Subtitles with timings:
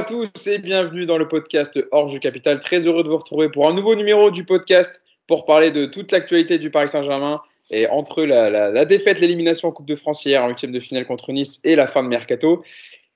[0.00, 2.58] à tous et bienvenue dans le podcast Orge Capital.
[2.58, 6.10] Très heureux de vous retrouver pour un nouveau numéro du podcast pour parler de toute
[6.10, 10.48] l'actualité du Paris Saint-Germain et entre la, défaite, l'élimination en Coupe de France hier en
[10.48, 12.64] huitième de finale contre Nice et la fin de Mercato.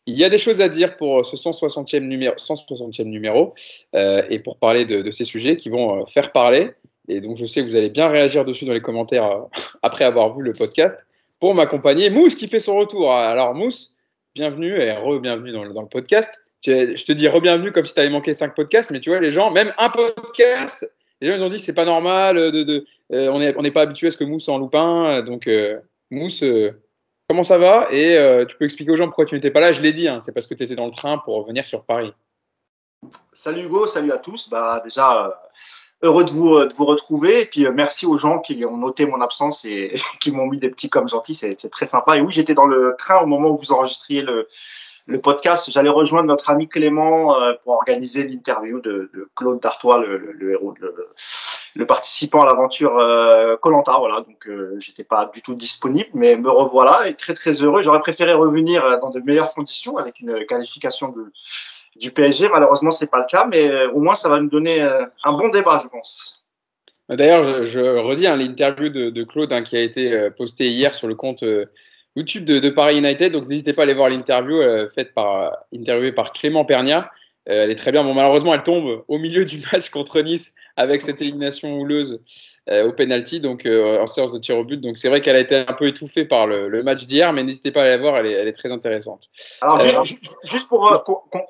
[0.04, 3.54] Il y a des choses à dire pour ce 160e numéro, 160e numéro
[3.94, 6.72] euh, et pour parler de, ces sujets qui vont euh, faire parler.
[7.08, 9.40] Et donc je sais que vous allez bien réagir dessus dans les commentaires euh,
[9.82, 10.98] après avoir vu le podcast.
[11.40, 13.10] Pour m'accompagner, Mousse qui fait son retour.
[13.10, 13.96] Alors Mousse,
[14.34, 18.34] bienvenue et re-bienvenue dans, le podcast je te dis re-bienvenue comme si tu avais manqué
[18.34, 20.90] cinq podcasts, mais tu vois, les gens, même un podcast,
[21.20, 24.08] les gens ils ont dit c'est pas normal, de, de euh, on n'est pas habitué
[24.08, 25.22] à ce que Mousse en loupin.
[25.22, 25.78] Donc, euh,
[26.10, 26.72] Mousse, euh,
[27.28, 27.88] comment ça va?
[27.90, 28.16] Et
[28.48, 29.72] tu peux expliquer aux gens pourquoi tu n'étais pas là?
[29.72, 31.84] Je l'ai dit, hein, c'est parce que tu étais dans le train pour venir sur
[31.84, 32.12] Paris.
[33.32, 34.48] Salut Hugo, salut à tous.
[34.48, 35.38] Bah, déjà,
[36.02, 37.42] heureux de vous, de vous retrouver.
[37.42, 40.70] Et puis, merci aux gens qui ont noté mon absence et qui m'ont mis des
[40.70, 41.34] petits comme gentils.
[41.34, 42.16] C'est très sympa.
[42.16, 44.48] Et oui, j'étais dans le train au moment où vous enregistriez le
[45.06, 49.98] le podcast, j'allais rejoindre notre ami Clément euh, pour organiser l'interview de, de, Claude Dartois,
[49.98, 50.74] le, héros,
[51.74, 52.92] le, participant à l'aventure
[53.60, 53.92] Colanta.
[53.92, 57.52] Euh, voilà, donc euh, j'étais pas du tout disponible, mais me revoilà et très très
[57.62, 57.82] heureux.
[57.82, 61.30] J'aurais préféré revenir dans de meilleures conditions avec une qualification de,
[61.96, 62.48] du PSG.
[62.48, 65.80] Malheureusement, c'est pas le cas, mais au moins ça va nous donner un bon débat,
[65.82, 66.46] je pense.
[67.10, 71.08] D'ailleurs, je, redis hein, l'interview de, de, Claude hein, qui a été postée hier sur
[71.08, 71.44] le compte
[72.16, 73.32] YouTube de, Paris United.
[73.32, 77.10] Donc n'hésitez pas à aller voir l'interview euh, faite par interviewée par Clément Pernia.
[77.48, 78.02] Euh, elle est très bien.
[78.04, 82.20] Bon, malheureusement, elle tombe au milieu du match contre Nice avec cette élimination houleuse
[82.70, 84.80] euh, au penalty, donc en séance de tir au but.
[84.80, 87.70] Donc c'est vrai qu'elle a été un peu étouffée par le, match d'hier, mais n'hésitez
[87.70, 88.16] pas à aller la voir.
[88.16, 89.28] Elle est, elle est très intéressante.
[89.60, 89.80] Alors
[90.44, 91.04] juste pour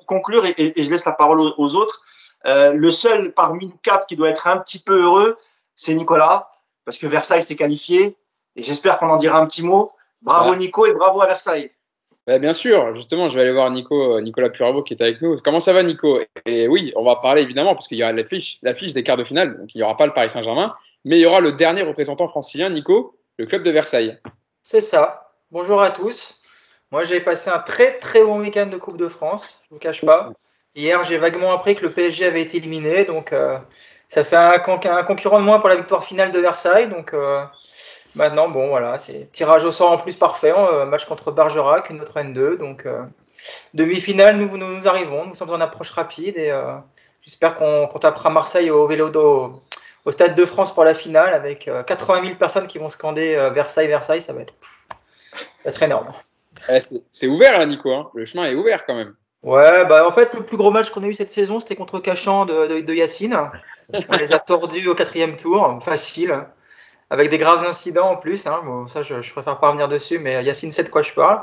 [0.05, 2.01] conclure et, je laisse la parole aux, autres.
[2.43, 5.37] le seul parmi nous quatre qui doit être un petit peu heureux,
[5.75, 6.49] c'est Nicolas,
[6.85, 8.17] parce que Versailles s'est qualifié.
[8.55, 9.91] Et j'espère qu'on en dira un petit mot.
[10.25, 11.71] Bravo Nico et bravo à Versailles.
[12.25, 15.21] Bah, bien sûr, justement, je vais aller voir Nico, euh, Nicolas Purabo qui est avec
[15.21, 15.39] nous.
[15.43, 16.19] Comment ça va, Nico?
[16.45, 19.23] Et oui, on va parler évidemment parce qu'il y aura l'affiche, l'affiche des quarts de
[19.23, 21.83] finale, donc il n'y aura pas le Paris Saint-Germain, mais il y aura le dernier
[21.83, 24.19] représentant francilien, Nico, le club de Versailles.
[24.63, 25.29] C'est ça.
[25.51, 26.41] Bonjour à tous.
[26.91, 29.79] Moi, j'ai passé un très très bon week-end de Coupe de France, je ne vous
[29.79, 30.31] cache pas.
[30.73, 33.59] Hier, j'ai vaguement appris que le PSG avait été éliminé, donc euh,
[34.07, 36.89] ça fait un, un, concurrent de moins pour la victoire finale de Versailles.
[36.89, 37.43] Donc, euh,
[38.15, 40.53] Maintenant, bon, voilà, c'est tirage au sort en plus parfait.
[40.55, 42.57] Euh, match contre Bergerac, une autre N2.
[42.57, 43.05] Donc, euh,
[43.73, 45.25] demi-finale, nous, nous, arrivons.
[45.25, 46.75] Nous sommes en approche rapide et euh,
[47.21, 49.11] j'espère qu'on tapera Marseille au vélo
[50.05, 53.87] au Stade de France pour la finale avec 80 000 personnes qui vont scander Versailles,
[53.87, 54.21] Versailles.
[54.21, 54.53] Ça va être,
[55.65, 56.13] être énorme.
[56.69, 56.79] Eh,
[57.11, 57.91] c'est ouvert là, Nico.
[57.91, 58.09] Hein.
[58.13, 59.15] Le chemin est ouvert quand même.
[59.43, 61.99] Ouais, bah en fait, le plus gros match qu'on a eu cette saison, c'était contre
[61.99, 63.37] Cachan de, de Yacine.
[64.09, 66.45] On les a tordus au quatrième tour, facile
[67.09, 68.47] avec des graves incidents en plus.
[68.47, 68.61] Hein.
[68.65, 71.41] Bon, ça, je, préfère pas revenir dessus, mais Yacine sait de quoi je parle.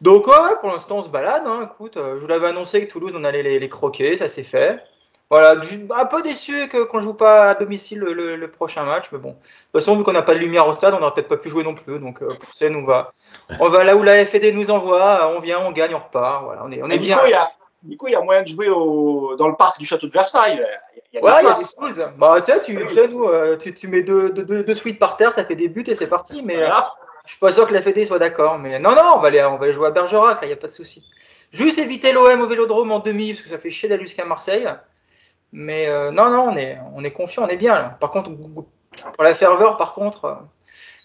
[0.00, 1.44] Donc, ouais, pour l'instant, on se balade.
[1.46, 1.68] Hein.
[1.72, 4.82] Écoute, euh, je vous l'avais annoncé que Toulouse, on allait les, croquer, ça s'est fait.
[5.28, 5.60] Voilà,
[5.96, 9.30] un peu déçu que qu'on joue pas à domicile le, prochain match, mais bon.
[9.30, 11.36] De toute façon, vu qu'on n'a pas de lumière au stade, on n'aurait peut-être pas
[11.36, 11.98] pu jouer non plus.
[11.98, 13.12] Donc, euh, ça nous va.
[13.58, 16.44] On va là où la FED nous envoie, on vient, on gagne, on repart.
[16.44, 17.18] Voilà, on est, on est bien.
[17.82, 20.12] Du coup, il y a moyen de jouer au, dans le parc du château de
[20.12, 20.64] Versailles.
[21.16, 22.12] Il y a, ouais, il y a des.
[22.18, 25.32] Bah, tu sais, tu, nous, euh, tu, tu, mets deux, deux, deux, suites par terre,
[25.32, 26.42] ça fait des buts et c'est parti.
[26.42, 26.68] Mais euh,
[27.24, 28.58] je suis pas sûr que la FED soit d'accord.
[28.58, 30.56] Mais non, non, on va aller, on va aller jouer à Bergerac, il n'y a
[30.56, 31.08] pas de souci.
[31.52, 34.68] Juste éviter l'OM au vélodrome en demi, parce que ça fait chier d'aller jusqu'à Marseille.
[35.52, 37.74] Mais euh, non, non, on est, on est confiant, on est bien.
[37.74, 37.96] Là.
[37.98, 40.42] Par contre, pour la ferveur, par contre,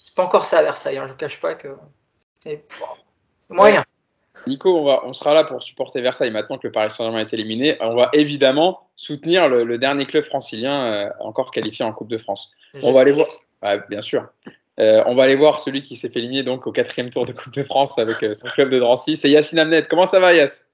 [0.03, 0.97] c'est pas encore ça à Versailles.
[0.97, 1.69] Hein, je vous cache pas que
[2.43, 2.66] c'est
[3.49, 3.85] moyen.
[4.47, 7.34] Nico, on, va, on sera là pour supporter Versailles maintenant que le Paris Saint-Germain est
[7.34, 7.78] éliminé.
[7.79, 12.52] On va évidemment soutenir le, dernier club francilien euh, encore qualifié en Coupe de France.
[12.81, 13.28] on va aller voir,
[13.90, 14.28] bien sûr.
[14.79, 17.34] Euh, on va aller voir celui qui s'est fait éliminer donc au quatrième tour de
[17.34, 19.16] Coupe de France avec euh, son club de Drancy.
[19.16, 19.84] C'est Yacine Amnet.
[19.84, 20.66] Comment ça va, Yass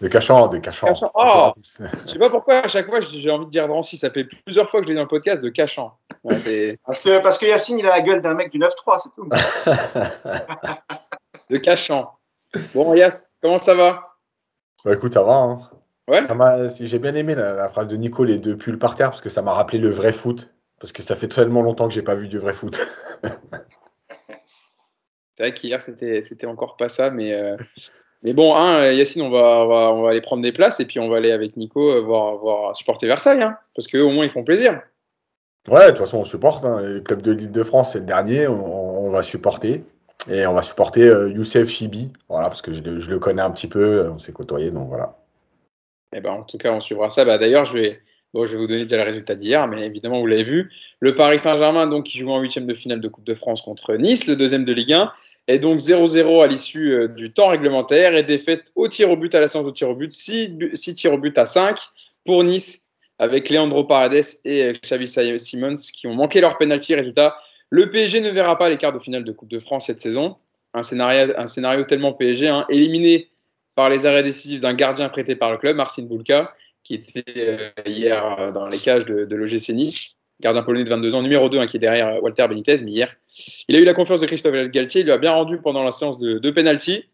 [0.00, 0.88] De cachant, de cachant.
[1.14, 3.98] Oh, je sais pas pourquoi à chaque fois j'ai envie de dire Drancy.
[3.98, 5.98] Ça fait plusieurs fois que je l'ai dans le podcast de cachant.
[6.24, 9.28] parce, que, parce que Yacine il a la gueule d'un mec du 9-3, c'est tout.
[11.50, 12.12] de cachant.
[12.74, 14.16] Bon, Yas, comment ça va?
[14.84, 15.34] Bah écoute, ça va.
[15.34, 15.70] Hein.
[16.08, 16.22] Ouais.
[16.80, 19.42] J'ai bien aimé la, phrase de Nico, les deux pulls par terre, parce que ça
[19.42, 20.48] m'a rappelé le vrai foot.
[20.80, 22.78] Parce que ça fait tellement longtemps que j'ai pas vu du vrai foot.
[25.34, 27.56] C'est vrai qu'hier, c'était encore pas ça, mais, euh,
[28.22, 31.08] mais bon, hein, Yacine, on va, on va, aller prendre des places et puis on
[31.08, 34.44] va aller avec Nico euh, voir, voir supporter Versailles, hein, parce qu'au moins ils font
[34.44, 34.82] plaisir.
[35.68, 36.64] Ouais, de toute façon, on supporte.
[36.64, 36.82] Hein.
[36.82, 39.84] Le club de l'île de France, c'est le dernier, on va supporter.
[40.30, 43.66] Et on va supporter euh, Youssef Chibi, voilà, parce que je, le connais un petit
[43.66, 45.18] peu, on s'est côtoyé, donc voilà.
[46.14, 47.24] Eh ben, en tout cas, on suivra ça.
[47.24, 48.00] Bah, D'ailleurs, je vais,
[48.32, 50.70] bon, je vais vous donner déjà le résultat d'hier, mais évidemment, vous l'avez vu.
[51.00, 53.94] Le Paris Saint-Germain, donc, qui joue en huitième de finale de Coupe de France contre
[53.94, 55.12] Nice, le deuxième de Ligue 1.
[55.48, 59.34] Et donc 0-0 à l'issue euh, du temps réglementaire et défaite au tir au but
[59.34, 60.56] à la séance de tir au but, 6,
[60.94, 61.78] tirs au but à 5
[62.24, 62.86] pour Nice
[63.18, 65.08] avec Leandro Paredes et euh, Xavi
[65.40, 66.94] Simons qui ont manqué leur penalty.
[66.94, 67.36] Résultat,
[67.72, 70.36] le PSG ne verra pas les quarts de finale de Coupe de France cette saison.
[70.74, 73.30] Un scénario, tellement PSG, hein, éliminé
[73.74, 76.52] par les arrêts décisifs d'un gardien prêté par le club, Marcin Bulka,
[76.84, 79.72] qui était euh, hier dans les cages de, de l'OGC
[80.42, 82.90] gardien polonais de 22 ans, numéro 2, hein, qui est derrière euh, Walter Benitez, mais
[82.90, 83.14] hier,
[83.68, 85.92] il a eu la confiance de Christophe Galtier, il lui a bien rendu pendant la
[85.92, 87.04] séance de, de penalty.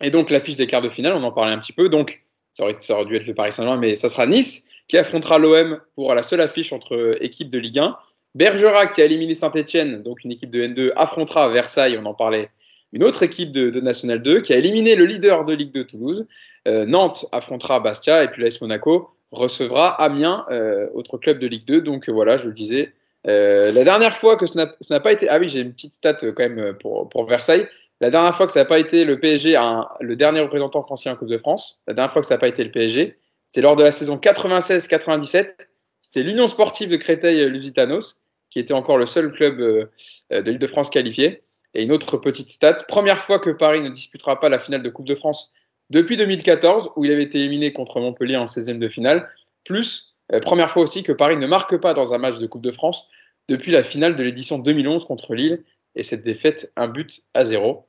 [0.00, 1.88] Et donc, l'affiche des quarts de finale, on en parlait un petit peu.
[1.88, 4.98] Donc, ça aurait, ça aurait dû être le Paris Saint-Germain, mais ça sera Nice qui
[4.98, 7.96] affrontera l'OM pour la seule affiche entre euh, équipes de Ligue 1.
[8.34, 12.48] Bergerac, qui a éliminé Saint-Etienne, donc une équipe de N2, affrontera Versailles, on en parlait,
[12.92, 15.84] une autre équipe de, de National 2, qui a éliminé le leader de Ligue 2
[15.84, 16.26] Toulouse.
[16.68, 21.64] Euh, Nantes affrontera Bastia, et puis l'AS Monaco recevra Amiens, euh, autre club de Ligue
[21.64, 21.80] 2.
[21.80, 22.92] Donc euh, voilà, je le disais.
[23.24, 25.28] La dernière fois que ça n'a pas été.
[25.28, 27.68] Ah oui, j'ai une petite stat quand même pour, Versailles.
[28.00, 29.56] La dernière fois que ça n'a pas été le PSG,
[30.00, 32.48] le dernier représentant français en Coupe de France, la dernière fois que ça n'a pas
[32.48, 33.16] été le PSG,
[33.50, 35.68] c'est lors de la saison 96-97.
[36.00, 38.18] C'était l'Union sportive de Créteil-Lusitanos,
[38.52, 39.90] qui était encore le seul club de
[40.30, 41.42] l'île de France qualifié.
[41.74, 44.90] Et une autre petite stat, première fois que Paris ne disputera pas la finale de
[44.90, 45.52] Coupe de France
[45.90, 49.28] depuis 2014, où il avait été éliminé contre Montpellier en 16e de finale,
[49.64, 52.62] plus euh, première fois aussi que Paris ne marque pas dans un match de Coupe
[52.62, 53.08] de France
[53.48, 55.64] depuis la finale de l'édition 2011 contre Lille,
[55.94, 57.86] et cette défaite, un but à zéro.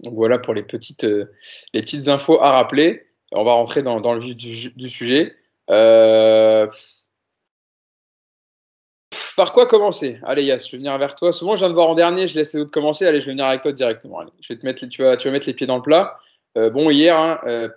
[0.00, 1.32] Donc voilà pour les petites, euh,
[1.74, 3.06] les petites infos à rappeler.
[3.32, 5.36] On va rentrer dans, dans le vif du, du sujet.
[5.70, 6.66] Euh...
[9.36, 10.18] Par quoi commencer?
[10.22, 11.32] Allez, Yass, je vais venir vers toi.
[11.32, 13.06] Souvent, je viens de voir en dernier, je laisse les autres commencer.
[13.06, 14.20] Allez, je vais venir avec toi directement.
[14.20, 16.18] Allez, je vais te mettre, tu, vas, tu vas mettre les pieds dans le plat.
[16.58, 17.68] Euh, bon, hier, hein, euh,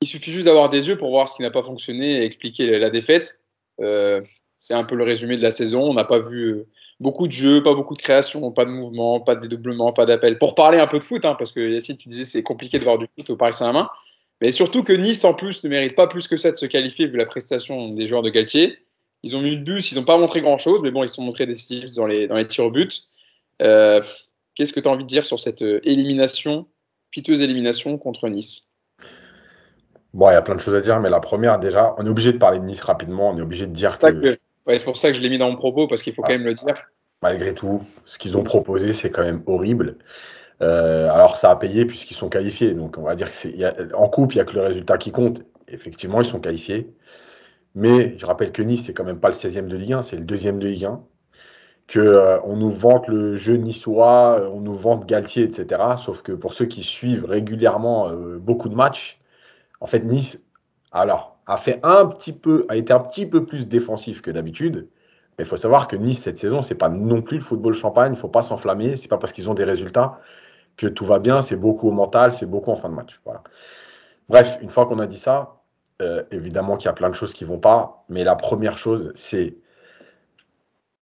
[0.00, 2.78] il suffit juste d'avoir des yeux pour voir ce qui n'a pas fonctionné et expliquer
[2.78, 3.40] la, défaite.
[3.80, 4.20] Euh,
[4.58, 5.82] c'est un peu le résumé de la saison.
[5.82, 6.64] On n'a pas vu
[7.00, 10.38] beaucoup de jeux, pas beaucoup de création, pas de mouvement, pas de dédoublement, pas d'appel.
[10.38, 12.84] Pour parler un peu de foot, hein, parce que Yacine, tu disais c'est compliqué de
[12.84, 13.88] voir du foot au Paris Saint-Germain.
[14.40, 17.06] Mais surtout que Nice, en plus, ne mérite pas plus que ça de se qualifier
[17.06, 18.78] vu la prestation des joueurs de Galtier.
[19.22, 21.22] Ils ont mis le bus, ils n'ont pas montré grand-chose, mais bon, ils se sont
[21.22, 23.02] montrés décisifs dans les, dans les tirs au but.
[23.62, 24.00] Euh,
[24.54, 26.66] Qu'est-ce que tu as envie de dire sur cette élimination
[27.10, 28.66] piteuse élimination contre Nice?
[30.12, 32.08] Bon, il y a plein de choses à dire, mais la première, déjà, on est
[32.08, 33.30] obligé de parler de Nice rapidement.
[33.30, 34.38] On est obligé de dire que.
[34.66, 36.44] c'est pour ça que je l'ai mis dans mon propos, parce qu'il faut quand même
[36.44, 36.90] le dire.
[37.22, 39.98] Malgré tout, ce qu'ils ont proposé, c'est quand même horrible.
[40.62, 42.74] Euh, alors, ça a payé puisqu'ils sont qualifiés.
[42.74, 43.54] Donc, on va dire que c'est.
[43.94, 45.42] En coupe, il n'y a que le résultat qui compte.
[45.68, 46.92] Effectivement, ils sont qualifiés.
[47.74, 50.16] Mais je rappelle que Nice, c'est quand même pas le 16e de Ligue 1, c'est
[50.16, 51.02] le deuxième de Ligue 1
[51.90, 55.82] que euh, on nous vante le jeu niçois, euh, on nous vante Galtier, etc.
[55.96, 59.20] Sauf que pour ceux qui suivent régulièrement euh, beaucoup de matchs,
[59.80, 60.40] en fait Nice,
[60.92, 64.88] alors a fait un petit peu, a été un petit peu plus défensif que d'habitude.
[65.36, 68.12] Mais il faut savoir que Nice cette saison, c'est pas non plus le football champagne.
[68.14, 68.94] Il faut pas s'enflammer.
[68.94, 70.20] C'est pas parce qu'ils ont des résultats
[70.76, 71.42] que tout va bien.
[71.42, 73.20] C'est beaucoup au mental, c'est beaucoup en fin de match.
[73.24, 73.42] Voilà.
[74.28, 75.59] Bref, une fois qu'on a dit ça,
[76.30, 78.04] évidemment qu'il y a plein de choses qui vont pas.
[78.08, 79.56] Mais la première chose, c'est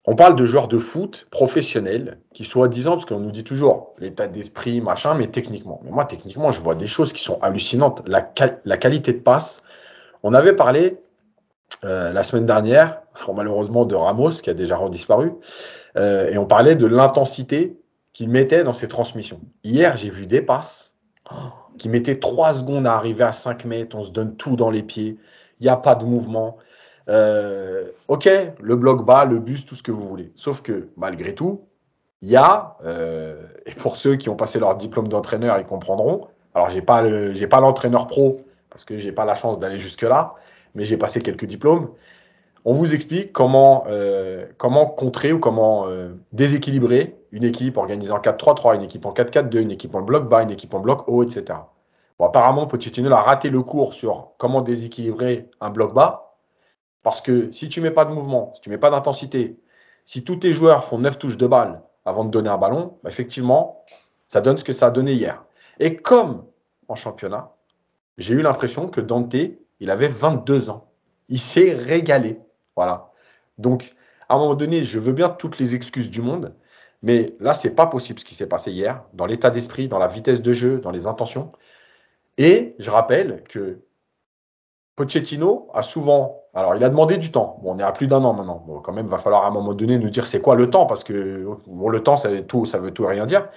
[0.06, 4.28] on parle de joueurs de foot professionnels qui, soi-disant, parce qu'on nous dit toujours l'état
[4.28, 5.80] d'esprit, machin, mais techniquement.
[5.84, 8.02] Mais moi, techniquement, je vois des choses qui sont hallucinantes.
[8.08, 8.22] La,
[8.78, 9.64] qualité de passe.
[10.24, 10.98] On avait parlé
[11.84, 13.02] euh, la semaine dernière,
[13.32, 15.34] malheureusement, de Ramos, qui a déjà redisparu,
[15.98, 17.78] euh, et on parlait de l'intensité
[18.14, 19.40] qu'il mettait dans ses transmissions.
[19.64, 20.96] Hier, j'ai vu des passes
[21.78, 24.84] qui mettaient 3 secondes à arriver à 5 mètres, on se donne tout dans les
[24.84, 25.18] pieds,
[25.60, 26.58] il n'y a pas de mouvement.
[27.10, 30.32] Euh, ok, le bloc bas, le bus, tout ce que vous voulez.
[30.36, 31.62] Sauf que malgré tout,
[32.22, 36.28] il y a, euh, et pour ceux qui ont passé leur diplôme d'entraîneur, ils comprendront.
[36.54, 40.04] Alors, j'ai pas j'ai pas l'entraîneur pro parce que j'ai pas la chance d'aller jusque
[40.04, 40.36] là,
[40.76, 41.90] mais j'ai passé quelques diplômes.
[42.64, 44.46] On vous explique comment, euh,
[44.96, 45.88] contrer ou comment
[46.32, 50.44] déséquilibrer une équipe organisée en 4-3-3, une équipe en 4-4-2, une équipe en bloc bas,
[50.44, 51.60] une équipe en bloc haut, etc.
[52.20, 56.36] Bon, apparemment, Pochettino a raté le cours sur comment déséquilibrer un bloc bas.
[57.04, 59.60] Parce que si tu mets pas de mouvement, si tu mets pas d'intensité,
[60.06, 63.10] si tous tes joueurs font 9 touches de balle avant de donner un ballon, bah,
[63.10, 63.84] effectivement,
[64.28, 65.44] ça donne ce que ça a donné hier.
[65.80, 66.46] Et comme
[66.88, 67.56] en championnat,
[68.18, 69.36] j'ai eu l'impression que Dante,
[69.80, 70.92] il avait 22 ans.
[71.30, 72.40] Il s'est régalé.
[73.58, 73.94] Donc,
[74.30, 76.56] à un moment donné, je veux bien toutes les excuses du monde,
[77.04, 80.08] mais là, c'est pas possible ce qui s'est passé hier, dans l'état d'esprit, dans la
[80.08, 81.50] vitesse de jeu, dans les intentions.
[82.38, 83.82] Et je rappelle que
[84.96, 86.44] Pochettino a souvent.
[86.54, 87.60] Alors, il a demandé du temps.
[87.64, 88.64] Bon, on est à plus d'un an maintenant.
[88.68, 90.70] Bon, quand même, il va falloir à un moment donné nous dire c'est quoi le
[90.70, 93.50] temps, parce que le temps, ça veut tout et rien dire.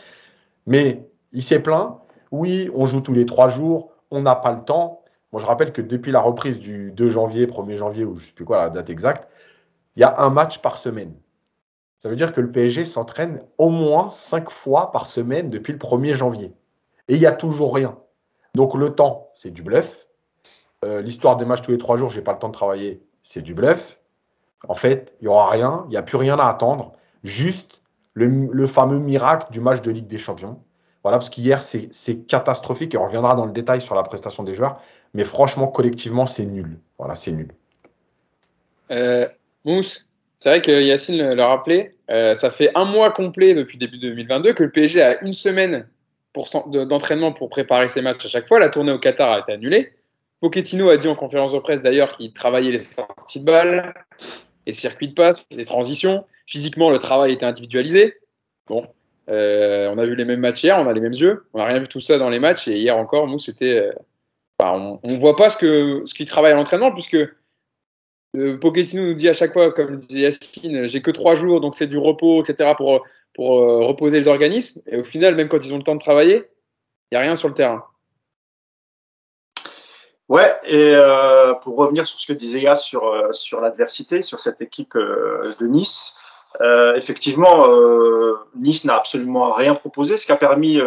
[0.67, 1.99] Mais il s'est plaint.
[2.31, 3.91] Oui, on joue tous les trois jours.
[4.11, 5.04] On n'a pas le temps.
[5.35, 8.27] Moi, je rappelle que depuis la reprise du 2 janvier, 1er janvier, ou je ne
[8.27, 9.29] sais plus quoi la date exacte,
[9.97, 11.13] il y a un match par semaine.
[11.99, 15.79] Ça veut dire que le PSG s'entraîne au moins cinq fois par semaine depuis le
[15.81, 16.55] 1er janvier.
[17.09, 17.99] Et il n'y a toujours rien.
[18.55, 20.07] Donc le temps, c'est du bluff.
[20.85, 23.43] Euh, l'histoire des matchs tous les trois jours, j'ai pas le temps de travailler, c'est
[23.43, 23.99] du bluff.
[24.69, 26.93] En fait, il n'y aura rien, il n'y a plus rien à attendre.
[27.25, 30.63] Juste le, fameux miracle du match de Ligue des Champions.
[31.05, 34.55] Voilà, parce qu'hier, c'est catastrophique et on reviendra dans le détail sur la prestation des
[34.55, 34.81] joueurs.
[35.13, 36.79] Mais franchement, collectivement, c'est nul.
[36.99, 37.49] Voilà, c'est nul.
[38.91, 39.29] Euh,
[39.67, 40.09] Mousse,
[40.39, 44.55] c'est vrai que Yacine l'a rappelé, euh, ça fait un mois complet depuis début 2022
[44.55, 45.87] que le PSG a une semaine
[46.67, 48.59] d'entraînement pour préparer ses matchs à chaque fois.
[48.59, 49.93] La tournée au Qatar a été annulée.
[50.41, 53.95] Pochettino a dit en conférence de presse d'ailleurs qu'il travaillait les sorties de balles,
[54.67, 56.25] les circuits de passe, les transitions.
[56.47, 58.15] Physiquement, le travail était individualisé.
[58.67, 58.87] Bon,
[59.29, 61.47] euh, on a vu les mêmes matchs hier, on a les mêmes yeux.
[61.55, 62.69] On n'a rien vu tout ça dans les matchs.
[62.69, 63.79] Et hier encore, nous, c'était.
[63.79, 63.93] Euh,
[64.59, 67.33] bah, on ne voit pas ce qu'il ce travaille à l'entraînement, puisque euh,
[68.35, 71.99] nous dit à chaque fois, comme disait Yacine, j'ai que trois jours, donc c'est du
[71.99, 73.05] repos, etc., pour,
[73.35, 73.51] pour
[73.87, 74.81] reposer les organismes.
[74.87, 76.45] Et au final, même quand ils ont le temps de travailler,
[77.11, 77.85] il n'y a rien sur le terrain.
[80.29, 84.63] Ouais, et euh, pour revenir sur ce que disait Yas sur, euh, l'adversité, sur cette
[84.63, 86.17] équipe euh, de Nice,
[86.61, 87.67] euh, effectivement,
[88.55, 90.81] Nice n'a absolument rien proposé, ce qui a permis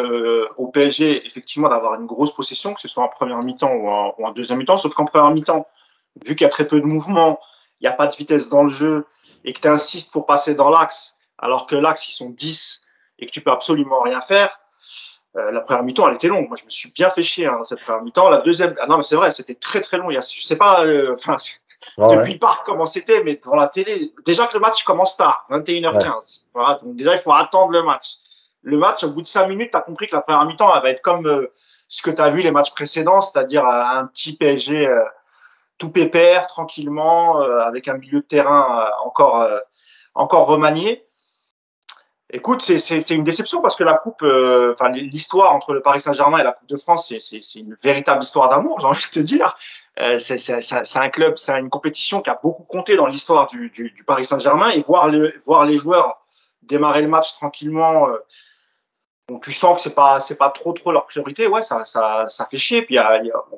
[0.58, 4.32] au PSG effectivement d'avoir une grosse possession, que ce soit en première mi-temps ou en,
[4.32, 5.68] deuxième mi-temps, sauf qu'en première mi-temps,
[6.24, 7.40] vu qu'il y a très peu de mouvement,
[7.80, 9.06] il n'y a pas de vitesse dans le jeu,
[9.44, 12.84] et que tu insistes pour passer dans l'axe, alors que l'axe, ils sont 10
[13.20, 14.60] et que tu peux absolument rien faire,
[15.38, 16.48] euh, la première mi-temps, elle était longue.
[16.48, 18.30] Moi, je me suis bien fait chier hein, dans cette première mi-temps.
[18.30, 20.10] La deuxième, ah non, mais c'est vrai, c'était très très long.
[20.10, 21.16] Il y a, je sais pas, euh,
[21.98, 25.18] enfin, depuis le parc comment c'était, mais devant la télé, déjà que le match commence
[25.18, 26.46] tard, 21h15.
[26.54, 28.16] Voilà, donc déjà il faut attendre le match.
[28.64, 30.82] Le match, au bout de 5 minutes, tu as compris que la première mi-temps, elle
[30.82, 31.54] va être comme euh,
[31.88, 34.90] ce que tu as vu les matchs précédents, c'est-à-dire un petit PSG
[35.78, 39.48] tout pépère, tranquillement, avec un milieu de terrain encore
[40.18, 41.08] encore remanié.
[42.30, 46.40] Écoute, c'est une déception parce que la coupe, euh, enfin l'histoire entre le Paris Saint-Germain
[46.40, 49.56] et la Coupe de France, c'est une véritable histoire d'amour, j'ai envie de te dire.
[50.00, 54.26] Euh, c'est un club, c'est une compétition qui a beaucoup compté dans l'histoire du, Paris
[54.26, 56.22] Saint-Germain et voir, le, voir les joueurs
[56.62, 58.10] démarrer le match tranquillement.
[58.10, 58.18] Euh,
[59.42, 61.48] tu sens que c'est pas pas trop leur priorité.
[61.48, 61.84] Ouais, ça
[62.50, 62.82] fait chier.
[62.84, 63.58] Puis on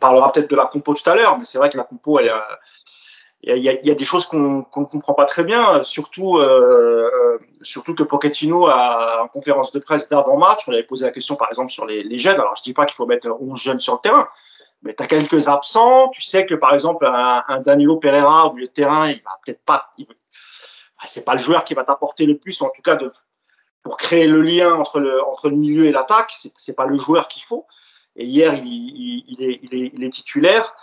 [0.00, 2.32] parlera peut-être de la compo tout à l'heure, mais c'est vrai que la compo elle,
[3.42, 7.94] il y a, des choses qu'on ne comprend pas très bien, surtout, euh, euh, surtout
[7.94, 11.70] que Pochettino, a, en conférence de presse d'avant-match, on avait posé la question par exemple
[11.70, 12.40] sur les, les jeunes.
[12.40, 14.26] Alors je dis pas qu'il faut mettre 11 jeunes sur le terrain,
[14.82, 16.08] mais tu as quelques absents.
[16.10, 19.38] Tu sais que par exemple un, un Danilo Pereira au milieu de terrain, il va
[19.44, 19.90] peut-être pas.
[19.98, 23.12] Bah, c'est pas le joueur qui va t'apporter le plus, en tout cas de,
[23.82, 26.34] pour créer le lien entre le, entre le milieu et l'attaque.
[26.56, 27.66] C'est pas le joueur qu'il faut.
[28.18, 30.74] Et hier, il, il, il, est, il, est, il est titulaire.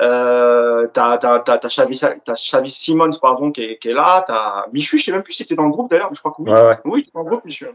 [0.00, 4.24] Euh, t'as as, Chavis, Simons pardon qui est, qui est là.
[4.26, 6.32] T'as Michu, je sais même plus si c'était dans le groupe d'ailleurs, mais je crois
[6.32, 6.50] que oui.
[6.50, 6.76] Ouais, ouais.
[6.84, 7.68] Oui, dans le groupe, Michu.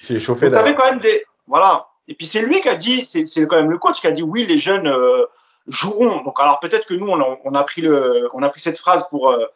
[0.00, 0.50] C'est chauffé.
[0.50, 1.88] T'avais quand même des voilà.
[2.10, 4.24] Et puis c'est lui qui a dit, c'est quand même le coach qui a dit
[4.24, 5.26] oui, les jeunes euh,
[5.68, 6.22] joueront.
[6.24, 9.46] Donc alors peut-être que nous on a, pris cette phrase pour euh,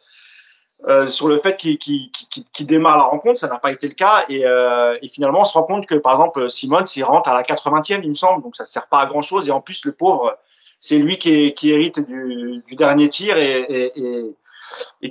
[0.87, 3.89] euh, sur le fait qu'il qu qu qu démarre la rencontre, ça n'a pas été
[3.89, 4.23] le cas.
[4.29, 7.99] Et, finalement, on se rend compte que, par exemple, Simons, il rentre à la 80e,
[8.03, 9.49] il me semble, donc ça ne sert pas à grand-chose.
[9.49, 10.37] Et en plus, le pauvre,
[10.79, 14.33] c'est lui qui, hérite du, dernier tir et,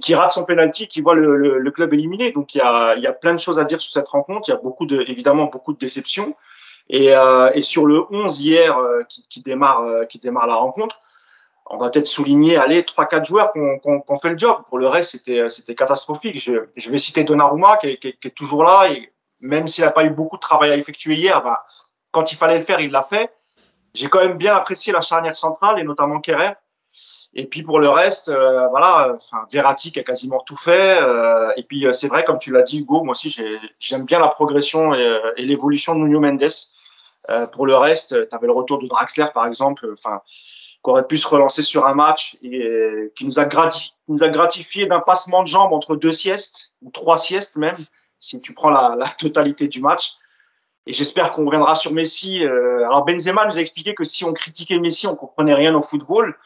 [0.00, 2.32] qui rate son penalty, qui voit le, club éliminé.
[2.32, 4.48] Donc il y, a, plein de choses à dire sur cette rencontre.
[4.48, 6.34] Il y a évidemment beaucoup de déceptions.
[6.88, 10.56] Et, euh, et sur le 11 hier euh, qui, qui, démarre, euh, qui démarre la
[10.56, 11.00] rencontre,
[11.66, 14.62] on va peut-être souligner, allez, trois quatre joueurs qui ont, qu fait le job.
[14.68, 16.38] Pour le reste, c'était c'était catastrophique.
[16.38, 19.10] Je, je vais citer Donnarumma qui, qui, qui est toujours là et
[19.40, 21.64] même s'il n'a pas eu beaucoup de travail à effectuer hier, bah,
[22.10, 23.30] quand il fallait le faire, il l'a fait
[23.94, 26.54] j'ai quand même bien apprécié la charnière centrale et notamment Kerrer.
[27.36, 31.00] Et puis pour le reste, euh, voilà, enfin, Verratti qui a quasiment tout fait.
[31.00, 33.36] Euh, et puis euh, c'est vrai, comme tu l'as dit, Hugo, moi aussi
[33.80, 36.44] j'aime bien la progression et, euh, et l'évolution de Nuno Mendes.
[37.30, 40.20] Euh, pour le reste, tu avais le retour de Draxler par exemple, enfin,
[40.90, 45.48] aurait pu se relancer sur un match et qui nous a, gratifié d'un passement de
[45.48, 47.78] jambes entre deux siestes ou trois siestes même,
[48.20, 50.12] si tu prends la, totalité du match.
[50.86, 52.44] Et j'espère qu'on reviendra sur Messi.
[52.44, 55.82] Euh, alors Benzema nous a expliqué que si on critiquait Messi, on comprenait rien au
[55.82, 56.36] football.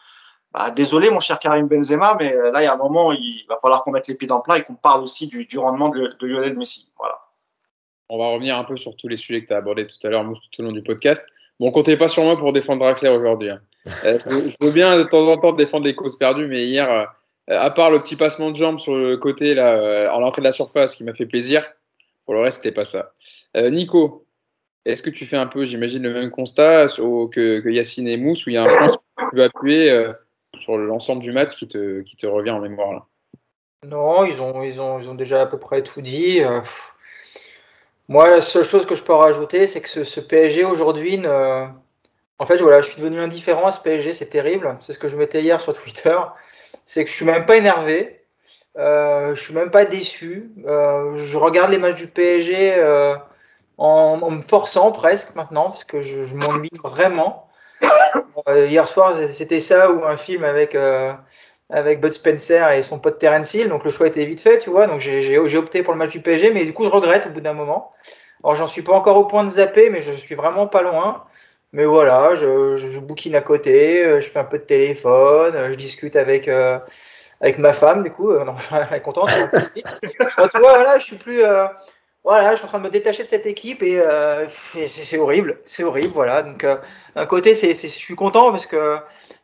[0.52, 3.44] Bah, désolé mon cher Karim Benzema, mais euh, là il y a un moment, il
[3.48, 5.58] va falloir qu'on mette les pieds dans le plat et qu'on parle aussi du, du
[5.58, 6.90] rendement de, de, Lionel Messi.
[6.96, 7.27] Voilà.
[8.08, 10.10] On va revenir un peu sur tous les sujets que tu as abordés tout à
[10.10, 11.24] l'heure, tout au long du podcast.
[11.60, 13.50] Bon, comptez pas sur moi pour défendre Draxler aujourd'hui.
[13.50, 13.60] Hein.
[14.04, 17.04] Euh, je, veux bien de temps en temps défendre les causes perdues, mais hier, euh,
[17.46, 20.44] à part le petit passement de jambes sur le côté, là, euh, en l'entrée de
[20.44, 21.64] la surface, qui m'a fait plaisir,
[22.26, 23.12] pour le reste, c'était pas ça.
[23.54, 24.26] Nico,
[24.88, 28.46] est-ce que tu fais un peu, j'imagine, le même constat que, que, Yacine et Mousse,
[28.46, 30.12] où il y a un point que tu veux appuyer euh,
[30.56, 33.04] sur l'ensemble du match qui te, qui te revient en mémoire là?
[33.86, 36.42] Non, ils ont, ils, ont, ils ont déjà à peu près tout dit.
[36.42, 36.60] Euh,
[38.08, 41.22] moi, la seule chose que je peux rajouter, c'est que ce, PSG aujourd'hui.
[42.38, 44.76] En fait, voilà, je suis devenu indifférent à ce PSG, c'est terrible.
[44.80, 46.16] C'est ce que je mettais hier sur Twitter.
[46.86, 48.18] C'est que je suis même pas énervé.
[48.78, 50.52] Euh, je suis même pas déçu.
[50.66, 53.16] Euh, je regarde les matchs du PSG euh,
[53.76, 57.48] en, me forçant presque maintenant, parce que je, je m'ennuie vraiment.
[58.48, 60.76] Euh, hier soir, c'était ça ou un film avec
[61.70, 63.68] avec Bud Spencer et son pote Terence Hill.
[63.68, 64.86] Donc le choix était vite fait, tu vois.
[64.86, 67.40] Donc j'ai opté pour le match du PSG, mais du coup je regrette au bout
[67.40, 67.92] d'un moment.
[68.42, 71.24] Alors j'en suis pas encore au point de zapper, mais je suis vraiment pas loin.
[71.72, 75.68] Mais voilà, je, je bouquine à côté, euh, je fais un peu de téléphone, euh,
[75.70, 76.78] je discute avec euh,
[77.42, 78.54] avec ma femme, du coup, non,
[78.90, 79.28] elle est contente.
[79.76, 79.82] tu
[80.38, 81.42] vois, voilà, je suis plus,
[82.24, 84.02] voilà, je suis en train de me détacher de cette équipe et,
[84.86, 86.42] c'est horrible, c'est horrible, voilà.
[86.42, 86.66] Donc,
[87.14, 88.98] d'un côté, c'est, je suis content parce que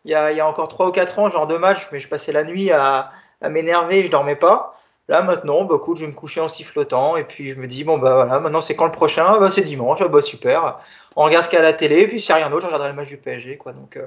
[0.04, 2.08] il y a, y a, encore 3 ou 4 ans, genre de match, mais je
[2.08, 4.74] passais la nuit à, à m'énerver, je dormais pas.
[5.08, 7.84] Là maintenant, bah, écoute, je vais me coucher en sifflotant et puis je me dis
[7.84, 9.38] bon bah voilà, maintenant c'est quand le prochain?
[9.38, 10.78] Bah c'est dimanche, bah super.
[11.14, 12.50] On regarde ce qu'il y a à la télé et puis s'il n'y a rien
[12.50, 13.72] d'autre, je regarderai le match du PSG quoi.
[13.72, 14.06] Donc euh,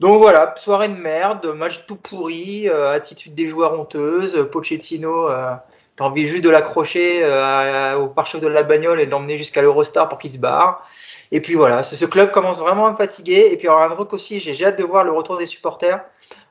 [0.00, 5.54] donc voilà, soirée de merde, match tout pourri, euh, attitude des joueurs honteuse, Pochettino euh,
[5.96, 9.62] T'as envie juste de l'accrocher euh, au pare-choc de la bagnole et de l'emmener jusqu'à
[9.62, 10.86] l'Eurostar pour qu'il se barre.
[11.32, 13.48] Et puis voilà, ce, club commence vraiment à me fatiguer.
[13.50, 16.04] Et puis alors, un truc aussi, j'ai hâte de voir le retour des supporters.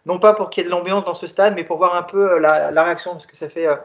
[0.08, 2.02] Non pas pour qu'il y ait de l'ambiance dans ce stade, mais pour voir un
[2.02, 3.12] peu euh, la, réaction.
[3.12, 3.75] Parce que ça fait, euh,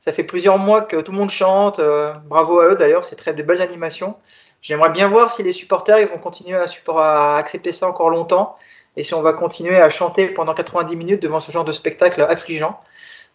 [0.00, 1.78] ça fait plusieurs mois que tout le monde chante.
[2.24, 4.16] bravo à eux d'ailleurs, c'est très de belles animations.
[4.62, 6.64] J'aimerais bien voir si les supporters ils vont continuer à,
[6.96, 8.56] à accepter ça encore longtemps.
[8.96, 12.22] Et si on va continuer à chanter pendant 90 minutes devant ce genre de spectacle
[12.22, 12.80] affligeant.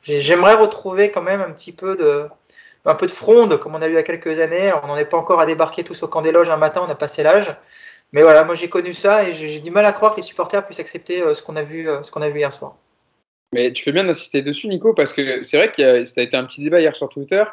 [0.01, 2.27] J'aimerais retrouver quand même un petit peu de,
[2.85, 4.71] un peu de fronde comme on a eu il y a quelques années.
[4.83, 6.89] On n'en est pas encore à débarquer tous au camp des loges un matin, on
[6.89, 7.53] a passé l'âge.
[8.13, 10.65] Mais voilà, moi j'ai connu ça et j'ai du mal à croire que les supporters
[10.65, 12.75] puissent accepter euh, ce qu'on a vu, euh, ce qu'on a vu hier soir.
[13.53, 16.37] Mais tu fais bien d'insister dessus, Nico, parce que c'est vrai que ça a été
[16.37, 17.43] un petit débat hier sur Twitter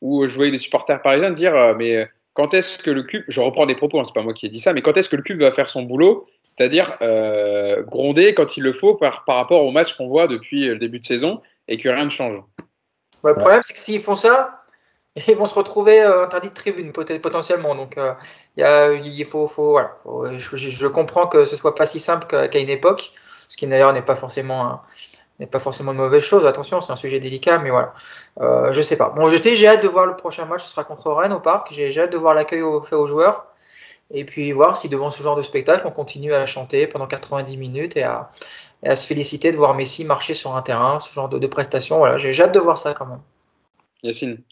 [0.00, 3.40] où je voyais des supporters parisiens dire euh, mais quand est-ce que le club, je
[3.40, 5.16] reprends des propos, hein, c'est pas moi qui ai dit ça, mais quand est-ce que
[5.16, 6.98] le club va faire son boulot, c'est-à-dire
[7.86, 10.98] gronder quand il le faut par, par rapport au match qu'on voit depuis le début
[10.98, 12.42] de saison et que rien ne change.
[13.24, 14.64] le problème, c'est que s'ils font ça,
[15.28, 17.74] ils vont se retrouver euh, interdits de tribune potentiellement.
[17.74, 18.14] Donc, euh,
[18.56, 19.96] il faut, faut, voilà,
[20.36, 23.12] je, comprends que ce soit pas si simple qu'à une époque,
[23.48, 24.82] ce qui d'ailleurs n'est pas forcément
[25.38, 26.46] n'est pas forcément une mauvaise chose.
[26.46, 27.94] Attention, c'est un sujet délicat, mais voilà.
[28.42, 29.08] Euh, je sais pas.
[29.08, 30.64] Bon, j'ai hâte de voir le prochain match.
[30.64, 31.72] Ce sera contre Rennes au parc.
[31.72, 33.46] J'ai hâte de voir l'accueil fait aux joueurs.
[34.12, 37.56] Et puis voir si devant ce genre de spectacle, on continue à chanter pendant 90
[37.56, 38.30] minutes et à,
[38.82, 41.46] et à se féliciter de voir Messi marcher sur un terrain, ce genre de, de
[41.46, 41.98] prestations.
[41.98, 43.20] Voilà, j'ai hâte de voir ça quand même.
[44.02, 44.42] Yacine,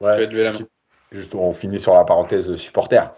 [0.00, 0.28] ouais,
[1.12, 3.12] juste, on finit sur la parenthèse supporter.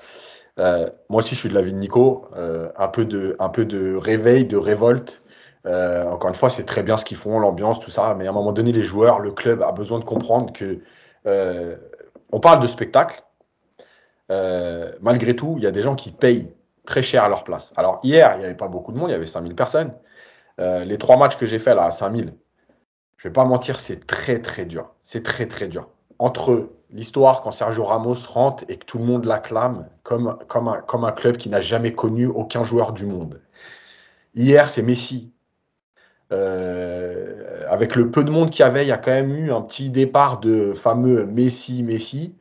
[0.59, 2.26] Euh, moi aussi, je suis de l'avis de Nico.
[2.37, 5.22] Euh, un, peu de, un peu de réveil, de révolte.
[5.66, 8.14] Euh, encore une fois, c'est très bien ce qu'ils font, l'ambiance, tout ça.
[8.14, 10.81] Mais à un moment donné, les joueurs, le club a besoin de comprendre que
[12.35, 13.22] on parle de spectacle.
[15.00, 16.52] malgré tout, il y a des gens qui payent
[16.85, 17.72] très cher à leur place.
[17.76, 19.92] Alors hier, il n'y avait pas beaucoup de monde, il y avait 5000 personnes.
[20.60, 22.34] Euh, les trois matchs que j'ai fait là à 5000,
[23.16, 24.94] je vais pas mentir, c'est très très dur.
[25.04, 25.88] C'est très très dur.
[26.18, 31.36] Entre l'histoire quand Sergio Ramos rentre et que tout le monde l'acclame comme, un club
[31.36, 33.40] qui n'a jamais connu aucun joueur du monde.
[34.34, 35.32] Hier, c'est Messi.
[36.32, 39.52] Euh, avec le peu de monde qu'il y avait, il y a quand même eu
[39.52, 42.34] un petit départ de fameux Messi, Messi.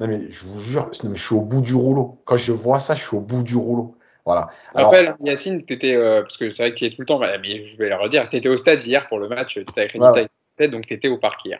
[0.00, 2.20] Non mais je vous jure, je suis au bout du rouleau.
[2.24, 3.97] Quand je vois ça, je suis au bout du rouleau.
[4.28, 4.48] Voilà.
[4.74, 7.18] Alors, rappelle, Yacine, tu étais, euh, parce que c'est vrai qu'il est tout le temps,
[7.18, 9.80] mais je vais le redire, tu étais au stade hier pour le match, tu étais
[9.80, 10.28] accrédité
[10.70, 11.58] donc tu étais au parc hier.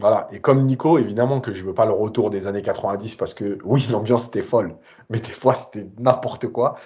[0.00, 3.14] Voilà, et comme Nico, évidemment que je ne veux pas le retour des années 90
[3.14, 4.76] parce que oui, l'ambiance était folle,
[5.08, 6.76] mais des fois c'était n'importe quoi.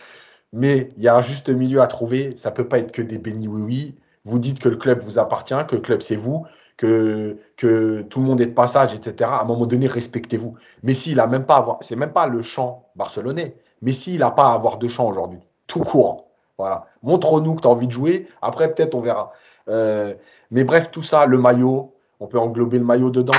[0.53, 3.03] Mais il y a un juste milieu à trouver, ça ne peut pas être que
[3.03, 3.97] des bénis oui-oui.
[4.25, 8.21] Vous dites que le club vous appartient, que le club c'est vous, que, que tout
[8.21, 9.31] le monde est de passage, etc.
[9.33, 10.55] À un moment donné, respectez-vous.
[10.85, 13.57] Mais s'il a même pas avoir, c'est même pas le champ barcelonais.
[13.83, 15.41] Messi, il n'a pas à avoir de champ aujourd'hui.
[15.67, 16.29] Tout courant.
[16.59, 16.87] Voilà.
[17.03, 18.29] Montre-nous que tu as envie de jouer.
[18.41, 19.33] Après, peut-être, on verra.
[19.69, 20.15] Euh,
[20.51, 23.35] mais bref, tout ça, le maillot, on peut englober le maillot dedans.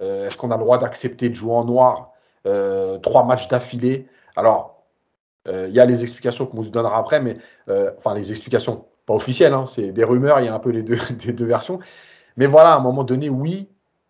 [0.00, 2.10] Euh, est-ce qu'on a le droit d'accepter de jouer en noir?
[2.46, 4.08] Euh, Trois matchs d'affilée.
[4.34, 4.74] Alors,
[5.48, 7.36] il y a les explications que Mousse donnera après, mais
[7.98, 10.82] enfin, les explications pas officielles, hein, c'est des rumeurs, il y a un peu les
[10.82, 10.96] deux
[11.44, 11.78] versions.
[12.36, 13.68] Mais voilà, à un moment donné, oui,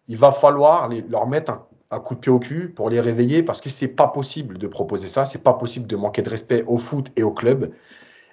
[0.08, 3.42] il va falloir leur mettre un un coup de pied au cul pour les réveiller
[3.42, 6.64] parce que c'est pas possible de proposer ça, c'est pas possible de manquer de respect
[6.66, 7.72] au foot et au club.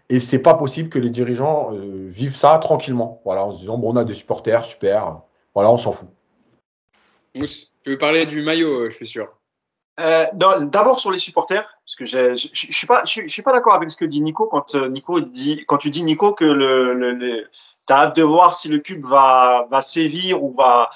[0.09, 3.21] Et c'est pas possible que les dirigeants euh, vivent ça tranquillement.
[3.25, 5.21] Voilà, en se disant bon, on a des supporters, super.
[5.53, 6.09] Voilà, on s'en fout.
[7.35, 9.29] Mousse, tu veux parler du maillot, euh, je suis sûr.
[9.99, 13.91] Euh, d'abord sur les supporters, parce que je, suis pas, je, suis pas d'accord avec
[13.91, 17.47] ce que dit Nico quand euh, Nico dit, quand tu dis Nico que le, le,
[17.85, 20.89] t'as hâte de voir si le cube va, va sévir ou va,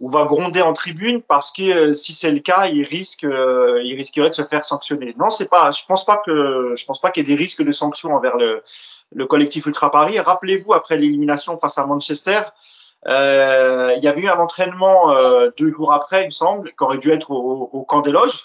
[0.00, 3.94] ou va gronder en tribune parce que euh, si c'est le cas, il risque, il
[3.96, 5.14] risquerait de se faire sanctionner.
[5.18, 7.62] Non, c'est pas, je pense pas que, je pense pas qu'il y ait des risques
[7.62, 8.62] de sanctions envers le,
[9.12, 10.18] le collectif Ultra Paris.
[10.18, 12.42] Rappelez-vous après l'élimination face à Manchester,
[13.06, 16.84] euh, il y avait eu un entraînement euh, deux jours après, il me semble, qui
[16.84, 18.44] aurait dû être au, au camp des loges.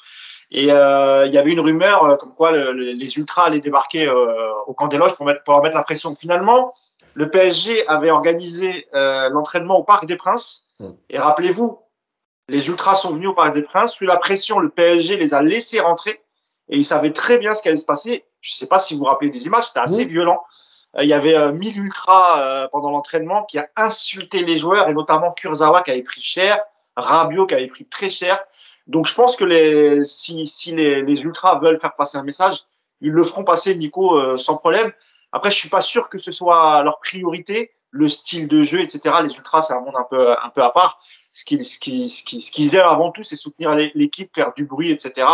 [0.54, 4.08] Et euh, il y avait une rumeur euh, comme quoi le, les ultras allaient débarquer
[4.08, 6.16] euh, au camp des loges pour, mettre, pour leur mettre la pression.
[6.16, 6.76] Finalement,
[7.16, 10.66] le PSG avait organisé l'entraînement au Parc des Princes.
[10.80, 10.92] Hmm.
[11.10, 11.80] Et rappelez-vous,
[12.50, 13.94] les ultras sont venus au Parc des Princes.
[13.94, 16.22] Sous la pression, le PSG les a laissés rentrer.
[16.70, 18.26] Et ils savaient très bien ce qui allait se passer.
[18.42, 20.42] Je ne sais pas si vous vous rappelez des images, c'était assez violent.
[20.98, 24.90] Euh, il y avait 1000 euh, ultras euh, pendant l'entraînement qui a insulté les joueurs
[24.90, 26.60] et notamment Kurzawa qui avait pris cher,
[26.96, 28.44] Rabiot qui avait pris très cher.
[28.88, 32.64] Donc je pense que les, si, si les, les, ultras veulent faire passer un message,
[33.02, 34.92] ils le feront passer, Nico, sans problème.
[35.32, 39.16] Après, je suis pas sûr que ce soit leur priorité, le style de jeu, etc.
[39.24, 41.00] Les ultras, c'est un monde un peu, un peu à part.
[41.32, 44.92] Ce qu'ils, ce qu'ils, ce qu'ils aiment avant tout, c'est soutenir l'équipe, faire du bruit,
[44.92, 45.28] etc.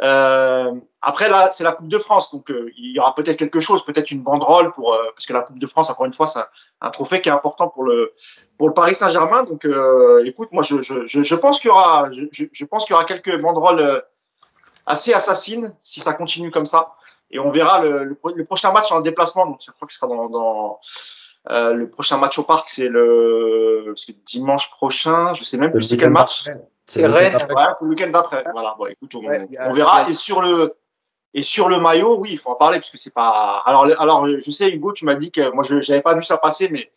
[0.00, 3.60] Euh, après là, c'est la Coupe de France, donc euh, il y aura peut-être quelque
[3.60, 6.26] chose, peut-être une banderole pour euh, parce que la Coupe de France, encore une fois,
[6.26, 6.40] c'est
[6.80, 8.12] un, trophée qui est important pour le
[8.58, 9.44] pour le Paris Saint-Germain.
[9.44, 9.66] Donc,
[10.24, 13.04] écoute, moi, je, je, je, pense qu'il y aura, je, je pense qu'il y aura
[13.04, 14.02] quelques banderoles
[14.86, 16.94] assez assassines si ça continue comme ça.
[17.30, 19.46] Et on verra le, le, prochain match en déplacement.
[19.46, 20.80] Donc, je crois que ce sera dans, dans
[21.48, 23.94] le prochain match au parc, c'est le
[24.26, 25.34] dimanche prochain.
[25.34, 26.44] Je sais même plus c'est quel match.
[26.86, 27.38] C'est Rennes.
[27.80, 28.44] le week-end d'après.
[28.52, 30.08] Voilà, bon, écoute, on, on verra.
[30.08, 30.74] Et sur le
[31.34, 33.62] et sur le maillot, oui, il faut en parler parce que c'est pas.
[33.64, 36.36] Alors, alors, je sais, Hugo, tu m'as dit que moi, je n'avais pas vu ça
[36.36, 36.90] passer, mais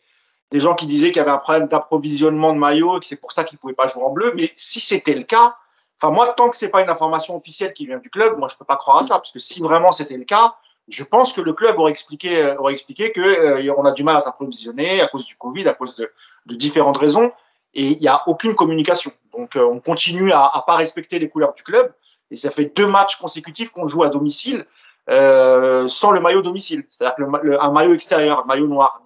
[0.50, 3.16] des gens qui disaient qu'il y avait un problème d'approvisionnement de maillots et que c'est
[3.16, 4.32] pour ça qu'ils pouvaient pas jouer en bleu.
[4.36, 5.56] Mais si c'était le cas,
[6.00, 8.56] enfin moi, tant que c'est pas une information officielle qui vient du club, moi, je
[8.56, 10.54] peux pas croire à ça parce que si vraiment c'était le cas,
[10.88, 14.16] je pense que le club aurait expliqué, aurait expliqué que euh, on a du mal
[14.16, 16.10] à s'approvisionner à cause du Covid, à cause de,
[16.46, 17.32] de différentes raisons
[17.74, 19.10] et il n'y a aucune communication.
[19.32, 21.92] Donc euh, on continue à, à pas respecter les couleurs du club
[22.30, 24.66] et ça fait deux matchs consécutifs qu'on joue à domicile
[25.08, 29.02] euh, sans le maillot domicile, c'est-à-dire le, un maillot extérieur, un maillot noir.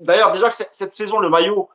[0.00, 1.68] D'ailleurs déjà cette, saison le maillot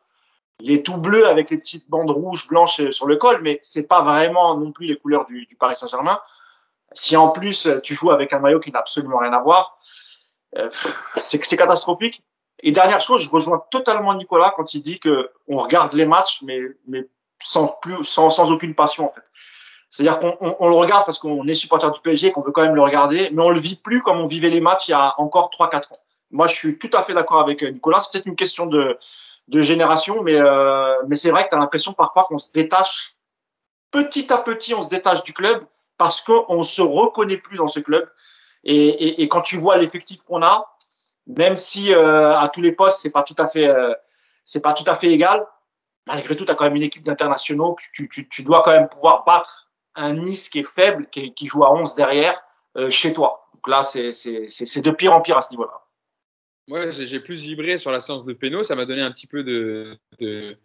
[0.61, 3.87] il est tout bleu avec les petites bandes rouges, blanches sur le col, mais c'est
[3.87, 6.19] pas vraiment non plus les couleurs du, du Paris Saint-Germain.
[6.93, 9.79] Si en plus tu joues avec un maillot qui n'a absolument rien à voir,
[10.57, 10.69] euh,
[11.17, 12.23] c'est catastrophique.
[12.61, 16.41] Et dernière chose, je rejoins totalement Nicolas quand il dit que on regarde les matchs,
[16.41, 17.07] mais, mais
[17.41, 19.23] sans plus, sans, sans aucune passion en fait.
[19.89, 22.75] C'est-à-dire qu'on on, le regarde parce qu'on est supporter du PSG, qu'on veut quand même
[22.75, 25.15] le regarder, mais on le vit plus comme on vivait les matchs il y a
[25.19, 25.97] encore 3-4 ans.
[26.31, 28.01] Moi, je suis tout à fait d'accord avec euh, Nicolas.
[28.01, 28.99] C'est peut-être une question de,
[29.47, 33.15] de génération, mais, euh, mais c'est vrai que tu as l'impression parfois qu'on se détache,
[33.89, 35.65] petit à petit, on se détache du club
[35.99, 38.09] parce qu'on se reconnaît plus dans ce club.
[38.63, 40.65] Et, quand tu vois l'effectif qu'on a,
[41.27, 43.23] même si euh, à tous les postes c'est pas
[43.57, 43.93] euh,
[44.63, 45.45] pas tout à fait égal
[46.07, 48.89] malgré tout tu as quand même une équipe d'internationaux tu, tu, tu, dois quand même
[48.89, 52.41] pouvoir battre un Nice qui est faible qui, qui joue à 11 derrière
[52.77, 55.83] euh, chez toi donc là c'est de pire en pire à ce niveau là
[56.69, 59.43] ouais j'ai plus vibré sur la séance de pénaux ça m'a donné un petit peu
[59.43, 60.57] de, de,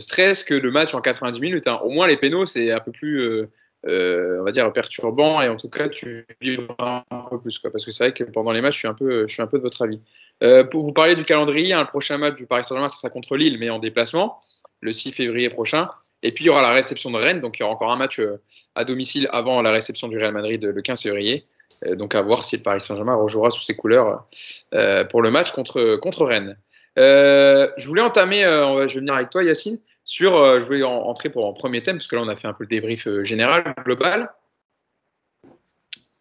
[0.00, 1.80] stress que le match en 90 minutes hein.
[1.84, 3.46] au moins les pénaux c'est un peu plus
[3.86, 7.70] on va dire perturbant et en tout cas tu vibres un peu plus quoi.
[7.70, 9.46] Parce que c'est vrai que pendant les matchs je suis un peu je suis un
[9.46, 10.00] peu de votre avis.
[10.42, 13.10] Euh, pour vous parler du calendrier hein, le prochain match du Paris Saint-Germain ça sera
[13.10, 14.40] contre Lille mais en déplacement
[14.80, 15.88] le 6 février prochain.
[16.22, 17.96] Et puis il y aura la réception de Rennes donc il y aura encore un
[17.96, 18.40] match euh,
[18.74, 21.46] à domicile avant la réception du Real Madrid le 15 février.
[21.86, 24.26] Euh, donc à voir si le Paris Saint-Germain rejouera sous ses couleurs
[24.74, 26.56] euh, pour le match contre contre Rennes.
[26.96, 31.46] Je voulais entamer je vais venir avec toi Yacine sur, euh, je voulais entrer pour
[31.46, 33.74] un premier thème, parce que là on a fait un peu le débrief euh, général,
[33.84, 34.32] global,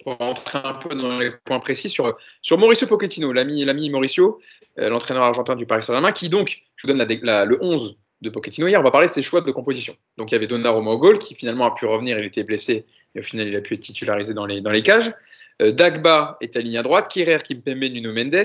[0.04, 4.42] pour rentrer un peu dans les points précis sur, sur Mauricio Pochettino, l'ami, Mauricio,
[4.78, 8.68] euh, l'entraîneur argentin du Paris Saint-Germain, qui donc, je vous donne le 11 de Pochettino
[8.68, 9.96] hier, on va parler de ses choix de composition.
[10.18, 12.86] Donc il y avait Donnarumma au goal, qui finalement a pu revenir, il était blessé,
[13.16, 15.14] et au final il a pu être titularisé dans les, dans les cages.
[15.62, 18.44] Dagba est aligné à droite, Kirer, Kimpembe, Nuno Mendes,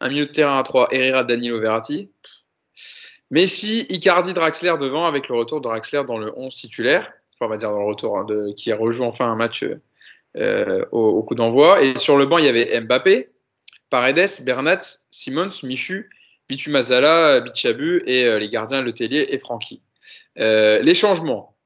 [0.00, 2.10] un milieu de terrain à 3, Herrera, Danilo Verratti,
[3.30, 7.12] Messi, Icardi, Draxler devant avec le retour de Draxler dans le 11 titulaire.
[7.40, 9.64] on va dire dans le retour hein, de, qui rejoue enfin un match
[10.36, 11.82] euh, au, coup d'envoi.
[11.82, 13.30] Et sur le banc, il y avait Mbappé,
[13.90, 14.78] Paredes, Bernat,
[15.10, 16.10] Simons, Michu,
[16.48, 19.82] Bitu Mazala, Bichabu et euh, les gardiens Letellier et Francky.
[20.38, 21.56] Euh, les changements.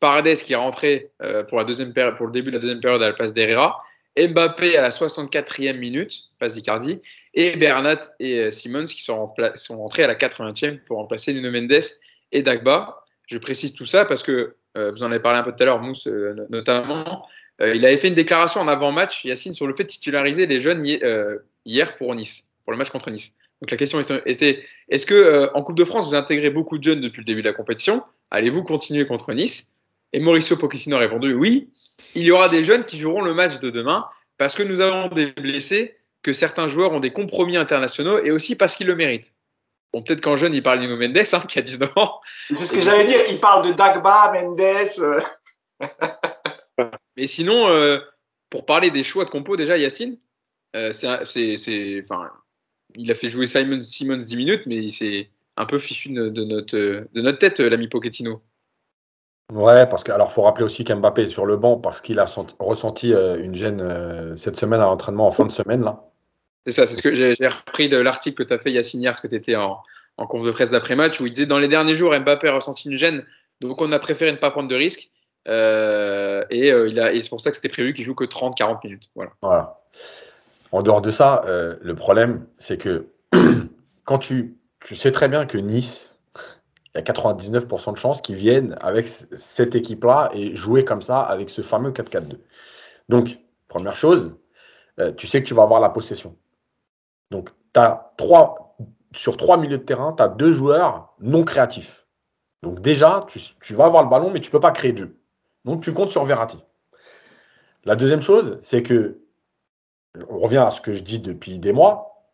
[0.00, 3.02] Paredes qui est rentré euh, pour, la deuxième pour le début de la deuxième période
[3.02, 3.82] à la place d'Herrera.
[4.16, 7.00] Mbappé à la 64e minute, passe d'Icardi,
[7.34, 11.50] et Bernat et euh, Simmons qui sont, sont rentrés à la 80e pour remplacer Nuno
[11.50, 11.84] Mendes
[12.32, 13.04] et Dagba.
[13.26, 15.80] Je précise tout ça parce que vous en avez parlé un peu tout à l'heure,
[15.80, 16.08] Mousse
[16.50, 17.24] notamment.
[17.60, 20.84] il avait fait une déclaration en avant-match, Yacine, sur le fait de titulariser les jeunes
[21.64, 23.32] hier pour Nice, pour le match contre Nice.
[23.62, 27.00] Donc la question était est-ce que en Coupe de France vous intégrez beaucoup de jeunes
[27.00, 28.02] depuis le début de la compétition?
[28.32, 29.72] Allez-vous continuer contre Nice?
[30.12, 31.70] Et Mauricio Pochettino a répondu oui.
[32.14, 34.06] Il y aura des jeunes qui joueront le match de demain
[34.38, 38.56] parce que nous avons des blessés, que certains joueurs ont des compromis internationaux et aussi
[38.56, 39.34] parce qu'ils le méritent.
[39.92, 42.20] Bon, peut-être qu'en jeune, il parle de Mendes, hein, qui a 19 ans.
[42.48, 44.60] C'est ce que j'allais dire, il parle de Dagba, Mendes.
[44.60, 45.20] Euh.
[47.16, 48.00] Mais sinon, euh,
[48.50, 50.18] pour parler des choix de compo, déjà, Yacine,
[50.74, 52.28] euh, c'est, enfin,
[52.96, 56.76] il a fait jouer Simon Simmons 10 minutes, mais c'est un peu fichu de, notre,
[56.76, 58.42] de notre tête, l'ami Pochettino.
[59.52, 62.26] Ouais, parce que alors faut rappeler aussi qu'Mbappé est sur le banc parce qu'il a
[62.58, 66.02] ressenti une gêne cette semaine à l'entraînement en fin de semaine là.
[66.66, 69.12] C'est ça, c'est ce que j'ai repris de l'article que tu as fait, Yacine, hier,
[69.12, 69.78] parce que tu étais en,
[70.16, 72.88] en conf de presse d'après-match, où il disait dans les derniers jours, Mbappé a ressenti
[72.88, 73.24] une gêne,
[73.60, 75.10] donc on a préféré ne pas prendre de risques.
[75.46, 78.24] Euh, et, euh, il a, et c'est pour ça que c'était prévu qu'il joue que
[78.24, 79.10] 30-40 minutes.
[79.14, 79.32] Voilà.
[79.42, 79.80] voilà.
[80.72, 83.08] En dehors de ça, euh, le problème, c'est que
[84.04, 86.13] quand tu, tu sais très bien que Nice,
[86.94, 91.20] il y a 99% de chances qu'ils viennent avec cette équipe-là et jouer comme ça
[91.20, 92.38] avec ce fameux 4-4-2.
[93.08, 94.36] Donc, première chose,
[95.16, 96.36] tu sais que tu vas avoir la possession.
[97.30, 98.76] Donc, as trois,
[99.14, 102.06] sur trois milieux de terrain, tu as deux joueurs non créatifs.
[102.62, 105.18] Donc, déjà, tu, vas avoir le ballon, mais tu ne peux pas créer de jeu.
[105.64, 106.62] Donc, tu comptes sur Verratti.
[107.84, 109.20] La deuxième chose, c'est que,
[110.28, 112.24] on revient à ce que je dis depuis des mois,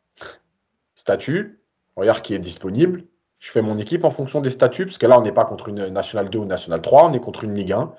[0.94, 1.64] statut,
[1.96, 3.04] regarde qui est disponible.
[3.40, 5.68] Je fais mon équipe en fonction des statuts, parce que là, on n'est pas contre
[5.68, 7.92] une Nationale 2 ou Nationale 3, on est contre une Ligue 1.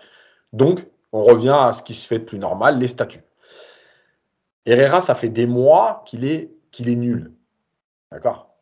[0.53, 3.23] Donc, on revient à ce qui se fait de plus normal, les statuts.
[4.67, 7.33] Herrera, ça fait des mois qu'il est qu'il est nul.
[8.11, 8.55] D'accord?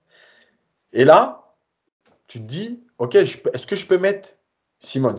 [0.93, 1.53] Et là,
[2.27, 4.29] tu te dis, ok, est-ce que je peux mettre
[4.79, 5.17] Simmons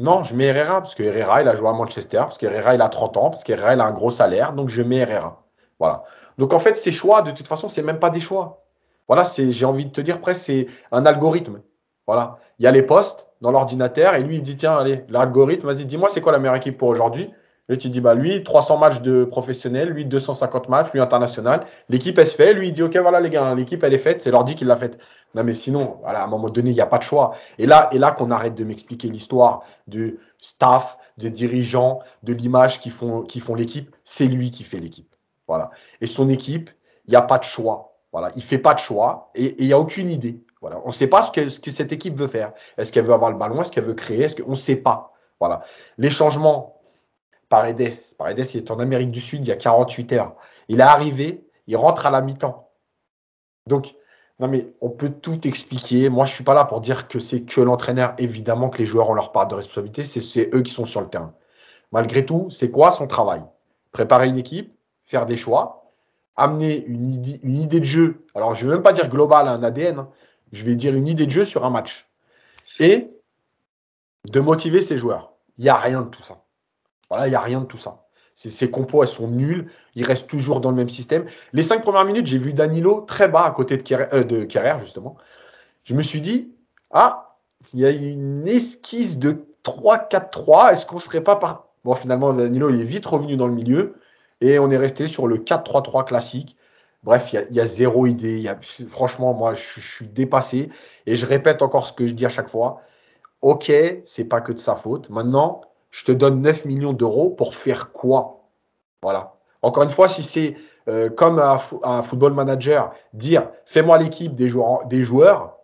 [0.00, 2.80] Non, je mets Herrera, parce que Herrera, il a joué à Manchester, parce qu'Herrera, il
[2.80, 5.44] a 30 ans, parce qu'Herrera, il a un gros salaire, donc je mets Herrera.
[5.78, 6.04] Voilà.
[6.38, 8.63] Donc en fait, ces choix, de toute façon, c'est même pas des choix.
[9.08, 11.60] Voilà, c'est, j'ai envie de te dire presque, c'est un algorithme.
[12.06, 12.38] Voilà.
[12.58, 15.84] Il y a les postes dans l'ordinateur et lui, il dit, tiens, allez, l'algorithme, vas-y,
[15.84, 17.30] dis-moi, c'est quoi la meilleure équipe pour aujourd'hui?
[17.70, 21.64] Et tu dis, bah, lui, 300 matchs de professionnel, lui, 250 matchs, lui, international.
[21.88, 22.52] L'équipe, elle se fait.
[22.52, 24.20] Lui, il dit, OK, voilà, les gars, l'équipe, elle est faite.
[24.20, 24.98] C'est l'ordi qui l'a faite.
[25.34, 27.34] Non, mais sinon, voilà, à un moment donné, il n'y a pas de choix.
[27.58, 32.80] Et là, et là qu'on arrête de m'expliquer l'histoire du staff, des dirigeants, de l'image
[32.80, 33.94] qui font, qui font l'équipe.
[34.04, 35.14] C'est lui qui fait l'équipe.
[35.48, 35.70] Voilà.
[36.02, 36.70] Et son équipe,
[37.06, 37.93] il n'y a pas de choix.
[38.14, 38.30] Voilà.
[38.36, 40.40] Il ne fait pas de choix et il n'y a aucune idée.
[40.62, 42.52] On ne sait pas ce que, ce que cette équipe veut faire.
[42.78, 43.60] Est-ce qu'elle veut avoir le ballon?
[43.60, 44.22] Est-ce qu'elle veut créer?
[44.22, 45.12] Est-ce qu'on ne sait pas.
[45.40, 45.64] Voilà.
[45.98, 46.80] Les changements,
[47.48, 47.92] Paredes.
[48.16, 50.36] Paredes, il est en Amérique du Sud il y a 48 heures.
[50.68, 52.70] Il est arrivé, il rentre à la mi-temps.
[53.66, 53.96] Donc,
[54.38, 56.08] mais on peut tout expliquer.
[56.08, 58.14] Moi, je ne suis pas là pour dire que c'est que l'entraîneur.
[58.18, 60.04] Évidemment que les joueurs ont leur part de responsabilité.
[60.04, 61.34] C'est eux qui sont sur le terrain.
[61.90, 63.42] Malgré tout, c'est quoi son travail?
[63.90, 64.72] Préparer une équipe,
[65.04, 65.83] faire des choix,
[66.36, 67.12] amener une
[67.56, 68.24] idée, de jeu.
[68.34, 70.00] Alors, je ne vais même pas dire global, un ADN.
[70.00, 70.08] Hein.
[70.52, 72.08] Je vais dire une idée de jeu sur un match.
[72.80, 73.08] Et
[74.28, 75.32] de motiver ses joueurs.
[75.58, 76.42] Il n'y a rien de tout ça.
[77.08, 78.04] Voilà, il n'y a rien de tout ça.
[78.34, 79.70] Ces compos, elles sont nulles.
[79.94, 81.24] Ils restent toujours dans le même système.
[81.52, 85.16] Les cinq premières minutes, j'ai vu Danilo très bas à côté de Kerrer, euh, justement.
[85.84, 86.52] Je me suis dit,
[86.90, 87.36] ah,
[87.72, 90.72] il y a une esquisse de 3-4-3.
[90.72, 91.68] Est-ce qu'on ne serait pas par?
[91.84, 93.94] Bon, finalement, Danilo, il est vite revenu dans le milieu.
[94.40, 96.56] Et on est resté sur le 4-3-3 classique.
[97.02, 98.50] Bref, il y, a, zéro idée.
[98.88, 100.70] franchement, moi, je, suis dépassé.
[101.06, 102.80] Et je répète encore ce que je dis à chaque fois.
[103.42, 103.70] Ok,
[104.04, 105.10] c'est pas que de sa faute.
[105.10, 108.48] Maintenant, je te donne 9 millions d'euros pour faire quoi?
[109.02, 109.34] Voilà.
[109.60, 110.56] Encore une fois, si c'est
[110.88, 115.54] euh, comme un, football manager, dire fais-moi l'équipe des joueurs, des joueurs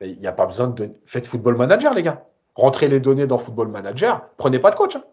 [0.00, 0.92] il n'y a pas besoin de.
[1.06, 2.24] Faites football manager, les gars.
[2.54, 4.22] Rentrez les données dans football manager.
[4.36, 4.96] Prenez pas de coach.
[4.96, 5.04] Hein.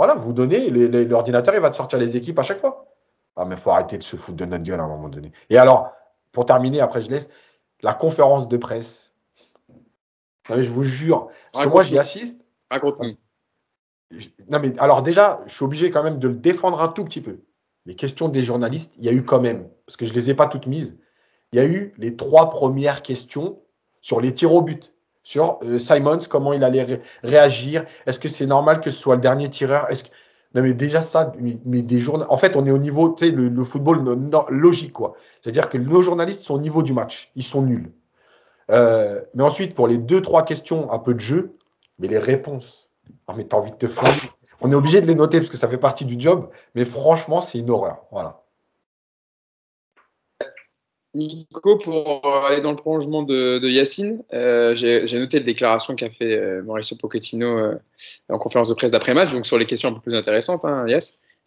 [0.00, 2.86] Voilà, vous donnez, l'ordinateur, il va te sortir les équipes à chaque fois.
[3.36, 5.30] Ah, mais il faut arrêter de se foutre de notre gueule à un moment donné.
[5.50, 5.92] Et alors,
[6.32, 7.28] pour terminer, après je laisse,
[7.82, 9.14] la conférence de presse.
[10.48, 12.46] je vous jure, parce que moi j'y assiste.
[12.70, 13.14] Raconte-nous.
[14.48, 17.20] Non, mais alors déjà, je suis obligé quand même de le défendre un tout petit
[17.20, 17.40] peu.
[17.84, 20.30] Les questions des journalistes, il y a eu quand même, parce que je ne les
[20.30, 20.96] ai pas toutes mises,
[21.52, 23.60] il y a eu les trois premières questions
[24.00, 24.94] sur les tirs au but.
[25.22, 27.84] Sur euh, Simons, comment il allait réagir.
[28.06, 29.90] Est-ce que c'est normal que ce soit le dernier tireur?
[29.90, 30.08] Est-ce que...
[30.54, 32.08] Non, mais déjà ça, mais, des.
[32.08, 34.02] En fait, on est au niveau, tu sais, le, football
[34.48, 35.14] logique, quoi.
[35.40, 37.30] C'est-à-dire que nos journalistes sont au niveau du match.
[37.36, 37.92] Ils sont nuls.
[38.72, 41.56] Euh, mais ensuite, pour les deux, trois questions, un peu de jeu,
[42.00, 42.90] mais les réponses
[43.26, 44.30] ah, mais t'as envie de te flinguer.
[44.60, 47.40] On est obligé de les noter parce que ça fait partie du job, mais franchement,
[47.40, 48.02] c'est une horreur.
[48.10, 48.39] Voilà.
[51.14, 56.08] Nico, pour aller dans le prolongement de, de Yacine, euh, j'ai noté les déclarations qu'a
[56.10, 57.74] fait euh, Mauricio Pochettino euh,
[58.28, 60.86] en conférence de presse d'après-match, donc sur les questions un peu plus intéressantes, hein,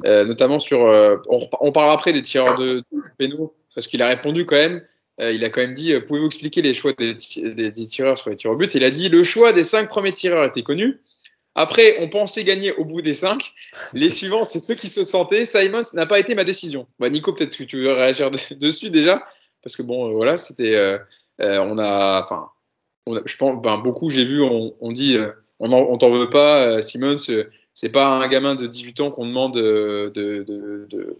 [0.06, 0.86] euh, notamment sur.
[0.86, 4.58] euh, on, on parlera après des tireurs de, de pénaux, parce qu'il a répondu quand
[4.58, 4.82] même.
[5.21, 8.30] euh, il a quand même dit Pouvez-vous expliquer les choix des, des, des tireurs sur
[8.32, 8.76] les tirs au but?
[8.76, 10.99] Il a dit Le choix des cinq premiers tireurs était connu.
[11.56, 13.54] Après, on pensait gagner au bout des cinq.
[13.93, 15.45] Les suivants, c'est ceux qui se sentaient.
[15.45, 16.88] Simons n'a pas été ma décision.
[16.99, 19.23] Bah, Nico, peut-être que tu veux réagir de- dessus déjà
[19.63, 20.99] parce que bon, euh, voilà, c'était, euh,
[21.41, 22.49] euh, on a, enfin,
[23.26, 25.17] je pense, ben, beaucoup, j'ai vu, on, on dit,
[25.60, 27.17] on en- on t'en veut pas, Simmons,
[27.73, 31.17] c'est pas un gamin de 18 ans qu'on demande de,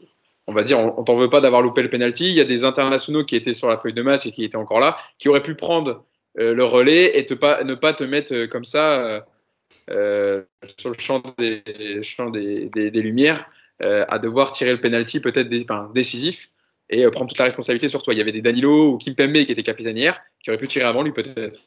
[0.48, 2.30] on va dire, on, t'en veut pas d'avoir loupé le penalty.
[2.30, 4.58] Il y a des internationaux qui étaient sur la feuille de match et qui étaient
[4.58, 8.46] encore là, qui auraient pu prendre le relais et te pas, ne pas te mettre
[8.48, 9.26] comme ça
[9.88, 11.64] sur le champ des,
[12.04, 15.50] champ des, des, lumières à devoir tirer le penalty peut-être
[15.94, 16.53] décisif
[16.94, 18.14] et euh, prendre toute la responsabilité sur toi.
[18.14, 20.86] Il y avait des Danilo ou Kimpembe qui étaient capitaines hier, qui auraient pu tirer
[20.86, 21.60] avant lui peut-être.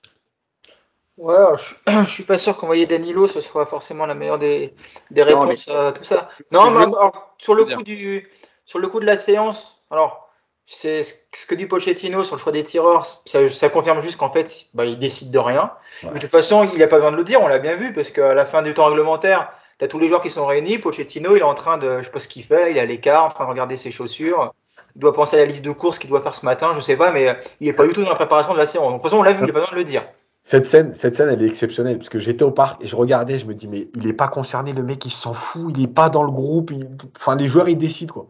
[1.18, 4.74] Ouais, alors, je, je suis pas sûr qu'envoyer Danilo ce soit forcément la meilleure des,
[5.10, 6.28] des Non, réponses à tout ça.
[6.50, 8.28] Non, mais alors, sur le coup du
[8.64, 10.26] sur le coup de la séance, alors
[10.66, 14.16] c'est ce ce que dit Pochettino sur le choix des tireurs, ça, ça confirme juste
[14.16, 15.70] qu'en fait, bah, il décide de rien.
[16.02, 16.14] Ouais.
[16.14, 18.10] De toute façon, il n'a pas besoin de le dire, on l'a bien vu, parce
[18.10, 20.78] qu'à la fin du temps réglementaire, tu as tous les joueurs qui sont réunis.
[20.78, 22.86] Pochettino, il est en train de, je sais pas ce qu'il fait, il est à
[22.86, 24.54] l'écart, en train de regarder ses chaussures.
[24.96, 26.96] Il doit penser à la liste de courses qu'il doit faire ce matin, je sais
[26.96, 28.85] pas, mais euh, il est pas du tout dans la préparation de la séance.
[28.85, 30.02] Donc, de toute façon, on l'a vu, il n'a pas besoin de le dire.
[30.42, 33.38] Cette scène, cette scène, elle est exceptionnelle parce que j'étais au parc et je regardais,
[33.38, 35.88] je me dis mais il est pas concerné, le mec, il s'en fout, il est
[35.88, 38.26] pas dans le groupe, il- enfin les joueurs ils décident quoi.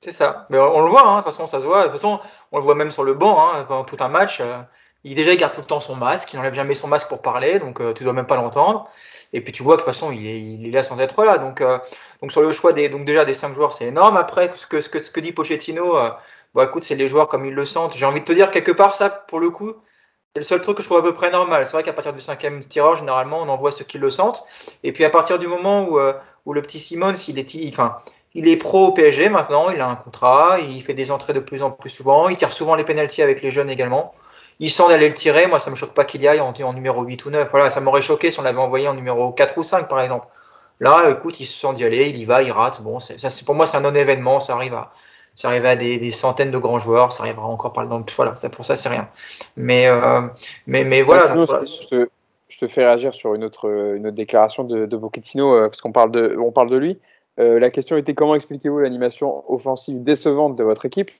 [0.00, 0.46] C'est ça.
[0.50, 1.78] Mais on, on le voit, hein, de toute façon, ça se voit.
[1.78, 2.20] De toute façon,
[2.52, 4.40] on le voit même sur le banc, hein, pendant tout un match.
[4.42, 4.58] euh,
[5.04, 7.22] il déjà il garde tout le temps son masque, il n'enlève jamais son masque pour
[7.22, 8.88] parler, donc euh, tu dois même pas l'entendre.
[9.34, 11.38] Et puis tu vois de toute façon, il est, là sans être là.
[11.38, 11.78] Donc, euh,
[12.22, 14.16] donc sur le choix des, donc déjà des cinq joueurs, c'est énorme.
[14.16, 16.10] Après, ce que, ce que, ce que dit Pochettino, euh,
[16.54, 17.96] bon, écoute, c'est les joueurs comme ils le sentent.
[17.96, 19.74] J'ai envie de te dire quelque part, ça, pour le coup,
[20.32, 21.66] c'est le seul truc que je trouve à peu près normal.
[21.66, 24.44] C'est vrai qu'à partir du cinquième tirage, généralement, on envoie ceux qui le sentent.
[24.84, 26.12] Et puis à partir du moment où, euh,
[26.46, 27.98] où le petit Simons, il est, enfin,
[28.34, 31.40] il est pro au PSG maintenant, il a un contrat, il fait des entrées de
[31.40, 34.14] plus en plus souvent, il tire souvent les pénalties avec les jeunes également.
[34.60, 36.72] Il sent d'aller le tirer, moi ça me choque pas qu'il y aille en, en
[36.72, 37.50] numéro 8 ou 9.
[37.50, 40.26] Voilà, ça m'aurait choqué si on l'avait envoyé en numéro 4 ou 5 par exemple.
[40.80, 42.82] Là, écoute, il se sent d'y aller, il y va, il rate.
[42.82, 43.14] Bon, ça,
[43.46, 44.92] pour moi c'est un non-événement, ça arrive à
[45.34, 48.04] ça arrive à des, des centaines de grands joueurs, ça arrivera encore par le temps.
[48.16, 49.08] Voilà, ça, pour ça c'est rien.
[49.56, 50.22] Mais euh,
[50.66, 51.26] mais mais voilà.
[51.28, 51.64] Sinon, donc, voilà.
[51.66, 52.08] je, te,
[52.48, 55.80] je te fais réagir sur une autre, une autre déclaration de, de Pochettino, euh, parce
[55.80, 57.00] qu'on parle de, on parle de lui.
[57.40, 61.10] Euh, la question était comment expliquez-vous l'animation offensive décevante de votre équipe?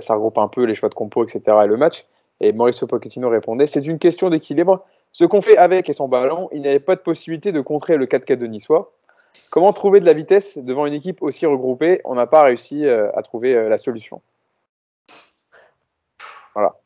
[0.00, 1.40] Ça regroupe un peu les choix de compo, etc.
[1.64, 2.04] et le match.
[2.40, 4.84] Et Mauricio Pochettino répondait c'est une question d'équilibre.
[5.12, 7.96] Ce qu'on fait avec et sans ballon, il n'y avait pas de possibilité de contrer
[7.96, 8.92] le 4-4 de Niçois.
[9.50, 12.00] Comment trouver de la vitesse devant une équipe aussi regroupée?
[12.04, 14.22] On n'a pas réussi euh, à trouver euh, la solution.
[16.54, 16.76] Voilà.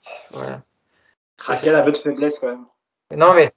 [1.46, 2.64] Ah, Quel aveu de faiblesse quand même.
[3.16, 3.50] Non, mais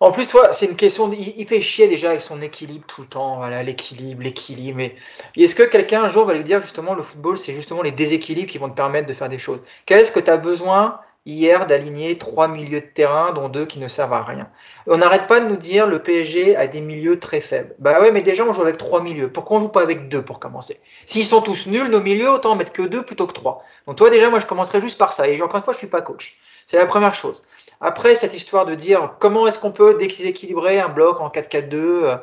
[0.00, 1.08] en plus, toi, c'est une question.
[1.08, 3.36] de- Il, il fait chier déjà avec son équilibre tout le temps.
[3.36, 4.76] Voilà, l'équilibre, l'équilibre.
[4.78, 4.94] Mais
[5.36, 8.50] est-ce que quelqu'un un jour va lui dire justement le football, c'est justement les déséquilibres
[8.50, 9.60] qui vont te permettre de faire des choses?
[9.86, 13.88] Qu'est-ce que tu as besoin hier d'aligner trois milieux de terrain, dont deux qui ne
[13.88, 14.48] servent à rien
[14.86, 17.74] On n'arrête pas de nous dire le PSG a des milieux très faibles.
[17.78, 19.30] Bah ouais, mais déjà, on joue avec trois milieux.
[19.30, 20.80] Pourquoi on joue pas avec deux pour commencer?
[21.06, 23.64] S'ils sont tous nuls, nos milieux, autant en mettre que deux plutôt que trois.
[23.86, 25.28] Donc, toi, déjà, moi, je commencerai juste par ça.
[25.28, 26.36] Et encore une fois, je suis pas coach.
[26.66, 27.44] C'est la première chose.
[27.80, 32.16] Après, cette histoire de dire comment est-ce qu'on peut déséquilibrer un bloc en 4-4-2, euh,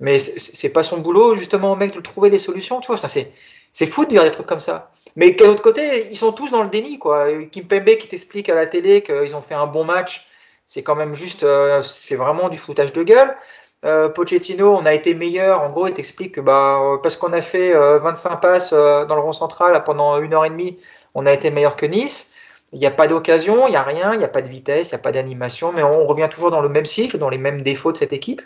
[0.00, 2.96] mais c'est pas son boulot, justement, au mec, de trouver les solutions, tu vois.
[2.96, 3.32] Ça, c'est,
[3.72, 4.90] c'est fou de dire des trucs comme ça.
[5.16, 7.28] Mais d'un autre côté, ils sont tous dans le déni, quoi.
[7.50, 10.26] Kim Pembe qui t'explique à la télé qu'ils ont fait un bon match,
[10.66, 13.36] c'est quand même juste, euh, c'est vraiment du foutage de gueule.
[13.84, 15.62] Euh, Pochettino, on a été meilleur.
[15.62, 19.14] En gros, il t'explique que bah, parce qu'on a fait euh, 25 passes euh, dans
[19.14, 20.78] le rond central pendant une heure et demie,
[21.14, 22.32] on a été meilleur que Nice.
[22.72, 24.90] Il n'y a pas d'occasion, il n'y a rien, il n'y a pas de vitesse,
[24.90, 27.38] il n'y a pas d'animation, mais on revient toujours dans le même cycle, dans les
[27.38, 28.42] mêmes défauts de cette équipe.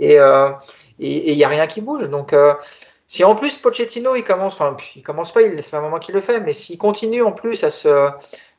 [0.00, 0.50] Et euh,
[0.98, 2.08] et et il n'y a rien qui bouge.
[2.08, 2.54] Donc, euh,
[3.10, 6.14] si en plus Pochettino, il commence, enfin, il commence pas, il c'est un moment qu'il
[6.14, 8.08] le fait, mais s'il continue en plus à se,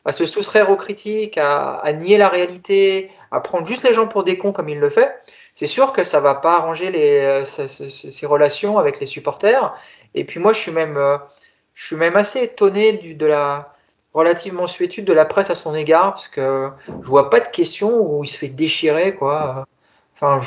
[0.04, 4.06] à se soustraire aux critiques, à, à nier la réalité, à prendre juste les gens
[4.06, 5.10] pour des cons comme il le fait,
[5.54, 9.06] c'est sûr que ça va pas arranger les, euh, ses, ses- ses relations avec les
[9.06, 9.74] supporters.
[10.14, 11.16] Et puis moi, je suis même, euh,
[11.72, 13.72] je suis même assez étonné du, de la
[14.12, 17.96] relative mansuétude de la presse à son égard, parce que je vois pas de questions
[18.00, 19.64] où il se fait déchirer, quoi.
[20.14, 20.40] Enfin,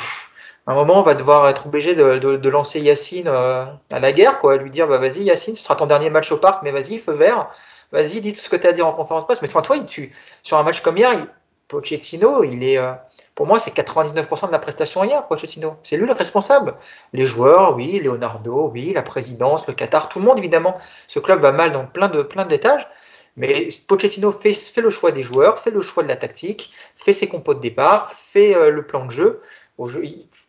[0.66, 4.56] un moment, on va devoir être obligé de, lancer Yacine euh, à la guerre, quoi,
[4.56, 7.12] lui dire, bah vas-y Yacine, ce sera ton dernier match au parc, mais vas-y, feu
[7.12, 7.50] vert,
[7.92, 9.42] vas-y, dis tout ce que tu as à dire en conférence de presse.
[9.42, 10.12] Mais toi, tu,
[10.42, 11.26] sur un match comme hier,
[11.68, 12.92] Pochettino, il est, euh,
[13.34, 15.76] pour moi, c'est 99% de la prestation hier, Pochettino.
[15.82, 16.74] C'est lui le responsable.
[17.12, 20.76] Les joueurs, oui, Leonardo, oui, la présidence, le Qatar, tout le monde, évidemment.
[21.06, 22.88] Ce club va mal dans plein de plein d'étages.
[23.36, 27.12] Mais Pochettino fait, fait, le choix des joueurs, fait le choix de la tactique, fait
[27.12, 29.42] ses compos de départ, fait euh, le plan de jeu.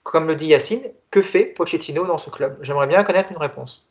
[0.03, 2.57] Comme le dit Yacine, que fait Pochettino dans ce club?
[2.61, 3.89] J'aimerais bien connaître une réponse.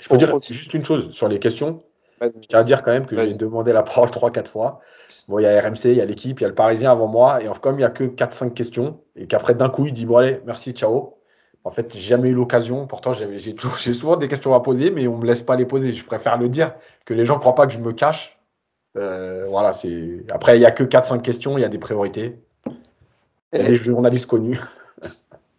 [0.00, 1.82] Je peux dire juste une chose sur les questions.
[2.20, 4.80] Je tiens à dire quand même que j'ai demandé la parole 3-4 fois.
[5.28, 7.08] Bon, il y a RMC, il y a l'équipe, il y a le Parisien avant
[7.08, 7.42] moi.
[7.42, 10.18] Et comme il n'y a que 4-5 questions, et qu'après d'un coup, il dit Bon,
[10.18, 11.18] allez, merci, ciao.
[11.64, 12.86] En fait, j'ai jamais eu l'occasion.
[12.86, 13.12] Pourtant,
[13.82, 15.92] j'ai souvent des questions à poser, mais on me laisse pas les poser.
[15.92, 18.38] Je préfère le dire, que les gens ne croient pas que je me cache.
[18.96, 20.24] Euh, voilà, c'est.
[20.30, 22.38] Après, il n'y a que 4-5 questions, il y a des priorités.
[23.54, 24.60] A des journalistes connus.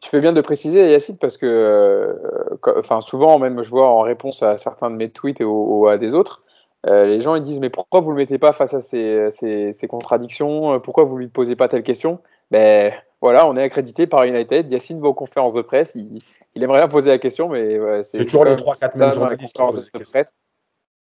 [0.02, 4.02] Tu fais bien de préciser, Yacine, parce que euh, enfin, souvent, même je vois en
[4.02, 6.44] réponse à certains de mes tweets ou, à des autres,
[6.86, 9.32] euh, les gens ils disent Mais pourquoi vous ne le mettez pas face à ces,
[9.32, 10.80] ces contradictions?
[10.80, 12.20] Pourquoi vous ne lui posez pas telle question?
[12.52, 14.72] Ben, voilà, on est accrédité par United.
[14.72, 15.96] Yacine va aux conférences de presse.
[15.96, 16.22] Il,
[16.62, 19.58] aimerait bien poser la question, mais c'est toujours les 3-4 mêmes journalistes.
[19.58, 20.38] De presse.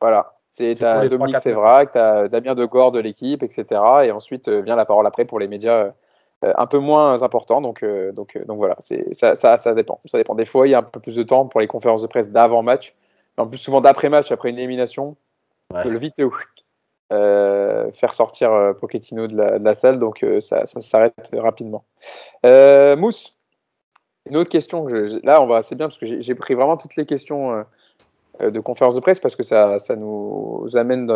[0.00, 0.34] Voilà.
[0.52, 0.74] C'est
[1.08, 3.80] Dominique Sévrac, tu as Damien Degord de l'équipe, etc.
[4.04, 5.92] Et ensuite euh, vient la parole après pour les médias
[6.42, 7.60] un peu moins importants.
[7.60, 8.76] Donc, euh, donc, donc voilà,
[9.12, 10.00] ça, ça, ça, dépend.
[10.06, 10.34] Ça dépend.
[10.34, 12.30] Des fois, il y a un peu plus de temps pour les conférences de presse
[12.30, 12.94] d'avant-match.
[13.36, 15.16] En plus, souvent d'après-match, après une élimination,
[15.72, 16.14] le vite
[17.12, 21.84] euh, faire sortir euh, Pochettino de la, salle, donc euh, ça, s'arrête rapidement.
[22.42, 23.36] Mousse,
[24.30, 24.86] une autre question.
[25.22, 27.64] là, on va assez bien parce que j'ai pris vraiment toutes les questions
[28.40, 31.06] de conférence de presse parce que ça, ça nous amène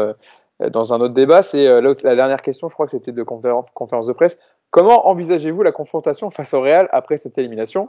[0.61, 1.43] dans un autre débat.
[1.43, 4.37] C'est la dernière question, je crois que c'était de conférence de presse.
[4.71, 7.89] Comment envisagez-vous la confrontation face au Real après cette élimination?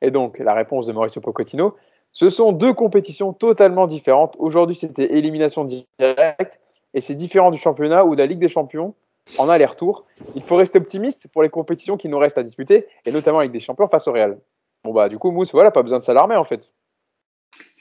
[0.00, 1.76] Et donc, la réponse de Mauricio Pochettino.
[2.12, 4.36] Ce sont deux compétitions totalement différentes.
[4.38, 6.60] Aujourd'hui, c'était élimination directe
[6.94, 8.94] et c'est différent du championnat ou de la Ligue des Champions
[9.36, 10.06] en aller-retour.
[10.34, 13.52] Il faut rester optimiste pour les compétitions qui nous restent à disputer, et notamment avec
[13.52, 14.38] des champions face au Real.
[14.84, 16.72] Bon bah du coup Mousse, voilà, pas besoin de s'alarmer en fait.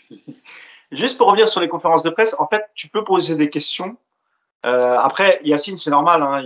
[0.91, 3.97] Juste pour revenir sur les conférences de presse, en fait, tu peux poser des questions.
[4.65, 6.23] Euh, après, Yacine, c'est normal.
[6.23, 6.41] Hein,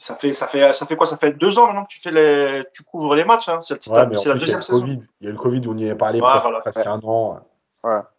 [0.00, 1.04] ça fait, ça fait, ça fait quoi?
[1.04, 3.50] Ça fait deux ans maintenant que tu fais les, tu couvres les matchs.
[3.50, 3.60] Hein.
[3.60, 4.86] C'est la deuxième saison.
[4.86, 7.40] Il y a le Covid, on y est parlé presque un an.
[7.82, 8.10] Voilà.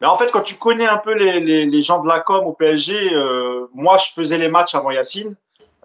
[0.00, 2.44] Mais en fait, quand tu connais un peu les, les, les gens de la com
[2.44, 5.36] au PSG, euh, moi, je faisais les matchs avant Yacine.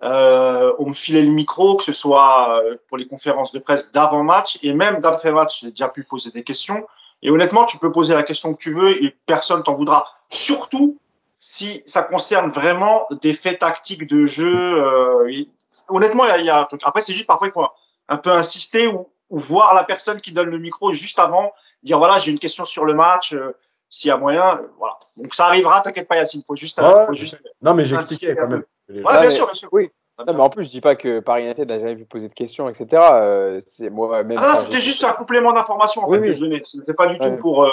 [0.03, 3.91] Euh, on me filait le micro, que ce soit euh, pour les conférences de presse
[3.91, 6.87] d'avant-match et même d'après-match, j'ai déjà pu poser des questions.
[7.21, 10.07] Et honnêtement, tu peux poser la question que tu veux et personne t'en voudra.
[10.29, 10.97] Surtout
[11.43, 14.55] si ça concerne vraiment des faits tactiques de jeu.
[14.55, 15.43] Euh,
[15.89, 17.67] honnêtement, il y, y a, après c'est juste parfois il faut
[18.07, 21.97] un peu insister ou, ou, voir la personne qui donne le micro juste avant, dire
[21.97, 23.33] voilà j'ai une question sur le match.
[23.33, 23.55] Euh,
[23.89, 24.97] s'il y a moyen, euh, voilà.
[25.17, 26.79] Donc ça arrivera, t'inquiète pas Yacine, faut juste.
[26.79, 28.63] faut juste non mais j'ai expliqué quand même.
[28.87, 29.67] Ouais, bien sûr, bien sûr.
[29.73, 29.91] Oui.
[30.19, 32.33] Non, mais en plus, je dis pas que Paris United n'a jamais pu poser de
[32.33, 32.87] questions, etc.
[33.11, 34.37] Euh, c'est moi même.
[34.39, 36.61] Ah, c'était juste un complément d'information en oui, fait, que je donnais.
[36.63, 37.65] C'était pas du tout pour.
[37.65, 37.69] Euh,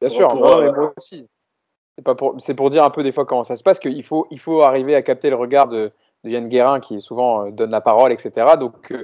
[0.00, 1.26] bien sûr, pour, euh, moi aussi.
[1.98, 4.04] C'est pas pour, c'est pour dire un peu des fois comment ça se passe qu'il
[4.04, 5.90] faut, il faut arriver à capter le regard de,
[6.22, 8.52] de Yann Guérin qui souvent euh, donne la parole, etc.
[8.56, 8.94] Donc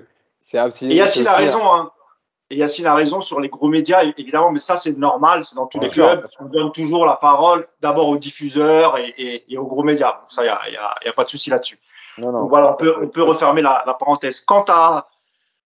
[0.41, 0.89] c'est aussi.
[0.89, 1.75] Et Yacine a raison.
[1.75, 1.91] Hein.
[2.51, 5.67] Et Yacine a raison sur les gros médias, évidemment, mais ça, c'est normal, c'est dans
[5.67, 9.59] tous les clubs, parce qu'on donne toujours la parole d'abord aux diffuseurs et, et, et,
[9.59, 10.21] aux gros médias.
[10.29, 11.81] ça, il n'y a, y a, y a, pas de souci là-dessus.
[12.19, 14.41] Donc voilà, on peut, on peut refermer la, la parenthèse.
[14.41, 15.09] Quant à,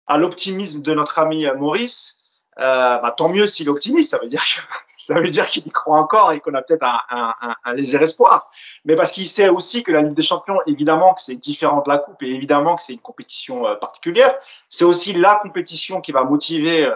[0.06, 2.15] à l'optimisme de notre ami Maurice,
[2.58, 4.12] euh, bah, tant mieux s'il est optimiste.
[4.12, 4.62] Ça veut dire que,
[4.98, 8.02] ça veut dire qu'il y croit encore et qu'on a peut-être un, un, un, léger
[8.02, 8.50] espoir.
[8.86, 11.90] Mais parce qu'il sait aussi que la Ligue des Champions, évidemment que c'est différent de
[11.90, 14.36] la Coupe et évidemment que c'est une compétition euh, particulière.
[14.70, 16.96] C'est aussi la compétition qui va motiver euh,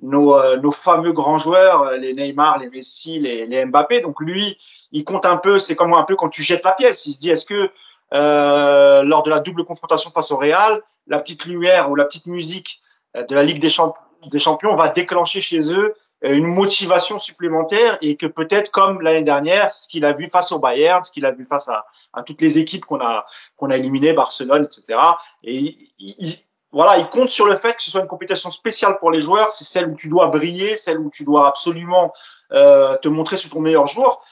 [0.00, 4.00] nos, nos fameux grands joueurs, les Neymar, les Messi, les, les Mbappé.
[4.00, 4.56] Donc lui,
[4.92, 5.58] il compte un peu.
[5.58, 7.06] C'est comme un peu quand tu jettes la pièce.
[7.06, 7.70] Il se dit est-ce que
[8.14, 12.26] euh, lors de la double confrontation face au Real, la petite lumière ou la petite
[12.26, 12.80] musique
[13.16, 15.94] de la Ligue des Champions des champions va déclencher chez eux
[16.24, 20.50] euh, une motivation supplémentaire et que peut-être comme l'année dernière, ce qu'il a vu face
[20.50, 21.86] au Bayern, ce qu'il a vu face à,
[22.24, 24.98] toutes les équipes qu'on a qu'on a éliminées, Barcelone, etc.
[25.44, 26.34] Et il,
[26.72, 29.52] voilà, il compte sur le fait que ce soit une compétition spéciale pour les joueurs.
[29.52, 32.12] C'est celle où tu dois briller, celle où tu dois absolument
[32.52, 34.22] euh, te montrer sur ton meilleur jour.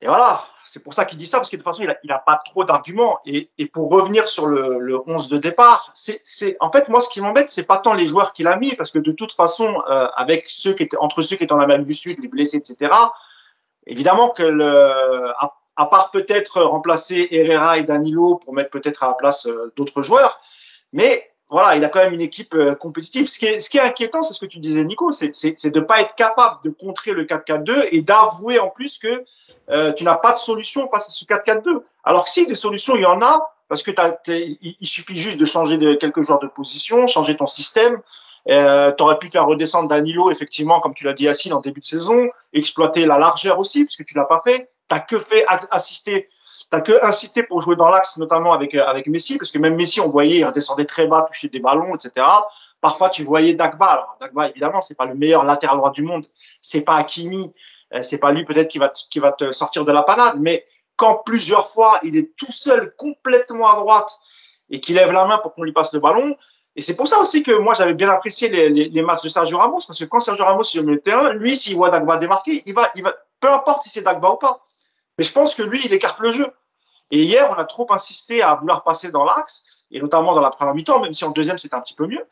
[0.00, 2.18] Et voilà, c'est pour ça qu'il dit ça, parce que de toute façon, il n'a
[2.18, 3.18] pas trop d'arguments.
[3.24, 7.08] Et, et, pour revenir sur le, le 11 de départ, c'est, en fait, moi, ce
[7.08, 9.82] qui m'embête, c'est pas tant les joueurs qu'il a mis, parce que de toute façon,
[9.90, 12.58] euh, avec ceux qui étaient, entre ceux qui étaient en Amérique du Sud, les blessés,
[12.58, 12.92] etc.,
[13.86, 19.08] évidemment que le, à, à part peut-être remplacer Herrera et Danilo pour mettre peut-être à
[19.08, 20.40] la place euh, d'autres joueurs,
[20.92, 23.26] mais voilà, il a quand même une équipe euh, compétitive.
[23.26, 25.80] Ce qui est, ce qui est inquiétant, c'est ce que tu disais, Nico, c'est de
[25.80, 29.24] ne pas être capable de contrer le 4-4-2 et d'avouer en plus que
[29.70, 31.82] euh, tu n'as pas de solution face à ce 4-4-2.
[32.04, 33.90] Alors que si des solutions, il y en a, parce que
[34.60, 38.00] il suffit juste de changer de quelques joueurs de position, changer ton système.
[38.48, 41.80] Euh, tu aurais pu faire redescendre Danilo, effectivement, comme tu l'as dit, Yacine, en début
[41.80, 44.70] de saison, exploiter la largeur aussi, puisque tu l'as pas fait.
[44.88, 46.30] T'as que fait assister,
[46.70, 50.00] t'as que incité pour jouer dans l'axe, notamment avec avec Messi, parce que même Messi,
[50.00, 52.26] on voyait, il redescendait très bas, touchait des ballons, etc.
[52.80, 53.86] Parfois, tu voyais Dagba.
[53.86, 56.26] Alors, Dagba, évidemment, c'est pas le meilleur latéral droit du monde,
[56.60, 57.52] c'est pas Hakimi,
[57.94, 60.66] euh, c'est pas lui peut-être qui va qui va te sortir de la panade, mais
[60.96, 64.18] quand plusieurs fois il est tout seul, complètement à droite,
[64.70, 66.36] et qu'il lève la main pour qu'on lui passe le ballon,
[66.78, 69.28] et c'est pour ça aussi que moi, j'avais bien apprécié les, les, les, matchs de
[69.28, 72.18] Sergio Ramos, parce que quand Sergio Ramos est milieu de terrain, lui, s'il voit Dagba
[72.18, 74.60] démarquer, il va, il va, peu importe si c'est Dagba ou pas.
[75.18, 76.50] Mais je pense que lui, il écarte le jeu.
[77.10, 80.50] Et hier, on a trop insisté à vouloir passer dans l'axe, et notamment dans la
[80.50, 82.24] première mi-temps, même si en deuxième, c'était un petit peu mieux.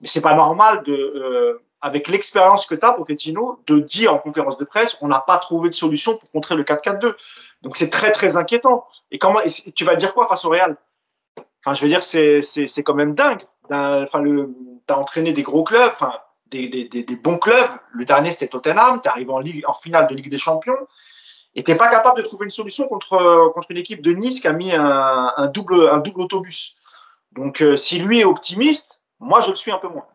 [0.00, 4.18] Mais c'est pas normal de, euh, avec l'expérience que tu as, Pochettino, de dire en
[4.18, 7.14] conférence de presse, on n'a pas trouvé de solution pour contrer le 4-4-2.
[7.62, 8.86] Donc c'est très, très inquiétant.
[9.10, 9.40] Et comment,
[9.76, 10.76] tu vas dire quoi face au Real?
[11.64, 12.42] Enfin, je veux dire, c'est,
[12.82, 14.54] quand même dingue enfin, le,
[14.86, 16.12] t'as entraîné des gros clubs, enfin,
[16.46, 17.70] des, des, des, bons clubs.
[17.92, 19.00] Le dernier, c'était Tottenham.
[19.00, 19.32] T'es arrivé
[19.66, 20.76] en finale de Ligue des Champions.
[21.54, 24.52] T'es pas capable de trouver une solution contre, contre une équipe de Nice qui a
[24.52, 26.76] mis un, double, un double autobus.
[27.32, 30.06] Donc, euh, si lui est optimiste, moi, je le suis un peu moins.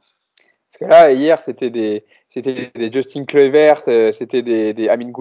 [0.69, 5.11] Parce que là, hier, c'était des, c'était des Justin Kluivert, euh, c'était des, des Amin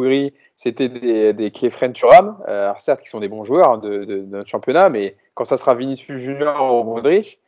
[0.57, 2.37] c'était des, des Turam.
[2.49, 5.45] Euh, alors certes, qui sont des bons joueurs hein, de, de, notre championnat, mais quand
[5.45, 7.41] ça sera Vinicius Junior ou Modric,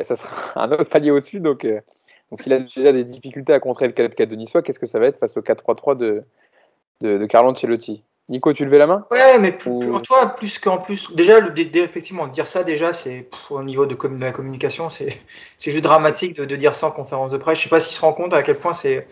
[0.00, 1.40] ça sera un autre palier au-dessus.
[1.40, 1.80] Donc, euh,
[2.30, 4.98] donc s'il a déjà des difficultés à contrer le 4-4 de Niçois, qu'est-ce que ça
[4.98, 6.24] va être face au 4-3-3 de,
[7.00, 8.04] de, de Carlo Ancelotti?
[8.30, 9.04] Nico, tu levais la main?
[9.10, 10.00] Ouais, mais pour Ou...
[10.00, 11.12] toi, plus qu'en plus.
[11.14, 15.20] Déjà, le, effectivement, dire ça, déjà, c'est au niveau de, de, la communication, c'est
[15.58, 17.58] juste dramatique de, de, dire ça en conférence de presse.
[17.58, 19.06] Je sais pas s'il se rend compte à quel point c'est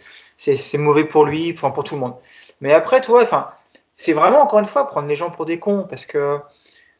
[0.74, 2.14] mauvais pour lui, enfin pour tout le monde.
[2.60, 3.48] Mais après, toi, enfin,
[3.96, 5.84] c'est vraiment, encore une fois, prendre les gens pour des cons.
[5.90, 6.38] Parce que,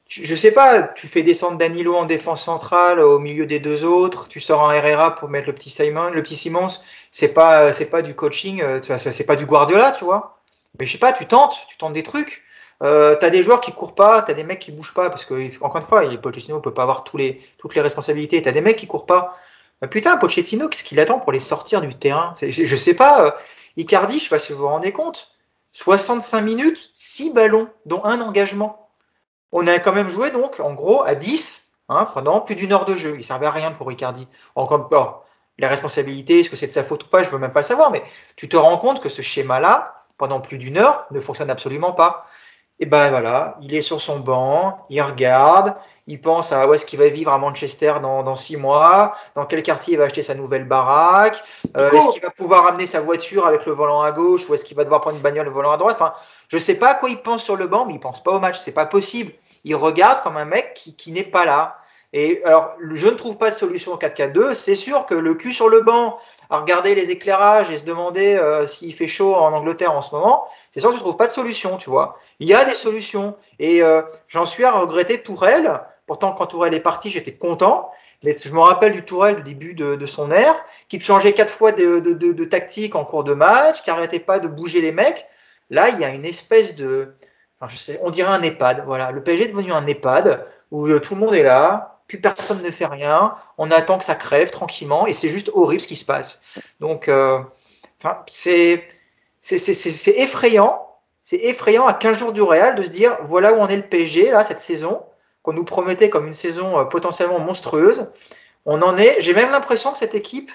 [0.09, 4.27] je sais pas, tu fais descendre Danilo en défense centrale au milieu des deux autres,
[4.27, 6.81] tu sors un Herrera pour mettre le petit Simon, le petit Simons.
[7.13, 10.38] C'est pas, c'est pas du coaching, euh, c'est pas du Guardiola, tu vois.
[10.79, 12.45] Mais je sais pas, tu tentes, tu tentes des trucs.
[12.83, 15.51] Euh, t'as des joueurs qui courent pas, t'as des mecs qui bougent pas, parce que
[15.63, 18.41] encore une fois, Pochettino peut pas avoir toutes les responsabilités.
[18.41, 19.37] T'as des mecs qui courent pas.
[19.83, 22.35] Mais putain, Pochettino, qu'est-ce qu'il attend pour les sortir du terrain?
[22.41, 23.27] Je, sais pas.
[23.27, 23.31] Euh,
[23.77, 25.31] Icardi, je sais pas si vous vous rendez compte.
[25.73, 28.91] 65 minutes, 6 ballons, dont un engagement.
[29.53, 32.85] On a quand même joué donc, en gros, à 10 hein, pendant plus d'une heure
[32.85, 33.15] de jeu.
[33.17, 34.27] Il servait à rien pour Icardi.
[34.57, 35.25] Encore, alors,
[35.59, 37.67] les responsabilités, est-ce que c'est de sa faute ou pas, je veux même pas le
[37.67, 38.03] savoir, mais
[38.37, 42.27] tu te rends compte que ce schéma-là, pendant plus d'une heure ne fonctionne absolument pas.
[42.81, 45.75] Et ben voilà, il est sur son banc, il regarde,
[46.07, 49.47] il pense à où est-ce qu'il va vivre à Manchester dans, dans six mois, dans
[49.47, 51.43] quel quartier il va acheter sa nouvelle baraque,
[51.77, 54.65] euh, est-ce qu'il va pouvoir amener sa voiture avec le volant à gauche ou est-ce
[54.65, 55.97] qu'il va devoir prendre une bagnole le volant à droite.
[56.01, 56.15] Enfin,
[56.49, 58.39] je sais pas à quoi il pense sur le banc, mais il pense pas au
[58.39, 59.33] match, c'est pas possible.
[59.65, 61.79] Il regarde comme un mec qui, qui n'est pas là.
[62.13, 64.55] Et alors, je ne trouve pas de solution au 4-4-2.
[64.55, 66.19] C'est sûr que le cul sur le banc,
[66.51, 70.15] à regarder les éclairages et se demander euh, s'il fait chaud en Angleterre en ce
[70.15, 72.19] moment, c'est sûr que tu trouves pas de solution, tu vois.
[72.41, 73.37] Il y a des solutions.
[73.59, 75.81] Et euh, j'en suis à regretter Tourelle.
[76.07, 77.91] Pourtant, quand Tourelle est parti, j'étais content.
[78.23, 80.57] Je me rappelle du Tourelle du début de, son ère,
[80.89, 84.81] qui changeait quatre fois de, tactique en cours de match, qui arrêtait pas de bouger
[84.81, 85.27] les mecs.
[85.71, 87.15] Là, il y a une espèce de,
[87.61, 88.85] enfin, je sais, on dirait un EHPAD.
[88.87, 92.19] Voilà, le PSG est devenu un EHPAD où euh, tout le monde est là, puis
[92.19, 95.89] personne ne fait rien, on attend que ça crève tranquillement, et c'est juste horrible ce
[95.89, 96.41] qui se passe.
[96.81, 97.39] Donc, euh,
[98.27, 98.89] c'est
[99.43, 100.89] effrayant,
[101.23, 103.83] c'est effrayant à 15 jours du Real de se dire, voilà où on est le
[103.83, 105.05] PSG, là, cette saison,
[105.43, 108.11] qu'on nous promettait comme une saison euh, potentiellement monstrueuse.
[108.65, 110.51] On en est, j'ai même l'impression que cette équipe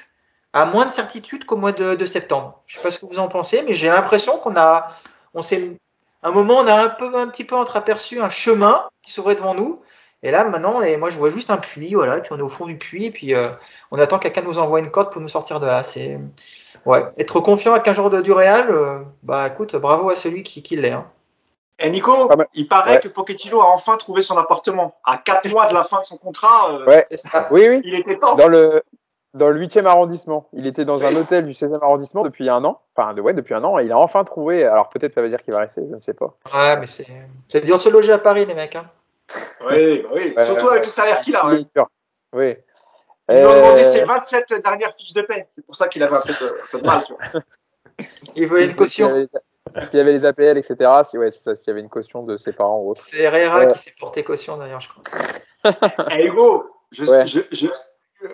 [0.54, 2.62] a moins de certitude qu'au mois de, septembre.
[2.66, 4.92] Je sais pas ce que vous en pensez, mais j'ai l'impression qu'on a,
[5.34, 5.78] on s'est,
[6.24, 9.56] un moment, on a un peu, un petit peu entreaperçu un chemin qui serait devant
[9.56, 9.82] nous,
[10.24, 12.44] et là, maintenant, et moi, je vois juste un puits, voilà, et puis on est
[12.44, 13.46] au fond du puits, et puis euh,
[13.92, 15.84] on attend que quelqu'un nous envoie une corde pour nous sortir de là.
[15.84, 16.18] C'est
[16.86, 20.44] ouais, être confiant à 15 jours de, du Real, euh, bah écoute, bravo à celui
[20.44, 20.92] qui, qui l'est.
[20.92, 21.06] Hein.
[21.78, 23.00] Et Nico, ah bah, il paraît ouais.
[23.02, 24.96] que Pochettino a enfin trouvé son appartement.
[25.04, 27.06] À 4 mois de la fin de son contrat, euh, ouais.
[27.12, 27.50] ça.
[27.52, 27.82] Oui, oui.
[27.84, 28.36] il était temps.
[28.36, 28.82] Dans le,
[29.34, 30.48] dans le 8e arrondissement.
[30.54, 31.06] Il était dans oui.
[31.06, 32.80] un hôtel du 16e arrondissement depuis un an.
[32.96, 33.78] Enfin, ouais, depuis un an.
[33.78, 34.64] Et il a enfin trouvé.
[34.64, 36.38] Alors peut-être ça veut dire qu'il va rester, je ne sais pas.
[36.54, 38.78] Ouais, mais c'est dur de se loger à Paris, les mecs.
[38.78, 38.86] Hein.
[39.70, 40.34] Oui, oui.
[40.36, 41.46] Ouais, surtout avec le salaire qu'il a.
[41.48, 41.68] Oui.
[42.34, 42.56] oui.
[43.30, 43.50] Il euh...
[43.50, 45.48] a demandé ses 27 dernières fiches de paie.
[45.56, 47.04] C'est pour ça qu'il avait un peu de, un peu de mal.
[47.06, 47.42] Tu vois.
[48.36, 49.28] Il voulait une caution.
[49.90, 50.92] S'il y avait les APL, etc.
[51.04, 53.02] Si, ouais, s'il y avait une caution de ses parents ou autre.
[53.02, 53.68] C'est Herrera ouais.
[53.68, 56.12] qui s'est porté caution d'ailleurs, je crois.
[56.12, 57.26] hey, Hugo, je, ouais.
[57.26, 57.68] je, je,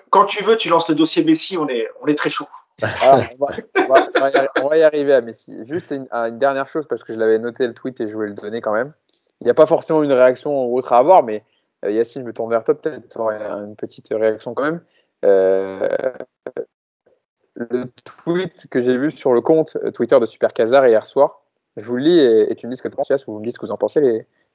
[0.10, 2.48] quand tu veux, tu lances le dossier Messi, on est, on est très chaud.
[2.82, 5.54] Ah, on, va, on, va, on, va on, va, y arriver à Messi.
[5.66, 8.30] Juste une, une, dernière chose, parce que je l'avais noté le tweet et je voulais
[8.30, 8.94] le donner quand même.
[9.42, 11.44] Il n'y a pas forcément une réaction ou autre à avoir, mais
[11.86, 14.82] euh, Yacine, je me tourne vers toi, peut-être une petite réaction quand même.
[15.26, 15.88] Euh,
[17.56, 17.86] le
[18.24, 21.42] tweet que j'ai vu sur le compte Twitter de Super Casar hier soir.
[21.78, 23.56] Je vous le lis et, tu me dis ce que tu penses, vous me dites
[23.56, 24.02] ce que vous en pensez,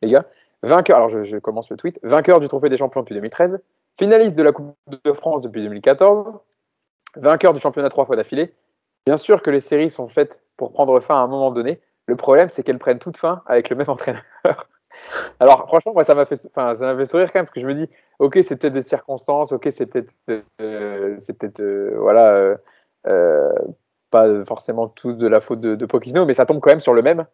[0.02, 0.24] les, gars.
[0.62, 1.98] Vainqueur, alors je, je, commence le tweet.
[2.02, 3.60] Vainqueur du Trophée des Champions depuis 2013,
[3.98, 4.74] finaliste de la Coupe
[5.04, 6.38] de France depuis 2014,
[7.16, 8.54] vainqueur du championnat trois fois d'affilée.
[9.06, 11.80] Bien sûr que les séries sont faites pour prendre fin à un moment donné.
[12.06, 14.24] Le problème, c'est qu'elles prennent toutes fin avec le même entraîneur.
[15.40, 17.60] Alors, franchement, moi, ça m'a fait, enfin, ça m'a fait sourire quand même parce que
[17.60, 17.88] je me dis,
[18.18, 20.14] ok, c'est peut-être des circonstances, ok, c'est peut-être,
[20.60, 22.56] euh, c'est peut-être, euh, voilà,
[23.06, 23.52] euh,
[24.10, 27.02] pas forcément tout de la faute de, de mais ça tombe quand même sur le
[27.02, 27.26] même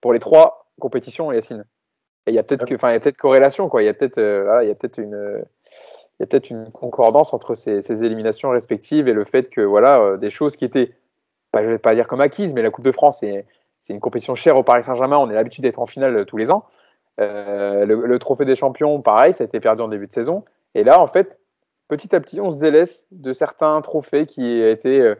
[0.00, 1.64] pour les trois compétitions, Yacine.
[2.26, 3.82] Et il y a peut-être que, enfin, il y a peut-être corrélation, quoi.
[3.82, 5.44] Il y a peut-être, voilà, il y a peut-être une,
[6.18, 9.60] il y a peut-être une concordance entre ces, ces, éliminations respectives et le fait que,
[9.60, 10.92] voilà, des choses qui étaient,
[11.52, 13.44] bah, je vais pas dire comme acquises, mais la Coupe de France, c'est,
[13.82, 15.18] c'est une compétition chère au Paris Saint-Germain.
[15.18, 16.64] On a l'habitude d'être en finale tous les ans.
[17.20, 20.44] Euh, le, trophée des champions, pareil, ça a été perdu en début de saison.
[20.74, 21.38] Et là, en fait,
[21.88, 25.14] petit à petit, on se délaisse de certains trophées qui étaient, euh,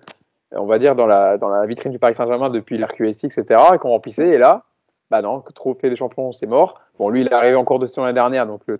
[0.52, 4.28] on va dire, dans la, vitrine du Paris Saint-Germain depuis l'RQSI, etc., et qu'on remplissait.
[4.28, 4.64] Et là,
[5.10, 6.80] bah non, le trophée des champions, c'est mort.
[6.98, 8.76] Bon, lui, il est arrivé en cours de saison l'année dernière, donc le,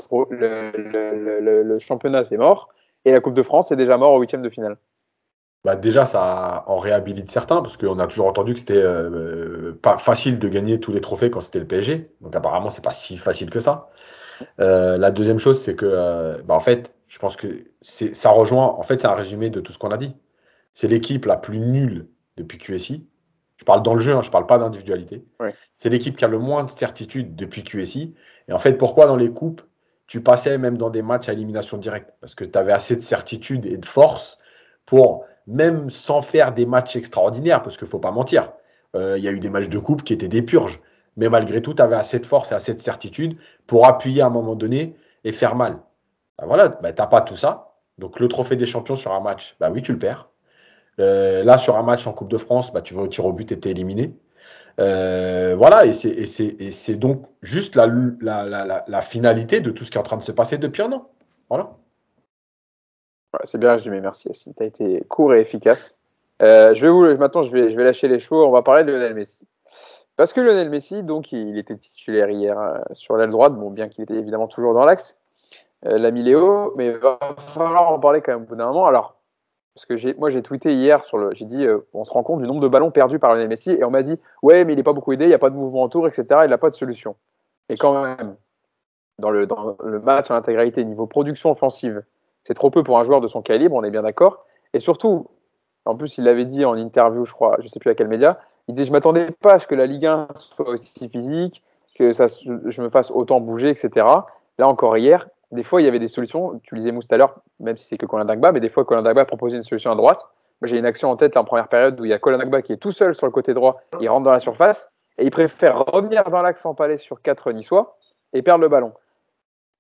[1.63, 2.71] le championnat, c'est mort.
[3.05, 4.77] Et la Coupe de France, c'est déjà mort au huitième de finale
[5.65, 9.97] bah déjà, ça en réhabilite certains, parce qu'on a toujours entendu que c'était euh, pas
[9.97, 12.11] facile de gagner tous les trophées quand c'était le PSG.
[12.21, 13.89] Donc apparemment, c'est pas si facile que ça.
[14.59, 18.67] Euh, la deuxième chose, c'est que, euh, bah, en fait, je pense que ça rejoint,
[18.67, 20.17] en fait, c'est un résumé de tout ce qu'on a dit.
[20.75, 23.07] C'est l'équipe la plus nulle depuis QSI.
[23.57, 25.25] Je parle dans le jeu, hein, je parle pas d'individualité.
[25.39, 25.55] Ouais.
[25.77, 28.15] C'est l'équipe qui a le moins de certitude depuis QSI.
[28.49, 29.63] Et en fait, pourquoi dans les coupes,
[30.09, 32.13] tu passais même dans des matchs à élimination directe?
[32.21, 34.39] Parce que tu avais assez de certitude et de force
[34.87, 38.53] pour même sans faire des matchs extraordinaires, parce qu'il ne faut pas mentir,
[38.95, 40.81] euh, il y a eu des matchs de coupe qui étaient des purges.
[41.17, 43.37] Mais malgré tout, tu avais assez de force et assez de certitude
[43.67, 45.79] pour appuyer à un moment donné et faire mal.
[46.39, 47.75] Ben voilà, ben, tu n'as pas tout ça.
[47.99, 50.31] Donc le trophée des champions sur un match, bah oui, tu le perds.
[51.01, 53.33] Euh, là, sur un match en Coupe de France, bah, tu vas au tir au
[53.33, 54.15] but et tu es éliminé.
[54.81, 60.05] Euh, voilà, et c'est donc juste la, la, finalité de tout ce qui est en
[60.05, 61.11] train de se passer depuis un an.
[61.51, 61.77] Voilà.
[63.45, 64.53] C'est bien résumé, merci Yacine.
[64.57, 65.97] Tu as été court et efficace.
[66.43, 68.47] Euh, je vais vous, maintenant, je vais, je vais lâcher les chevaux.
[68.47, 69.41] On va parler de Lionel Messi.
[70.17, 73.89] Parce que Lionel Messi, donc, il était titulaire hier euh, sur l'aile droite, bon, bien
[73.89, 75.17] qu'il était évidemment toujours dans l'axe,
[75.87, 78.87] euh, l'ami Léo, mais il va falloir en parler quand même au bout d'un moment.
[78.87, 79.17] Alors,
[79.75, 82.41] parce que moi, j'ai tweeté hier sur le, j'ai dit, euh, on se rend compte
[82.41, 84.77] du nombre de ballons perdus par Lionel Messi, et on m'a dit, ouais, mais il
[84.77, 86.25] n'est pas beaucoup aidé, il n'y a pas de mouvement autour, etc.
[86.45, 87.17] Il n'a pas de solution.
[87.71, 88.37] Et quand même,
[89.19, 92.03] dans le, dans le match en intégralité, niveau production offensive,
[92.43, 94.45] c'est trop peu pour un joueur de son calibre, on est bien d'accord.
[94.75, 95.27] Et surtout,
[95.85, 98.09] en plus, il l'avait dit en interview, je crois, je ne sais plus à quel
[98.09, 101.63] média, il disait Je m'attendais pas à ce que la Ligue 1 soit aussi physique,
[101.97, 104.07] que ça, je me fasse autant bouger, etc.
[104.59, 106.61] Là encore hier, des fois, il y avait des solutions.
[106.63, 108.85] Tu lisais Mousse tout à l'heure, même si c'est que Colin Dagba, mais des fois,
[108.85, 110.25] Colin Dagba proposait une solution à droite.
[110.63, 112.73] J'ai une action en tête en première période où il y a Colin Dagba qui
[112.73, 115.85] est tout seul sur le côté droit, il rentre dans la surface et il préfère
[115.87, 117.99] revenir dans l'axe en palais sur 4 niçois
[118.33, 118.93] et perdre le ballon.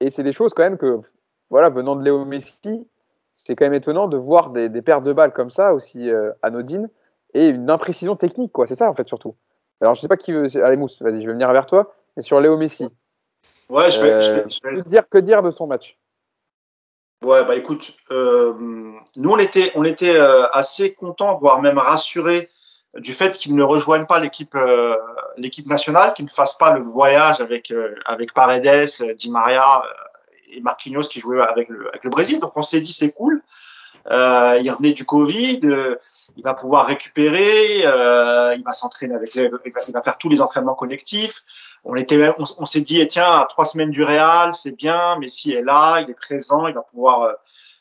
[0.01, 1.01] Et c'est des choses quand même que
[1.53, 2.88] voilà, venant de Léo Messi,
[3.34, 6.32] c'est quand même étonnant de voir des, des, pertes de balles comme ça, aussi euh,
[6.40, 6.88] anodines,
[7.34, 8.66] et une imprécision technique, quoi.
[8.66, 9.36] C'est ça, en fait, surtout.
[9.82, 10.46] Alors, je sais pas qui veut.
[10.64, 11.94] Allez, Mousse, vas-y, je vais venir vers toi.
[12.16, 12.88] Et sur Léo Messi.
[13.68, 14.12] Ouais, je vais.
[14.12, 14.82] Euh, je vais, je vais...
[14.82, 15.98] Que, dire, que dire de son match?
[17.22, 18.55] Ouais, bah écoute, euh,
[19.16, 20.18] nous, on était, on était
[20.53, 22.48] assez contents, voire même rassurés
[22.94, 24.96] du fait qu'il ne rejoigne pas l'équipe euh,
[25.36, 27.72] l'équipe nationale, qu'il ne fasse pas le voyage avec,
[28.07, 29.82] avec Paredes, Di Maria
[30.53, 32.40] et Marquinhos qui jouait avec le, avec le Brésil.
[32.40, 33.42] Donc on s'est dit c'est cool.
[34.11, 35.96] Euh, il revenait du Covid, euh,
[36.36, 40.74] il va pouvoir récupérer, euh, il va s'entraîner avec il va faire tous les entraînements
[40.74, 41.44] collectifs.
[41.84, 45.62] On était, on, s'est dit, eh, tiens, trois semaines du Real, c'est bien, Messi est
[45.62, 47.22] là, il est présent, il va pouvoir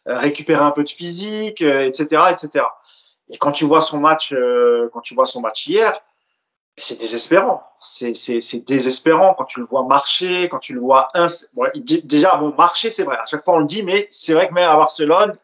[0.08, 2.66] euh, récupérer un peu de physique, etc., euh, etc.
[3.30, 6.02] Et quand tu vois son match, euh, quand tu vois son match hier,
[6.78, 7.64] c'est désespérant.
[7.82, 11.10] C'est désespérant quand tu le vois marcher, quand tu le vois.
[11.54, 13.18] Bon, déjà, bon, marcher, c'est vrai.
[13.18, 15.36] À chaque fois, on le dit, mais c'est vrai que même à Barcelone,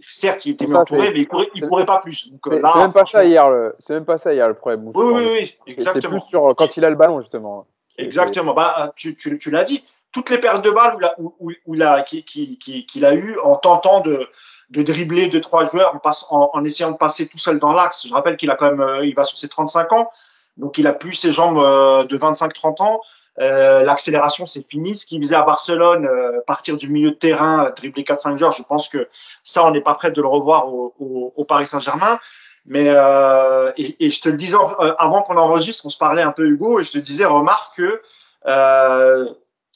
[0.00, 2.30] certes, il était mieux entouré, mais il courait, il courait pas plus.
[2.46, 3.50] C'est même pas ça hier.
[3.50, 3.74] Le...
[3.78, 4.90] C'est même pas ça hier le problème.
[4.94, 6.02] Oui, oui, oui, exactement.
[6.02, 7.66] C'est plus sur quand il a le ballon justement.
[7.98, 8.54] Exactement.
[8.54, 9.84] Bah, tu, tu, tu l'as dit.
[10.12, 13.14] Toutes les pertes de balles où, où, où il a, qu'il qui, qui, qui a
[13.14, 14.26] eu en tentant de,
[14.70, 17.72] de dribbler deux trois joueurs en, passe, en, en, essayant de passer tout seul dans
[17.72, 18.06] l'axe.
[18.06, 20.10] Je rappelle qu'il a quand même, il va sur ses 35 ans.
[20.56, 23.00] Donc il a plus ses jambes euh, de 25-30 ans.
[23.38, 24.94] Euh, L'accélération, c'est fini.
[24.94, 28.62] Ce qu'il faisait à Barcelone, euh, partir du milieu de terrain, dribbler 4-5 joueurs, je
[28.62, 29.08] pense que
[29.44, 32.18] ça, on n'est pas prêt de le revoir au, au, au Paris Saint-Germain.
[32.66, 34.56] Mais euh, et, et, je te le disais
[34.98, 38.02] avant qu'on enregistre, on se parlait un peu Hugo, et je te disais, remarque que
[38.46, 39.28] euh,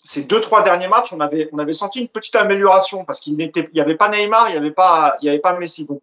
[0.03, 3.37] ces deux trois derniers matchs, on avait on avait senti une petite amélioration parce qu'il
[3.37, 5.87] n'était il avait pas Neymar, il y avait pas il y avait pas Messi.
[5.87, 6.01] Donc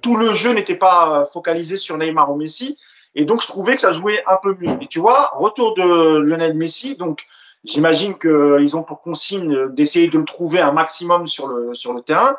[0.00, 2.78] tout le jeu n'était pas focalisé sur Neymar ou Messi
[3.14, 4.76] et donc je trouvais que ça jouait un peu mieux.
[4.80, 7.26] Et tu vois, retour de Lionel Messi, donc
[7.64, 12.02] j'imagine qu'ils ont pour consigne d'essayer de le trouver un maximum sur le sur le
[12.02, 12.36] terrain.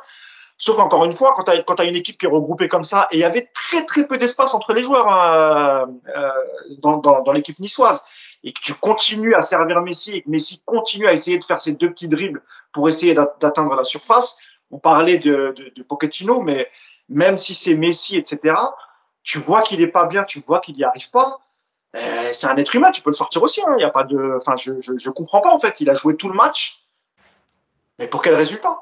[0.57, 2.83] Sauf encore une fois, quand tu as, quand as une équipe qui est regroupée comme
[2.83, 6.31] ça, et il y avait très très peu d'espace entre les joueurs euh, euh,
[6.77, 8.03] dans, dans, dans l'équipe niçoise
[8.43, 11.61] et que tu continues à servir Messi et que Messi continue à essayer de faire
[11.61, 12.41] ces deux petits dribbles
[12.73, 14.37] pour essayer d'atteindre la surface.
[14.71, 16.69] On parlait de, de, de Pochettino, mais
[17.09, 18.55] même si c'est Messi, etc.,
[19.23, 21.39] tu vois qu'il est pas bien, tu vois qu'il n'y arrive pas.
[21.95, 23.61] Euh, c'est un être humain, tu peux le sortir aussi.
[23.65, 23.75] Hein.
[23.77, 25.81] Il y a pas de, enfin, je, je, je comprends pas en fait.
[25.81, 26.83] Il a joué tout le match,
[27.99, 28.79] mais pour quel résultat?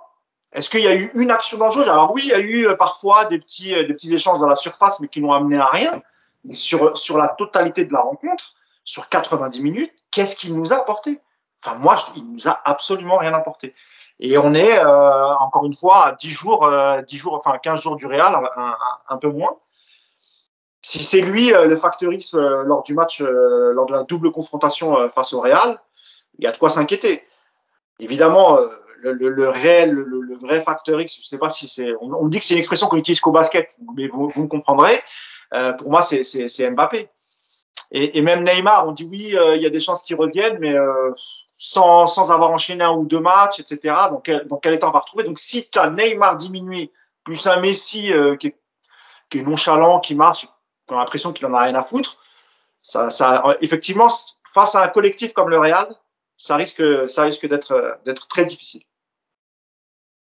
[0.52, 1.90] Est-ce qu'il y a eu une action dangereuse?
[1.90, 4.48] Alors oui, il y a eu euh, parfois des petits, euh, des petits échanges dans
[4.48, 6.02] la surface, mais qui n'ont amené à rien.
[6.46, 10.78] Mais sur sur la totalité de la rencontre, sur 90 minutes, qu'est-ce qu'il nous a
[10.78, 11.20] apporté?
[11.64, 13.76] Enfin, moi, il nous a absolument rien apporté.
[14.20, 17.96] Et on est, encore une fois, à 10 jours, euh, 10 jours, enfin 15 jours
[17.96, 18.38] du Real,
[19.10, 19.58] un, peu moins.
[20.82, 24.04] Si c'est lui euh, le facteur X euh, lors du match, euh, lors de la
[24.04, 25.80] double confrontation face au Real,
[26.38, 27.24] il y a de quoi s'inquiéter.
[28.00, 28.58] Évidemment,
[29.02, 32.14] le, le, le, réel, le, le, vrai facteur X, je sais pas si c'est, on,
[32.14, 35.02] on, dit que c'est une expression qu'on utilise qu'au basket, mais vous, vous me comprendrez.
[35.78, 37.10] pour moi, c'est Mbappé.
[37.92, 40.58] Et, et, même Neymar, on dit oui, euh, il y a des chances qu'il revienne,
[40.60, 41.12] mais euh,
[41.58, 43.96] sans, sans avoir enchaîné un ou deux matchs, etc.
[44.12, 46.92] Donc, donc quel état on va retrouver Donc, si tu as Neymar diminué,
[47.24, 48.56] plus un Messi euh, qui, est,
[49.30, 50.48] qui, est, nonchalant, qui marche,
[50.90, 52.20] tu as l'impression qu'il en a rien à foutre,
[52.82, 53.10] ça,
[53.62, 54.08] effectivement,
[54.54, 55.88] face à un collectif comme le Real,
[56.38, 58.82] ça risque, ça risque d'être, très difficile.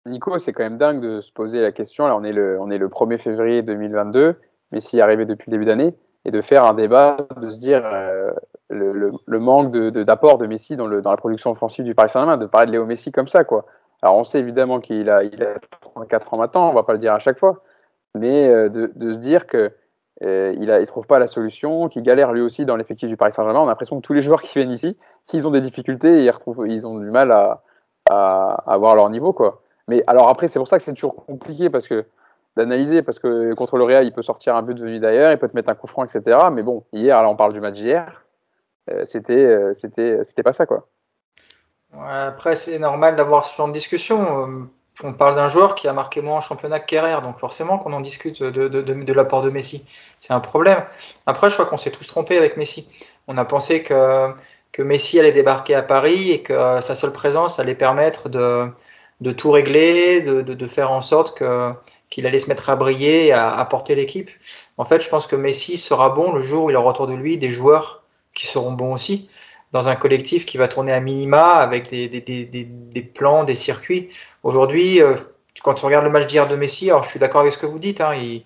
[0.06, 2.08] Nico, c'est quand même dingue de se poser la question.
[2.08, 4.36] Là, on est le, on est le 1er février 2022.
[4.72, 7.82] Messi est arrivé depuis le début d'année et de faire un débat, de se dire
[7.86, 8.32] euh,
[8.70, 12.72] le, manque d'apport de, Messi dans, la production offensive du Paris Saint-Germain, de parler de
[12.72, 13.44] Léo Messi comme ça.
[13.44, 13.66] Quoi.
[14.02, 17.00] Alors on sait évidemment qu'il a, il a 34 ans maintenant, on va pas le
[17.00, 17.64] dire à chaque fois,
[18.14, 19.72] mais euh, de, se dire que
[20.22, 23.60] il ne trouve pas la solution, qu'il galère lui aussi dans l'effectif du Paris Saint-Germain.
[23.60, 24.98] On a l'impression que tous les joueurs qui viennent ici,
[25.34, 27.62] ils ont des difficultés et ils, retrouvent, ils ont du mal à,
[28.10, 29.34] avoir leur niveau.
[29.34, 29.62] Quoi.
[29.88, 32.06] Mais alors après, c'est pour ça que c'est toujours compliqué parce que
[32.56, 35.48] d'analyser parce que contre le Real, il peut sortir un but venu d'ailleurs, il peut
[35.48, 36.38] te mettre un coup franc, etc.
[36.52, 38.26] Mais bon, hier, là, on parle du match d'hier,
[38.92, 40.88] euh, c'était, euh, c'était, c'était pas ça, quoi.
[42.00, 44.70] Après, c'est normal d'avoir ce genre de discussion.
[45.04, 47.78] Euh, on parle d'un joueur qui a marqué moins en championnat que Kerrer, donc forcément
[47.78, 49.84] qu'on en discute de, de, de, de l'apport de Messi.
[50.20, 50.84] C'est un problème.
[51.26, 52.90] Après, je crois qu'on s'est tous trompés avec Messi.
[53.28, 54.32] On a pensé que,
[54.72, 58.70] que Messi allait débarquer à Paris et que sa seule présence allait permettre de,
[59.22, 61.74] de tout régler, de, de, de faire en sorte que
[62.10, 64.32] qu'il allait se mettre à briller et à, à porter l'équipe.
[64.78, 67.14] En fait, je pense que Messi sera bon le jour où il aura autour de
[67.14, 69.30] lui des joueurs qui seront bons aussi,
[69.72, 74.10] dans un collectif qui va tourner à minima avec des, plans, des circuits.
[74.44, 75.16] Aujourd'hui, euh,
[75.64, 77.66] quand on regarde le match d'hier de Messi, alors je suis d'accord avec ce que
[77.66, 78.44] vous dites, hein, il,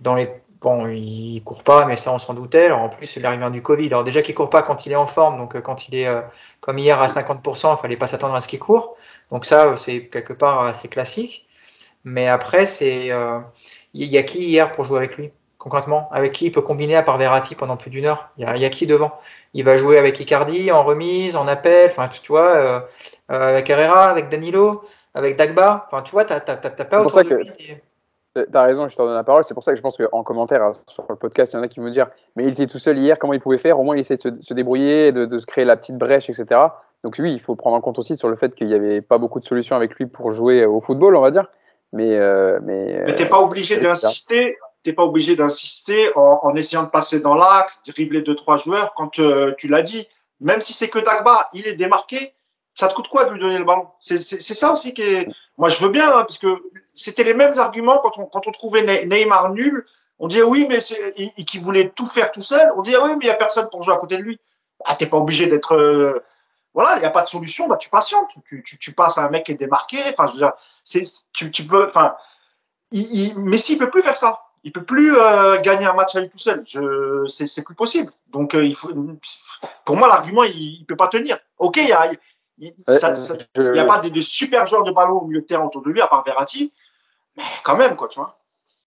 [0.00, 0.28] dans les
[0.60, 2.70] Bon, il court pas, mais ça on s'en doutait.
[2.70, 3.88] En plus, il arrive du Covid.
[3.88, 6.06] Alors déjà qu'il court pas quand il est en forme, donc euh, quand il est
[6.06, 6.20] euh,
[6.60, 8.96] comme hier à 50%, il fallait pas s'attendre à ce qu'il court.
[9.32, 11.48] Donc ça, c'est quelque part assez classique.
[12.04, 13.10] Mais après, c'est
[13.94, 15.32] il y a qui hier pour jouer avec lui?
[15.62, 18.30] Concrètement Avec qui il peut combiner à part Verratti pendant plus d'une heure?
[18.36, 19.12] Il y, y, a qui devant?
[19.54, 22.80] Il va jouer avec Icardi en remise, en appel, enfin tu, tu vois, euh,
[23.30, 24.82] euh, avec Herrera, avec Danilo,
[25.14, 25.86] avec Dagba.
[25.86, 27.42] Enfin tu vois, t'as pas autant de
[28.50, 29.44] T'as raison, je te donne la parole.
[29.44, 31.62] C'est pour ça que je pense qu'en commentaire hein, sur le podcast, il y en
[31.62, 33.78] a qui me dire Mais il était tout seul hier, comment il pouvait faire?
[33.78, 36.30] Au moins, il essaie de se, se débrouiller, de, de, se créer la petite brèche,
[36.30, 36.60] etc.
[37.04, 39.18] Donc, oui, il faut prendre en compte aussi sur le fait qu'il n'y avait pas
[39.18, 41.50] beaucoup de solutions avec lui pour jouer au football, on va dire.
[41.92, 44.56] Mais, euh, mais, mais t'es pas obligé d'insister.
[44.82, 48.94] T'es pas obligé d'insister en, en, essayant de passer dans l'axe, dribbler deux trois joueurs.
[48.94, 50.08] Quand euh, tu l'as dit,
[50.40, 52.34] même si c'est que Dagba, il est démarqué.
[52.74, 53.88] Ça te coûte quoi de lui donner le ballon?
[54.00, 55.28] C'est ça aussi qui est.
[55.58, 56.62] Moi, je veux bien, hein, parce que
[56.94, 59.86] c'était les mêmes arguments quand on, quand on trouvait Neymar nul.
[60.18, 61.14] On disait oui, mais c'est
[61.46, 62.72] qui voulait tout faire tout seul.
[62.76, 64.40] On disait oui, mais il y a personne pour jouer à côté de lui.
[64.84, 66.22] Ah, t'es pas obligé d'être euh,
[66.74, 69.26] voilà, il n'y a pas de solution, bah tu patientes, tu, tu, tu, passes à
[69.26, 69.98] un mec qui est démarqué.
[70.08, 70.52] Enfin, je veux dire,
[70.84, 71.02] c'est,
[71.34, 72.16] tu, tu peux, enfin,
[72.90, 74.40] il, il, peut plus faire ça.
[74.64, 76.62] Il peut plus euh, gagner un match à lui tout seul.
[76.64, 78.12] Je, c'est, c'est plus possible.
[78.28, 78.90] Donc, euh, il faut,
[79.84, 81.38] pour moi, l'argument, il, il peut pas tenir.
[81.58, 82.12] Ok, il y a,
[82.58, 83.62] il, ça, ça, je...
[83.62, 85.90] il y a pas des, super joueurs de ballon au milieu de terrain autour de
[85.90, 86.72] lui, à part Verratti,
[87.36, 88.38] mais quand même, quoi, tu vois.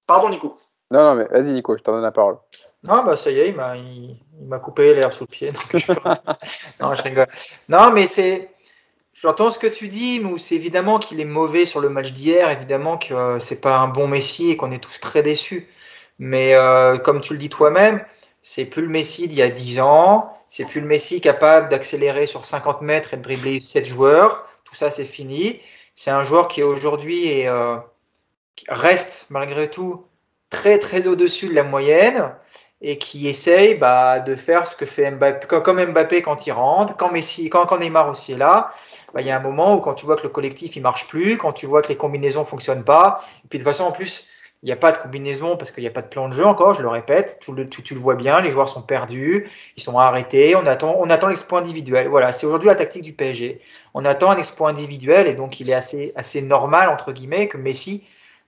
[0.07, 0.57] Pardon, Nico.
[0.91, 2.37] Non, non, mais vas-y, Nico, je t'en donne la parole.
[2.83, 5.51] Non, bah ça y est, il m'a, il, il m'a coupé l'air sous le pied.
[5.51, 5.91] Donc je...
[6.79, 7.27] non, je rigole.
[7.67, 8.51] Non, mais c'est.
[9.15, 12.49] J'entends ce que tu dis, mais c'est évidemment qu'il est mauvais sur le match d'hier,
[12.49, 15.69] évidemment que euh, c'est pas un bon Messi et qu'on est tous très déçus.
[16.19, 18.03] Mais euh, comme tu le dis toi-même,
[18.41, 20.37] c'est plus le Messi d'il y a 10 ans.
[20.49, 24.49] C'est plus le Messi capable d'accélérer sur 50 mètres et de dribbler 7 joueurs.
[24.65, 25.61] Tout ça, c'est fini.
[25.95, 27.77] C'est un joueur qui aujourd'hui euh,
[28.67, 30.05] reste malgré tout
[30.49, 32.35] très très au-dessus de la moyenne
[32.81, 36.97] et qui essaye bah, de faire ce que fait Mbappé, comme Mbappé quand il rentre,
[36.97, 38.71] quand Messi, quand, quand Neymar aussi est là.
[39.13, 41.07] Bah, il y a un moment où quand tu vois que le collectif il marche
[41.07, 43.91] plus, quand tu vois que les combinaisons fonctionnent pas, et puis de toute façon en
[43.91, 44.27] plus
[44.65, 46.43] il n'y a pas de combinaison parce qu'il n'y a pas de plan de jeu
[46.43, 49.47] encore, je le répète, tout le, tu le vois bien, les joueurs sont perdus,
[49.77, 52.07] ils sont arrêtés, on attend, on attend l'exploit individuel.
[52.07, 53.61] Voilà, c'est aujourd'hui la tactique du PSG.
[53.93, 57.57] On attend un exploit individuel et donc il est assez, assez normal, entre guillemets, que
[57.57, 58.05] Messi,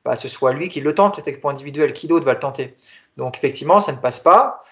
[0.08, 1.92] bah, ce soit lui qui le tente, cet exploit individuel.
[1.92, 2.76] Qui d'autre va le tenter?
[3.18, 4.64] Donc effectivement, ça ne passe pas.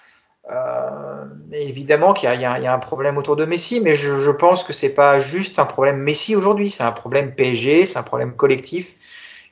[0.50, 4.94] Euh, évidemment qu'il y, a un problème autour de Messi, mais je, pense que c'est
[4.94, 8.94] pas juste un problème Messi aujourd'hui, c'est un problème PSG, c'est un problème collectif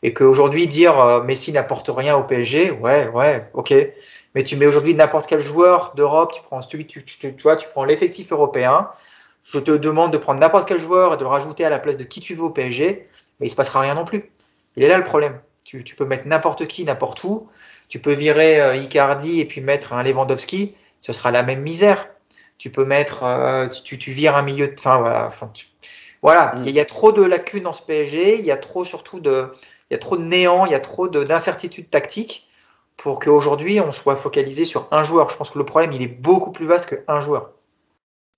[0.02, 3.74] et qu'aujourd'hui dire euh, Messi n'apporte rien au PSG, ouais, ouais, ok.
[4.34, 7.34] Mais tu mets aujourd'hui n'importe quel joueur d'Europe, tu prends, tu, tu
[7.72, 8.88] prends l'effectif européen.
[9.42, 11.96] Je te demande de prendre n'importe quel joueur et de le rajouter à la place
[11.96, 13.06] de qui tu veux au PSG,
[13.38, 14.30] mais il se passera rien non plus.
[14.76, 15.38] Il est là le problème.
[15.64, 17.48] Tu, tu peux mettre n'importe qui, n'importe où.
[17.88, 22.08] Tu peux virer euh, Icardi et puis mettre un Lewandowski, ce sera la même misère.
[22.58, 25.50] Tu peux mettre, euh, tu, tu vires un milieu, de, enfin voilà, enfin,
[26.22, 26.54] voilà.
[26.56, 26.68] Mm.
[26.68, 28.38] Il y a trop de lacunes dans ce PSG.
[28.38, 29.52] Il y a trop surtout de,
[29.90, 32.48] il y a trop de néant, il y a trop d'incertitudes tactiques
[32.96, 35.30] pour qu'aujourd'hui on soit focalisé sur un joueur.
[35.30, 37.52] Je pense que le problème il est beaucoup plus vaste qu'un joueur.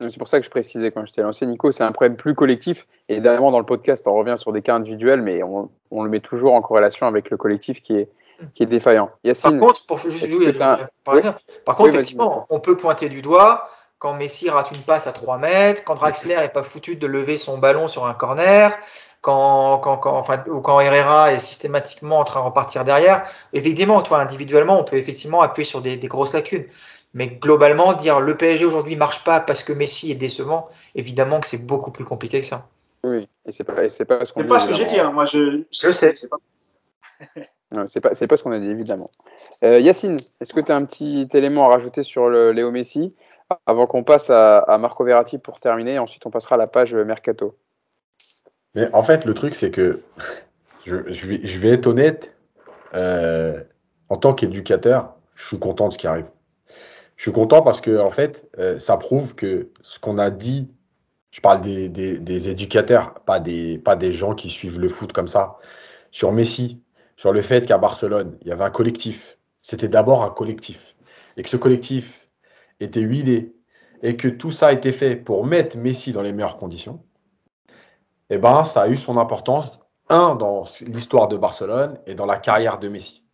[0.01, 2.35] C'est pour ça que je précisais quand je t'ai lancé, Nico, c'est un problème plus
[2.35, 2.87] collectif.
[3.09, 6.11] Et évidemment, dans le podcast, on revient sur des cas individuels, mais on, on le
[6.11, 8.09] met toujours en corrélation avec le collectif qui est,
[8.53, 9.11] qui est défaillant.
[9.25, 10.53] Yacine, par contre, pour, juste, oui, un...
[10.53, 11.23] par, oui.
[11.65, 15.13] par, contre, oui, effectivement, on peut pointer du doigt quand Messi rate une passe à
[15.13, 18.77] 3 mètres, quand Draxler n'est pas foutu de lever son ballon sur un corner,
[19.23, 23.25] quand, quand, quand, enfin, ou quand Herrera est systématiquement en train de repartir derrière.
[23.55, 26.67] Évidemment, toi, individuellement, on peut effectivement appuyer sur des, des grosses lacunes.
[27.17, 31.47] Mais globalement, dire le PSG aujourd'hui marche pas parce que Messi est décevant, évidemment que
[31.47, 32.69] c'est beaucoup plus compliqué que ça.
[33.05, 35.13] Oui, et c'est pas, c'est pas ce qu'on C'est pas ce que j'ai dit, hein.
[35.13, 36.15] moi je, je sais.
[36.15, 36.37] C'est pas...
[37.87, 39.09] c'est pas, c'est pas ce qu'on a dit, évidemment.
[39.65, 43.15] Euh, Yacine, est-ce que tu as un petit élément à rajouter sur le Léo Messi
[43.65, 46.93] avant qu'on passe à, à Marco Verratti pour terminer Ensuite, on passera à la page
[46.95, 47.57] Mercato?
[48.75, 50.03] Mais en fait, le truc, c'est que
[50.85, 52.37] je, je, vais, je, vais, être honnête,
[52.93, 53.65] euh,
[54.11, 56.27] en tant qu'éducateur, je suis content de ce qui arrive.
[57.17, 60.71] Je suis content parce que, en fait, euh, ça prouve que ce qu'on a dit,
[61.31, 65.13] je parle des, des, des, éducateurs, pas des, pas des gens qui suivent le foot
[65.13, 65.59] comme ça,
[66.11, 66.83] sur Messi,
[67.17, 69.39] sur le fait qu'à Barcelone, il y avait un collectif.
[69.63, 70.95] C'était d'abord un collectif.
[71.37, 72.29] Et que ce collectif
[72.81, 73.55] était huilé
[74.03, 77.03] et que tout ça a été fait pour mettre Messi dans les meilleures conditions
[78.31, 82.39] eh ben, ça a eu son importance, un, dans l'histoire de Barcelone et dans la
[82.39, 83.25] carrière de Messi.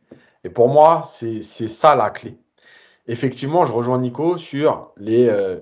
[0.44, 2.38] Et pour moi, c'est ça la clé.
[3.06, 5.60] Effectivement, je rejoins Nico sur les euh,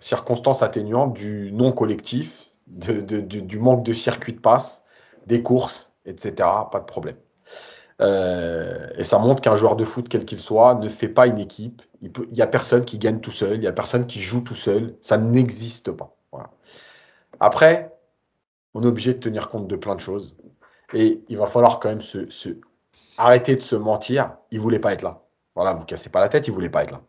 [0.00, 4.84] circonstances atténuantes du non collectif, du manque de circuit de passe,
[5.26, 6.34] des courses, etc.
[6.70, 7.16] Pas de problème.
[8.00, 11.38] Euh, et ça montre qu'un joueur de foot, quel qu'il soit, ne fait pas une
[11.38, 11.82] équipe.
[12.00, 14.54] Il n'y a personne qui gagne tout seul, il n'y a personne qui joue tout
[14.54, 14.94] seul.
[15.00, 16.14] Ça n'existe pas.
[17.40, 17.96] Après,
[18.74, 20.36] on est obligé de tenir compte de plein de choses.
[20.94, 22.28] Et il va falloir quand même se,
[23.16, 24.36] arrêter de se mentir.
[24.50, 25.22] Il voulait pas être là.
[25.58, 27.00] Voilà, vous cassez pas la tête, il voulait pas être là.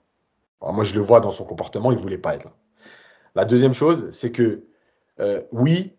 [0.71, 2.51] Moi, je le vois dans son comportement, il voulait pas être là.
[3.35, 4.63] La deuxième chose, c'est que
[5.19, 5.95] euh, oui,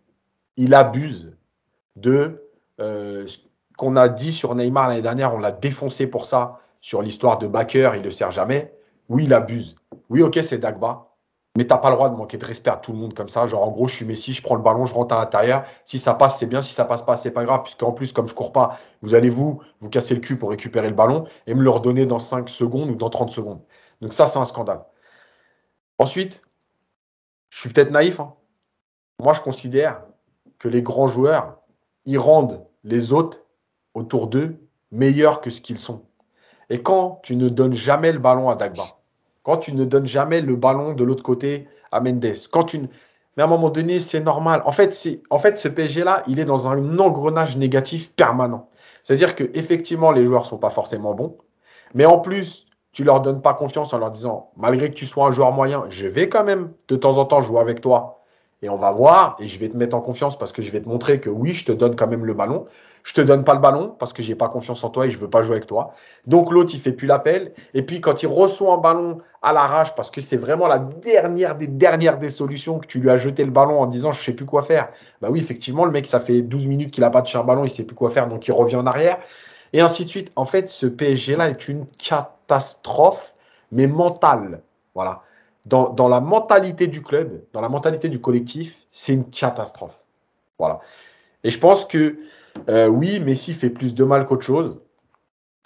[0.57, 1.33] il abuse
[1.95, 2.45] de
[2.81, 3.39] euh, ce
[3.77, 5.33] qu'on a dit sur Neymar l'année dernière.
[5.33, 8.75] On l'a défoncé pour ça sur l'histoire de Baker, il ne sert jamais.
[9.07, 9.77] Oui, il abuse.
[10.09, 11.07] Oui, ok, c'est Dagba.
[11.57, 13.45] Mais t'as pas le droit de manquer de respect à tout le monde comme ça.
[13.45, 15.63] Genre, en gros, je suis Messi, je prends le ballon, je rentre à l'intérieur.
[15.83, 16.61] Si ça passe, c'est bien.
[16.61, 17.63] Si ça passe pas, c'est pas grave.
[17.63, 20.87] Puisqu'en plus, comme je cours pas, vous allez vous, vous casser le cul pour récupérer
[20.87, 23.61] le ballon et me le redonner dans 5 secondes ou dans 30 secondes.
[23.99, 24.85] Donc ça, c'est un scandale.
[25.99, 26.41] Ensuite,
[27.49, 28.21] je suis peut-être naïf.
[28.21, 28.33] Hein.
[29.19, 30.03] Moi, je considère
[30.57, 31.59] que les grands joueurs,
[32.05, 33.39] ils rendent les autres
[33.93, 34.57] autour d'eux
[34.91, 36.05] meilleurs que ce qu'ils sont.
[36.69, 38.83] Et quand tu ne donnes jamais le ballon à Dagba,
[39.43, 42.79] quand tu ne donnes jamais le ballon de l'autre côté à Mendes, quand tu
[43.37, 44.61] mais à un moment donné, c'est normal.
[44.65, 48.69] En fait, c'est en fait ce PSG-là, il est dans un engrenage négatif permanent.
[49.03, 51.37] C'est-à-dire que effectivement, les joueurs sont pas forcément bons,
[51.93, 55.27] mais en plus, tu leur donnes pas confiance en leur disant, malgré que tu sois
[55.27, 58.20] un joueur moyen, je vais quand même de temps en temps jouer avec toi
[58.61, 60.81] et on va voir et je vais te mettre en confiance parce que je vais
[60.81, 62.65] te montrer que oui, je te donne quand même le ballon.
[63.03, 65.17] Je te donne pas le ballon parce que j'ai pas confiance en toi et je
[65.17, 65.95] veux pas jouer avec toi.
[66.27, 67.53] Donc l'autre, il fait plus l'appel.
[67.73, 71.55] Et puis quand il reçoit un ballon à l'arrache parce que c'est vraiment la dernière
[71.55, 74.33] des dernières des solutions que tu lui as jeté le ballon en disant je sais
[74.33, 74.89] plus quoi faire.
[75.21, 77.65] Bah oui, effectivement, le mec, ça fait 12 minutes qu'il a pas touché un ballon,
[77.65, 79.17] il sait plus quoi faire, donc il revient en arrière.
[79.73, 80.31] Et ainsi de suite.
[80.35, 83.33] En fait, ce PSG-là est une catastrophe,
[83.71, 84.61] mais mentale.
[84.93, 85.23] Voilà.
[85.65, 90.03] Dans, la mentalité du club, dans la mentalité du collectif, c'est une catastrophe.
[90.57, 90.79] Voilà.
[91.43, 92.17] Et je pense que
[92.69, 94.79] euh, oui, Messi fait plus de mal qu'autre chose.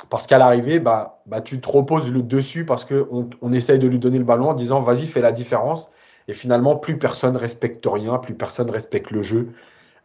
[0.10, 3.88] Parce qu'à l'arrivée, bah, bah, tu te reposes le dessus parce qu'on on essaye de
[3.88, 5.90] lui donner le ballon en disant vas-y, fais la différence.
[6.28, 9.54] Et finalement, plus personne respecte rien, plus personne respecte le jeu.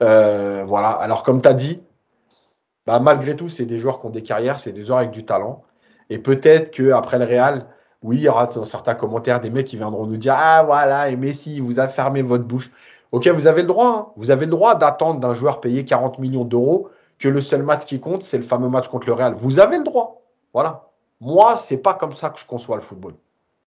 [0.02, 0.90] Euh, voilà.
[0.90, 1.82] Alors, comme tu as dit,
[2.86, 5.24] bah, malgré tout, c'est des joueurs qui ont des carrières, c'est des joueurs avec du
[5.24, 5.64] talent.
[6.08, 7.66] Et peut-être qu'après le Real,
[8.02, 11.10] oui, il y aura dans certains commentaires des mecs qui viendront nous dire Ah voilà,
[11.10, 12.70] et Messi, vous a fermé votre bouche.
[13.12, 13.86] Ok, vous avez le droit.
[13.86, 14.06] Hein.
[14.16, 16.88] Vous avez le droit d'attendre d'un joueur payé 40 millions d'euros
[17.18, 19.34] que le seul match qui compte, c'est le fameux match contre le Real.
[19.34, 20.22] Vous avez le droit.
[20.54, 20.88] Voilà.
[21.20, 23.14] Moi, c'est pas comme ça que je conçois le football.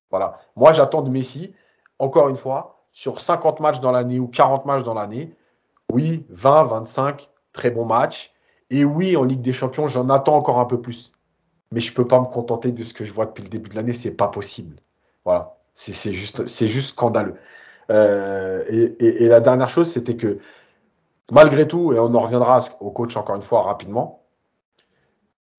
[0.10, 0.40] Voilà.
[0.56, 1.54] Moi, j'attends de Messi,
[2.00, 5.36] encore une fois, sur 50 matchs dans l'année ou 40 matchs dans l'année.
[5.92, 8.34] Oui, 20, 25, très bons matchs.
[8.70, 11.12] Et oui, en Ligue des Champions, j'en attends encore un peu plus.
[11.72, 13.76] Mais je peux pas me contenter de ce que je vois depuis le début de
[13.76, 13.94] l'année.
[13.94, 14.78] C'est pas possible.
[15.26, 15.56] Voilà.
[15.74, 17.36] C'est juste, c'est juste scandaleux.
[17.90, 20.40] Euh, et, la dernière chose, c'était que
[21.32, 24.24] malgré tout, et on en reviendra au coach encore une fois rapidement,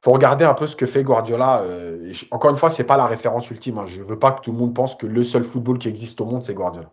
[0.02, 1.62] faut regarder un peu ce que fait Guardiola.
[1.62, 3.78] Euh, encore une fois, c'est pas la référence ultime.
[3.78, 3.86] Hein.
[3.86, 6.24] Je veux pas que tout le monde pense que le seul football qui existe au
[6.24, 6.90] monde, c'est Guardiola.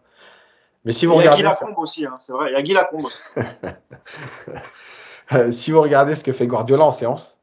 [0.85, 2.51] Mais si vous il y a Guy Lacombe aussi, hein, c'est vrai.
[2.51, 3.21] Il y a Guy Lacombe aussi.
[5.51, 7.38] si vous regardez ce que fait Guardiola en séance,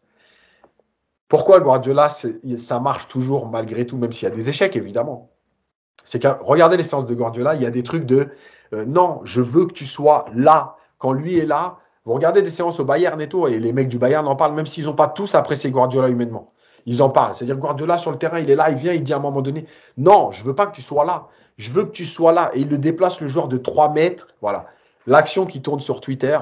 [1.29, 5.31] pourquoi Guardiola, ça marche toujours malgré tout, même s'il y a des échecs, évidemment
[6.07, 8.29] c'est que regardez les séances de Guardiola, il y a des trucs de
[8.73, 11.79] euh, non, je veux que tu sois là quand lui est là.
[12.05, 14.55] Vous regardez des séances au Bayern et tout, et les mecs du Bayern en parlent,
[14.55, 16.53] même s'ils n'ont pas tous apprécié Guardiola humainement.
[16.87, 17.35] Ils en parlent.
[17.35, 19.43] C'est-à-dire Guardiola sur le terrain, il est là, il vient, il dit à un moment
[19.43, 19.67] donné,
[19.97, 21.27] non, je veux pas que tu sois là.
[21.59, 22.53] Je veux que tu sois là.
[22.55, 24.29] Et il le déplace le joueur de 3 mètres.
[24.41, 24.67] Voilà.
[25.09, 26.39] L'action qui tourne sur Twitter,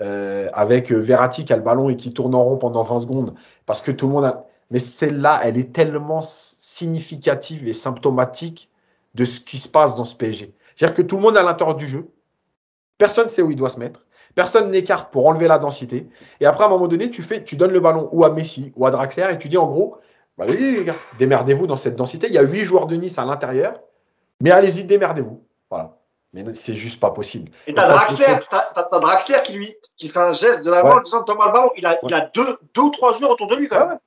[0.00, 3.34] euh, avec euh, Verratti qui le ballon et qui tourne en rond pendant 20 secondes,
[3.68, 4.46] parce que tout le monde a.
[4.70, 8.70] Mais celle-là, elle est tellement significative et symptomatique
[9.14, 10.54] de ce qui se passe dans ce PSG.
[10.74, 12.08] C'est-à-dire que tout le monde à l'intérieur du jeu.
[12.96, 14.06] Personne ne sait où il doit se mettre.
[14.34, 16.08] Personne n'écarte pour enlever la densité.
[16.40, 18.72] Et après, à un moment donné, tu, fais, tu donnes le ballon ou à Messi
[18.74, 19.98] ou à Draxler et tu dis en gros,
[20.38, 22.28] bah, allez les gars, démerdez-vous dans cette densité.
[22.28, 23.82] Il y a huit joueurs de Nice à l'intérieur,
[24.40, 25.42] mais allez-y, démerdez-vous.
[26.34, 27.50] Mais c'est juste pas possible.
[27.66, 31.00] Et t'as Draxler, as, Draxler qui lui qui fait un geste de la main en
[31.00, 31.70] disant Thomas le ballon.
[31.76, 33.98] Il a, il a deux, deux ou trois joueurs autour de lui quand même.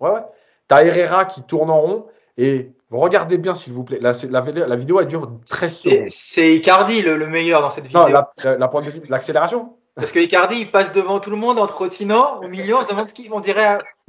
[0.00, 0.22] Ouais, ouais.
[0.68, 2.06] T'as Herrera qui tourne en rond
[2.38, 3.98] et Regardez bien, s'il vous plaît.
[4.00, 6.04] La, la, vidéo, elle dure 13 secondes.
[6.08, 8.02] C'est Icardi le, meilleur dans cette vidéo.
[8.02, 8.70] Non, la, la,
[9.08, 9.74] l'accélération.
[9.96, 12.40] Parce que Icardi, il passe devant tout le monde en trottinant.
[12.42, 13.56] Au milieu, on se demande ce qu'ils vont dire.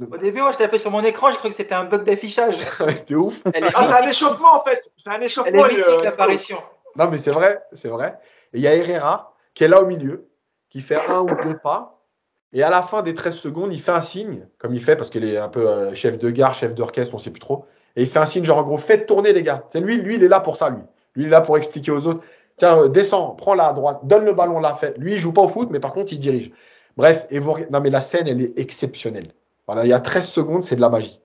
[0.00, 2.56] Au début, moi, je tapé sur mon écran, je crois que c'était un bug d'affichage.
[3.06, 3.34] T'es ouf.
[3.74, 4.84] Ah, c'est un échauffement, en fait.
[4.96, 5.64] C'est un échauffement.
[5.64, 6.58] Elle est mythique, l'apparition.
[6.98, 8.18] Non, mais c'est vrai, c'est vrai.
[8.52, 10.28] Et il y a Herrera qui est là au milieu,
[10.70, 12.04] qui fait un ou deux pas.
[12.52, 15.10] Et à la fin des 13 secondes, il fait un signe, comme il fait, parce
[15.10, 17.66] qu'il est un peu euh, chef de gare, chef d'orchestre, on ne sait plus trop
[17.98, 19.64] et il fait un signe genre en gros, faites tourner les gars.
[19.72, 20.82] C'est lui, lui, il est là pour ça, lui.
[21.16, 22.24] Lui, il est là pour expliquer aux autres.
[22.56, 24.72] Tiens, euh, descends, prends la à droite, donne le ballon là.
[24.74, 24.96] Fait.
[24.98, 26.52] Lui, il joue pas au foot, mais par contre, il dirige.
[26.96, 27.56] Bref, et vous...
[27.70, 29.32] non mais la scène, elle est exceptionnelle.
[29.66, 31.20] Voilà, il y a 13 secondes, c'est de la magie.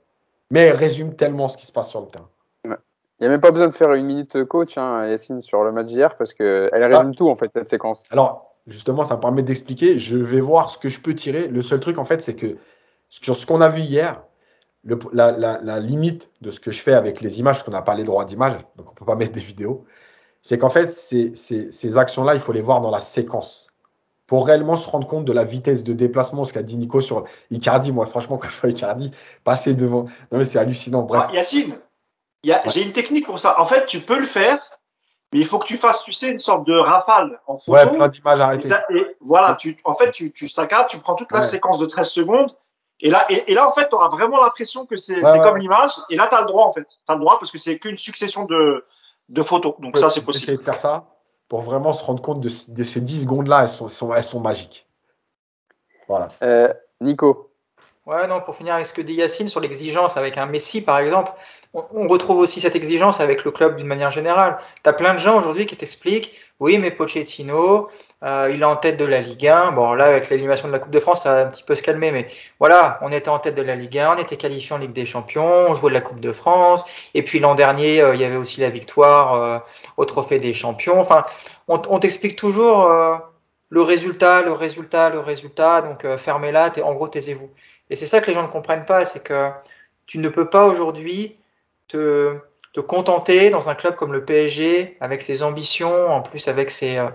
[0.49, 2.30] Mais elle résume tellement ce qui se passe sur le terrain.
[3.20, 5.72] Il n'y a même pas besoin de faire une minute coach, hein, Yacine, sur le
[5.72, 7.16] match d'hier, parce qu'elle résume ah.
[7.16, 8.03] tout, en fait, cette séquence.
[8.11, 9.99] Alors, justement, ça me permet d'expliquer.
[9.99, 11.47] Je vais voir ce que je peux tirer.
[11.47, 12.57] Le seul truc, en fait, c'est que
[13.09, 14.24] sur ce qu'on a vu hier,
[15.14, 18.03] la, limite de ce que je fais avec les images, parce qu'on n'a pas les
[18.03, 19.86] droits d'image, donc on ne peut pas mettre des vidéos,
[20.41, 23.70] c'est qu'en fait, ces, ces, actions-là, il faut les voir dans la séquence.
[24.28, 27.26] Pour réellement se rendre compte de la vitesse de déplacement, ce qu'a dit Nico sur
[27.51, 29.11] Icardi, moi franchement, quand je vois Icardi
[29.43, 31.03] passer devant, non mais c'est hallucinant.
[31.03, 31.26] Bref.
[31.30, 31.76] Ah, Yacine,
[32.43, 33.59] j'ai une technique pour ça.
[33.59, 34.59] En fait, tu peux le faire,
[35.31, 37.77] mais il faut que tu fasses, tu sais, une sorte de rafale en photo.
[37.77, 38.69] Ouais, plein d'images arrêtées.
[38.89, 42.09] Et, voilà, tu, en fait, tu, tu saccades, tu prends toute la séquence de 13
[42.09, 42.55] secondes
[43.03, 45.91] et là, et, là, en fait, tu auras vraiment l'impression que c'est comme l'image.
[46.09, 46.87] Et là, tu as le droit, en fait.
[46.87, 48.85] Tu as le droit parce que c'est qu'une succession de,
[49.29, 49.75] de photos.
[49.79, 50.43] Donc, ça, c'est possible.
[50.43, 51.05] Essayer de faire ça
[51.49, 53.63] pour vraiment se rendre compte de, de ces 10 secondes-là.
[53.63, 54.87] Elles sont, sont, elles sont magiques.
[56.07, 56.29] Voilà.
[56.43, 57.53] Euh, Nico.
[58.06, 60.99] Ouais, non, pour finir avec ce que dit Yacine sur l'exigence avec un Messi, par
[60.99, 61.32] exemple,
[61.74, 64.60] on, retrouve aussi cette exigence avec le club d'une manière générale.
[64.84, 67.89] Tu as plein de gens aujourd'hui qui t'expliquent, oui, mais Pochettino,
[68.24, 69.72] euh, il est en tête de la Ligue 1.
[69.72, 71.82] Bon, là, avec l'animation de la Coupe de France, ça va un petit peu se
[71.82, 72.28] calmer, mais
[72.60, 75.06] voilà, on était en tête de la Ligue 1, on était qualifié en Ligue des
[75.06, 76.84] Champions, on jouait de la Coupe de France,
[77.14, 79.60] et puis l'an dernier, euh, il y avait aussi la victoire euh,
[79.95, 80.99] au Trophée des Champions.
[80.99, 81.26] Enfin,
[81.70, 82.89] on, on t'explique toujours
[83.70, 87.49] le résultat, le résultat, le résultat, donc fermez-la, en gros, taisez-vous.
[87.93, 89.51] Et c'est ça que les gens ne comprennent pas, c'est que
[90.07, 91.37] tu ne peux pas aujourd'hui
[91.87, 92.33] te,
[92.73, 96.97] te, contenter dans un club comme le PSG, avec ses ambitions, en plus avec ses,
[96.97, 97.09] euh,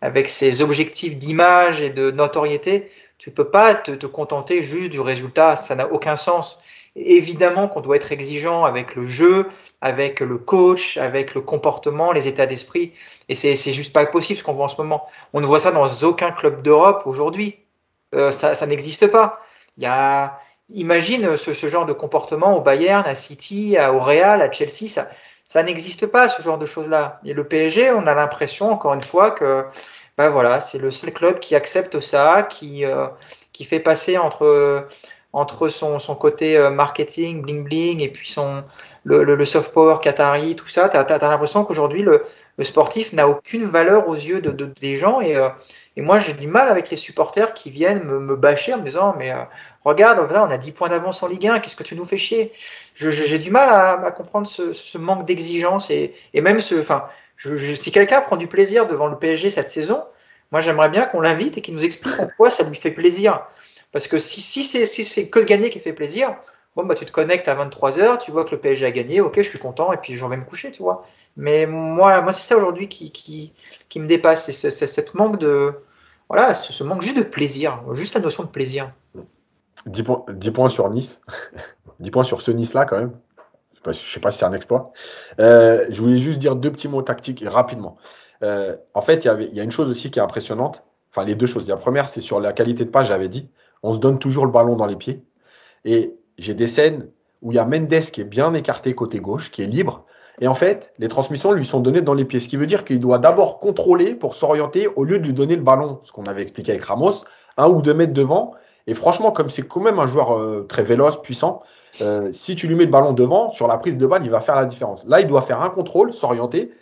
[0.00, 2.90] avec ses objectifs d'image et de notoriété.
[3.18, 6.62] Tu ne peux pas te, te, contenter juste du résultat, ça n'a aucun sens.
[6.96, 9.50] évidemment qu'on doit être exigeant avec le jeu,
[9.82, 12.94] avec le coach, avec le comportement, les états d'esprit.
[13.28, 15.06] Et c'est juste pas possible ce qu'on voit en ce moment.
[15.34, 17.58] On ne voit ça dans aucun club d'Europe aujourd'hui.
[18.14, 19.42] Euh, ça n'existe pas.
[19.76, 20.38] Il y a,
[20.70, 24.88] imagine ce, ce, genre de comportement au Bayern, à City, au Real, à Chelsea.
[24.88, 25.08] Ça,
[25.46, 27.20] ça n'existe pas ce genre de choses-là.
[27.24, 29.64] Et le PSG, on a l'impression encore une fois que
[30.18, 33.06] ben voilà, c'est le seul club qui accepte ça, qui, euh,
[33.52, 34.86] qui fait passer entre,
[35.32, 38.64] entre son, son côté euh, marketing, bling bling, et puis son,
[39.04, 40.88] le, le, le soft power qatari, tout ça.
[40.88, 42.24] Tu as, as, l'impression qu'aujourd'hui, le,
[42.58, 45.20] le, sportif n'a aucune valeur aux yeux de, de des gens.
[45.20, 45.48] Et, euh,
[45.96, 49.14] et moi, j'ai du mal avec les supporters qui viennent me, bâcher en me disant
[49.18, 49.44] Mais euh,
[49.84, 52.52] regarde, on a 10 points d'avance en Ligue 1, qu'est-ce que tu nous fais chier?
[52.94, 56.80] J'ai du mal à, comprendre ce, manque d'exigence et, même ce.
[56.80, 57.04] Enfin,
[57.36, 60.02] si quelqu'un prend du plaisir devant le PSG cette saison,
[60.50, 63.46] moi j'aimerais bien qu'on l'invite et qu'il nous explique en quoi ça lui fait plaisir.
[63.90, 66.36] Parce que si, si c'est que gagner qui fait plaisir,
[66.76, 69.36] bon bah tu te connectes à 23h, tu vois que le PSG a gagné, ok
[69.36, 71.06] je suis content et puis j'en vais me coucher, tu vois.
[71.36, 73.52] Mais moi, moi c'est ça aujourd'hui qui, qui,
[73.88, 75.74] qui me dépasse, c'est cette manque de
[76.28, 78.92] voilà, ce manque juste de plaisir, juste la notion de plaisir.
[79.86, 81.20] 10 points, 10 points sur Nice,
[82.00, 83.12] 10 points sur ce Nice là quand même.
[83.84, 84.92] Je ne sais pas si c'est un exploit.
[85.40, 87.96] Euh, je voulais juste dire deux petits mots tactiques rapidement.
[88.44, 90.84] Euh, en fait, il y, y a une chose aussi qui est impressionnante.
[91.10, 91.68] Enfin, les deux choses.
[91.68, 93.48] La première, c'est sur la qualité de passe, j'avais dit.
[93.82, 95.24] On se donne toujours le ballon dans les pieds.
[95.84, 97.08] Et j'ai des scènes
[97.40, 100.04] où il y a Mendes qui est bien écarté côté gauche, qui est libre.
[100.40, 102.40] Et en fait, les transmissions lui sont données dans les pieds.
[102.40, 105.56] Ce qui veut dire qu'il doit d'abord contrôler pour s'orienter au lieu de lui donner
[105.56, 107.24] le ballon, ce qu'on avait expliqué avec Ramos,
[107.56, 108.54] un ou deux mètres devant.
[108.86, 111.62] Et franchement, comme c'est quand même un joueur euh, très véloce, puissant,
[112.00, 114.40] euh, si tu lui mets le ballon devant, sur la prise de balle, il va
[114.40, 115.04] faire la différence.
[115.06, 116.72] Là, il doit faire un contrôle, s'orienter.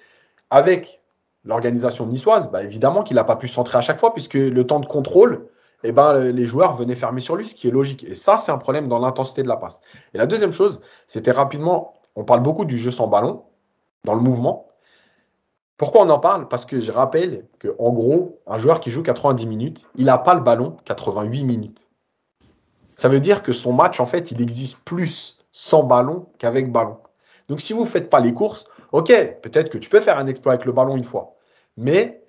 [0.51, 1.01] Avec
[1.45, 4.81] l'organisation niçoise, bah, évidemment qu'il n'a pas pu centrer à chaque fois, puisque le temps
[4.81, 5.49] de contrôle,
[5.83, 8.05] eh ben, les joueurs venaient fermer sur lui, ce qui est logique.
[8.05, 9.81] Et ça, c'est un problème dans l'intensité de la passe.
[10.15, 13.45] Et la deuxième chose, c'était rapidement, on parle beaucoup du jeu sans ballon,
[14.05, 14.69] dans le mouvement.
[15.77, 16.49] Pourquoi on en parle?
[16.49, 20.19] Parce que je rappelle que en gros, un joueur qui joue 90 minutes, il n'a
[20.19, 21.87] pas le ballon 88 minutes.
[22.97, 26.99] Ça veut dire que son match, en fait, il existe plus sans ballon qu'avec ballon.
[27.49, 29.09] Donc si vous ne faites pas les courses, ok,
[29.41, 31.37] peut-être que tu peux faire un exploit avec le ballon une fois,
[31.77, 32.23] mais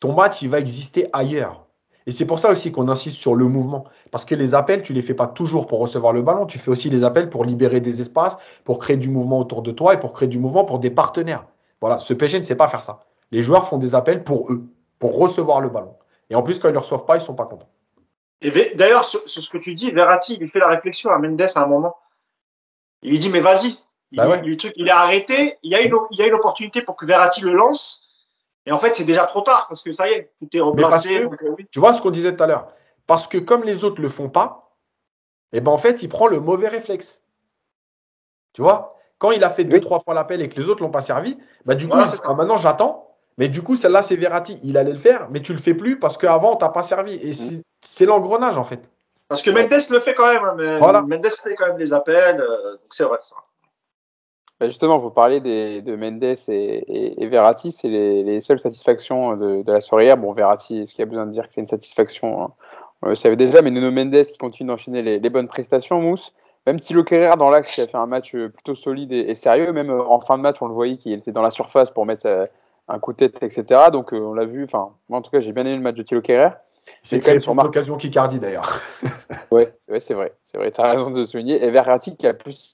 [0.00, 1.66] ton match, il va exister ailleurs.
[2.08, 3.84] Et c'est pour ça aussi qu'on insiste sur le mouvement.
[4.10, 6.58] Parce que les appels, tu ne les fais pas toujours pour recevoir le ballon, tu
[6.58, 9.92] fais aussi les appels pour libérer des espaces, pour créer du mouvement autour de toi
[9.92, 11.44] et pour créer du mouvement pour des partenaires.
[11.82, 13.00] Voilà, ce PSG ne sait pas faire ça.
[13.30, 14.64] Les joueurs font des appels pour eux,
[14.98, 15.96] pour recevoir le ballon.
[16.30, 17.68] Et en plus, quand ils ne le reçoivent pas, ils ne sont pas contents.
[18.40, 21.42] Et d'ailleurs, sur, ce que tu dis, Verratti, il lui fait la réflexion à Mendes
[21.42, 21.94] à un moment.
[23.02, 23.76] Il lui dit, mais vas-y.
[24.12, 24.40] Il, bah ouais.
[24.46, 25.58] il, il, est arrêté.
[25.62, 28.07] Il y, a une, il y a une opportunité pour que Verratti le lance.
[28.68, 31.20] Et en fait, c'est déjà trop tard parce que ça y est, tout est replacé.
[31.20, 31.66] Donc, euh, oui.
[31.70, 32.68] Tu vois ce qu'on disait tout à l'heure
[33.06, 34.76] Parce que comme les autres le font pas,
[35.54, 37.22] et ben en fait, il prend le mauvais réflexe.
[38.52, 38.98] Tu vois?
[39.16, 41.38] Quand il a fait deux, trois fois l'appel et que les autres l'ont pas servi,
[41.64, 43.16] bah du coup, voilà, ah, maintenant j'attends.
[43.38, 44.60] Mais du coup, celle-là, c'est Verratti.
[44.62, 47.14] Il allait le faire, mais tu le fais plus parce qu'avant, on t'a pas servi.
[47.22, 47.62] Et mmh.
[47.80, 48.82] c'est l'engrenage, en fait.
[49.28, 50.44] Parce que Mendes le fait quand même.
[50.44, 51.00] Hein, mais voilà.
[51.00, 52.38] Mendes fait quand même les appels.
[52.38, 53.36] Euh, donc c'est vrai, ça.
[54.60, 58.58] Bah, justement, vous parlez des, de Mendes et, et, et Verratti, c'est les, les, seules
[58.58, 60.16] satisfactions de, de la soirée hier.
[60.16, 62.50] Bon, Verratti, est-ce qu'il y a besoin de dire que c'est une satisfaction
[63.02, 66.34] On le savait déjà, mais Nuno Mendes qui continue d'enchaîner les, les, bonnes prestations, Mousse.
[66.66, 69.72] Même Thilo Kerrer dans l'axe qui a fait un match plutôt solide et, et, sérieux.
[69.72, 72.22] Même en fin de match, on le voyait qu'il était dans la surface pour mettre
[72.22, 72.46] sa,
[72.88, 73.90] un coup de tête, etc.
[73.92, 74.64] Donc on l'a vu.
[74.64, 76.50] Enfin, moi en tout cas, j'ai bien aimé le match de Thilo Kerrer.
[77.02, 78.80] C'est quand même sur l'occasion Kikardie d'ailleurs.
[79.50, 80.70] ouais, ouais c'est vrai, c'est vrai.
[80.70, 81.62] T'as raison de se souligner.
[81.62, 82.72] Et Verratti qui a plus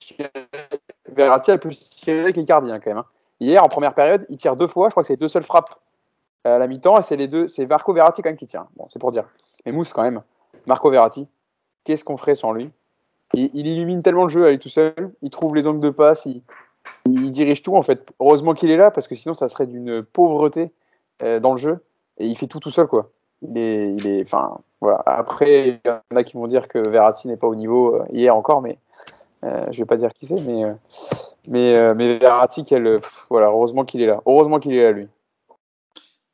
[1.09, 2.99] Verratti a plus tiré qu'Icardi hein, quand même.
[2.99, 3.07] Hein.
[3.41, 4.89] Hier, en première période, il tire deux fois.
[4.89, 5.75] Je crois que c'est les deux seules frappes
[6.45, 6.99] à la mi-temps.
[6.99, 8.67] Et c'est les deux, c'est Marco Verratti quand même qui tire.
[8.77, 9.25] Bon, c'est pour dire.
[9.67, 10.23] Mais Mousse quand même.
[10.67, 11.27] Marco Verratti,
[11.85, 12.71] qu'est-ce qu'on ferait sans lui?
[13.35, 15.13] Il, il, illumine tellement le jeu à lui tout seul.
[15.23, 16.25] Il trouve les angles de passe.
[16.27, 16.43] Il,
[17.07, 18.07] il dirige tout en fait.
[18.21, 20.73] Heureusement qu'il est là parce que sinon ça serait d'une pauvreté
[21.23, 21.85] euh, dans le jeu.
[22.19, 23.11] Et il fait tout tout seul quoi.
[23.43, 25.03] Il est, il est, enfin voilà.
[25.07, 28.05] Après, il y en a qui vont dire que Verratti n'est pas au niveau euh,
[28.13, 28.79] hier encore, mais
[29.45, 30.73] euh, je vais pas dire qui c'est, mais euh,
[31.47, 34.21] mais euh, mais Verratti, quel, pff, voilà, heureusement qu'il est là.
[34.27, 35.09] Heureusement qu'il est là lui.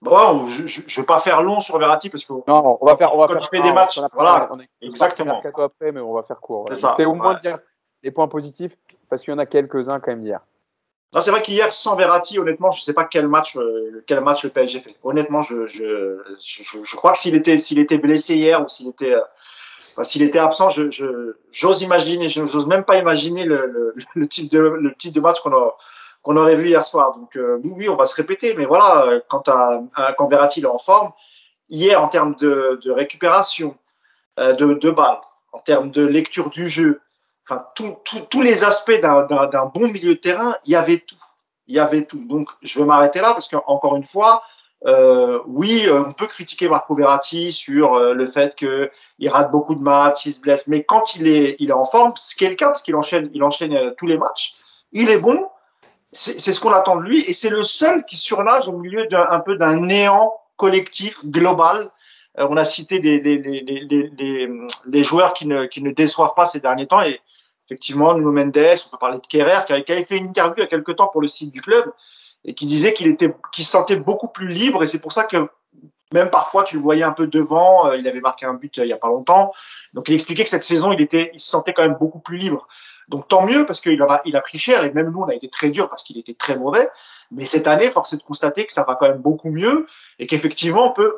[0.02, 3.14] Bon, je, je vais pas faire long sur Verratti parce que non, on va faire,
[3.14, 5.42] on va quand faire, des matchs, on a, voilà, on exactement.
[5.44, 6.64] On après, mais on va faire court.
[6.66, 6.94] Voilà.
[6.96, 7.40] C'est au moins ouais.
[7.40, 7.58] dire
[8.02, 8.76] les points positifs
[9.10, 10.40] parce qu'il y en a quelques-uns quand même d'hier.
[11.12, 14.44] Non, c'est vrai qu'hier, sans Verratti, honnêtement, je sais pas quel match, euh, quel match
[14.44, 14.94] le PSG fait.
[15.02, 18.88] Honnêtement, je, je, je, je crois que s'il était, s'il était blessé hier ou s'il
[18.88, 19.20] était, euh,
[20.02, 24.50] s'il était absent, je, j'ose imaginer, je n'ose même pas imaginer le, le, le, type
[24.50, 25.76] de, le type de match qu'on a,
[26.22, 27.16] qu'on aurait vu hier soir.
[27.16, 29.82] Donc, euh, oui, oui, on va se répéter, mais voilà, quand, à,
[30.16, 31.12] quand Verratti est en forme,
[31.68, 33.76] hier, en termes de, de récupération,
[34.38, 35.20] euh, de, de balles,
[35.52, 37.00] en termes de lecture du jeu,
[37.48, 41.16] enfin, tous les aspects d'un bon milieu de terrain, il y avait tout.
[41.66, 42.24] Il y avait tout.
[42.24, 44.42] Donc, je vais m'arrêter là parce qu'encore une fois,
[44.86, 49.74] euh, oui, euh, on peut critiquer Marco Verratti sur euh, le fait qu'il rate beaucoup
[49.74, 52.68] de matchs, il se blesse, mais quand il est, il est en forme, c'est quelqu'un
[52.68, 54.54] parce qu'il enchaîne, il enchaîne euh, tous les matchs,
[54.92, 55.46] il est bon.
[56.12, 59.38] C'est ce qu'on attend de lui et c'est le seul qui surnage au milieu d'un
[59.38, 61.88] peu d'un néant collectif global.
[62.36, 64.50] on a cité des, des, des,
[64.86, 67.20] des, joueurs qui ne, qui ne déçoivent pas ces derniers temps et
[67.66, 70.64] effectivement, Nuno Mendes, on peut parler de Kerrer, qui avait fait une interview il y
[70.64, 71.92] a quelques temps pour le site du club
[72.44, 75.24] et qui disait qu'il était, qu'il se sentait beaucoup plus libre et c'est pour ça
[75.24, 75.48] que
[76.12, 77.86] même parfois tu le voyais un peu devant.
[77.86, 79.52] Euh, il avait marqué un but euh, il y a pas longtemps,
[79.94, 82.36] donc il expliquait que cette saison il était, il se sentait quand même beaucoup plus
[82.36, 82.66] libre.
[83.08, 85.34] Donc tant mieux parce qu'il a, il a pris cher et même nous on a
[85.34, 86.88] été très dur parce qu'il était très mauvais.
[87.32, 89.86] Mais cette année, force est de constater que ça va quand même beaucoup mieux
[90.18, 91.16] et qu'effectivement on peut,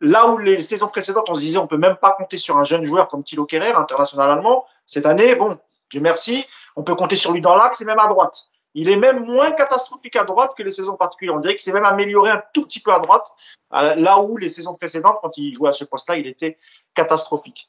[0.00, 2.64] là où les saisons précédentes on se disait on peut même pas compter sur un
[2.64, 5.58] jeune joueur comme Thilo Kerrer, international allemand, cette année bon,
[5.90, 8.48] Dieu merci, on peut compter sur lui dans l'axe et même à droite.
[8.74, 11.34] Il est même moins catastrophique à droite que les saisons particulières.
[11.34, 13.26] On dirait qu'il s'est même amélioré un tout petit peu à droite,
[13.72, 16.58] euh, là où les saisons précédentes, quand il jouait à ce poste-là, il était
[16.94, 17.68] catastrophique.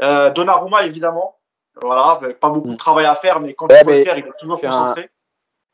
[0.00, 1.36] Euh, Donnarumma, évidemment,
[1.82, 2.78] voilà, pas beaucoup de mm.
[2.78, 5.10] travail à faire, mais quand il faut le faire, il est toujours concentré.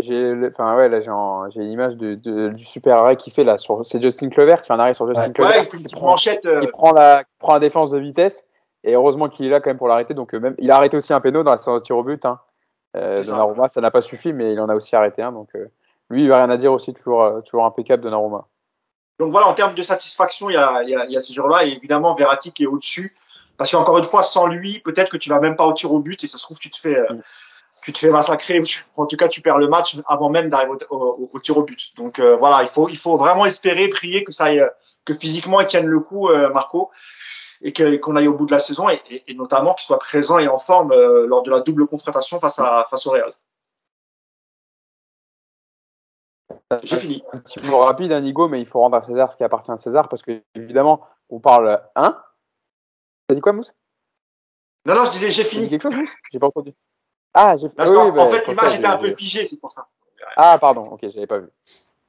[0.01, 3.87] J'ai, enfin ouais, là j'ai, une image de, du super arrêt qu'il fait là sur,
[3.87, 5.59] c'est Justin Clover qui fait un arrêt sur Justin Clover.
[5.59, 8.45] Ouais, il, prend, euh, il prend la, prend la défense de vitesse
[8.83, 10.15] et heureusement qu'il est là quand même pour l'arrêter.
[10.15, 12.25] Donc même, il a arrêté aussi un péno dans la tir au but.
[12.25, 12.41] Hein.
[12.97, 15.33] Euh, Donnarumma, ça n'a pas suffi, mais il en a aussi arrêté un.
[15.33, 15.71] Donc euh,
[16.11, 18.47] lui, il n'a rien à dire aussi, toujours, euh, toujours impeccable Donnarumma.
[19.19, 21.21] Donc voilà, en termes de satisfaction, il y a, il y a, il y a
[21.21, 23.17] ces joueurs-là et évidemment Verratti qui est au-dessus.
[23.57, 26.01] Parce qu'encore une fois, sans lui, peut-être que tu vas même pas au tir au
[26.01, 27.23] but et ça se trouve tu te fais, mm.
[27.83, 28.63] tu te fais massacrer.
[28.97, 31.93] En tout cas, tu perds le match avant même d'arriver au, au, tir au but.
[31.97, 34.67] Donc voilà, il faut, il faut vraiment espérer, prier que ça aille,
[35.05, 36.91] que physiquement il tienne le coup, Marco
[37.63, 39.01] et qu'on aille au bout de la saison et,
[39.35, 42.87] notamment qu'il soit présent et en forme euh, lors de la double confrontation face, à,
[42.91, 43.33] face au Real.
[46.83, 47.23] J'ai fini.
[47.33, 48.21] Un petit mot rapide, hein,
[48.51, 51.39] mais il faut rendre à César ce qui appartient à César parce que, évidemment, on
[51.39, 51.83] parle.
[51.95, 52.21] Hein
[53.27, 53.75] T'as dit quoi, Mousse?
[54.85, 55.69] Non, non, je disais j'ai fini.
[55.69, 56.73] quelque chose, J'ai pas entendu.
[57.35, 57.97] Ah, j'ai fini.
[57.97, 59.87] en, bah, fait, l'image était un peu figée, c'est pour ça.
[60.37, 61.49] Ah, pardon, ok, j'avais pas vu.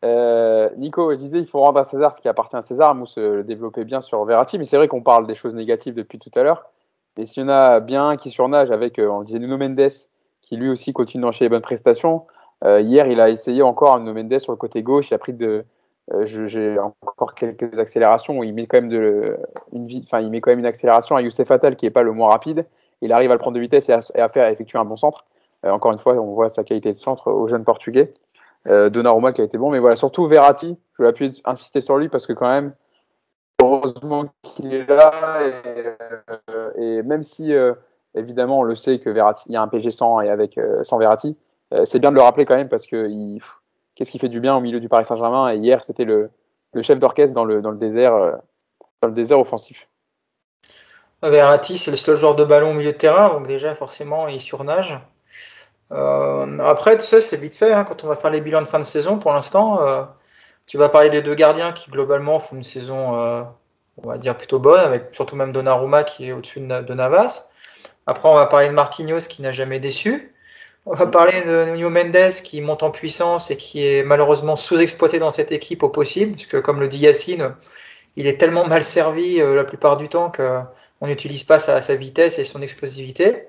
[0.03, 2.93] Euh, Nico, je disais, il faut rendre à César ce qui appartient à César.
[2.93, 6.19] Mousse le développait bien sur Verratti, mais c'est vrai qu'on parle des choses négatives depuis
[6.19, 6.65] tout à l'heure.
[7.17, 9.91] Et s'il y en a bien qui surnage avec, euh, on disait Nuno Mendes,
[10.41, 12.25] qui lui aussi continue d'enchaîner les bonnes prestations.
[12.65, 15.11] Euh, hier, il a essayé encore Nuno Mendes sur le côté gauche.
[15.11, 15.63] Il a pris de,
[16.23, 20.65] j'ai encore quelques accélérations il met quand même une, enfin, il met quand même une
[20.65, 22.65] accélération à Youssef Attal qui est pas le moins rapide.
[23.01, 25.23] Il arrive à le prendre de vitesse et à, faire effectuer un bon centre.
[25.63, 28.13] encore une fois, on voit sa qualité de centre au jeune portugais.
[28.67, 31.97] Euh, Donnarumma qui a été bon, mais voilà, surtout Verratti, je vais appuyer, insister sur
[31.97, 32.73] lui parce que quand même,
[33.61, 35.95] heureusement qu'il est là et,
[36.79, 37.73] euh, même si euh,
[38.15, 40.97] évidemment on le sait que Verratti, il y a un PG 100 et avec sans
[40.97, 41.37] Verratti,
[41.85, 43.09] c'est bien de le rappeler quand même parce que
[43.95, 46.29] qu'est-ce qui fait du bien au milieu du Paris Saint-Germain et hier c'était le,
[46.73, 48.39] le, chef d'orchestre dans le, dans le désert
[49.01, 49.89] dans le désert offensif.
[51.21, 54.39] Verratti, c'est le seul joueur de ballon au milieu de terrain, donc déjà forcément il
[54.39, 54.99] surnage.
[55.91, 58.67] Euh, après, tu sais, c'est vite fait hein, quand on va faire les bilans de
[58.67, 59.17] fin de saison.
[59.17, 60.03] Pour l'instant, euh,
[60.65, 63.43] tu vas parler des deux gardiens qui globalement font une saison, euh,
[63.97, 67.49] on va dire plutôt bonne, avec surtout même Donnarumma qui est au-dessus de, Navas.
[68.07, 70.33] Après, on va parler de Marquinhos qui n'a jamais déçu.
[70.85, 75.17] On va parler de Nuno Mendes qui monte en puissance et qui est malheureusement sous-exploité
[75.19, 77.55] dans cette équipe au possible, puisque comme le dit Yacine,
[78.17, 82.43] il est tellement mal servi la plupart du temps qu'on n'utilise pas sa, vitesse et
[82.43, 83.47] son explosivité.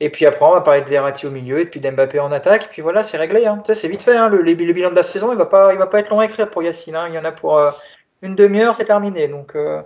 [0.00, 2.64] Et puis après, on va parler de Verratti au milieu et puis d'Mbappé en attaque.
[2.64, 3.46] Et puis voilà, c'est réglé.
[3.46, 3.62] Hein.
[3.64, 4.16] c'est vite fait.
[4.16, 4.30] Hein.
[4.30, 6.48] Le, bilan de la saison, il va pas, il va pas être long à écrire
[6.48, 6.96] pour Yacine.
[6.96, 7.06] Hein.
[7.08, 7.70] Il y en a pour euh,
[8.22, 9.28] une demi-heure, c'est terminé.
[9.28, 9.82] Donc, euh,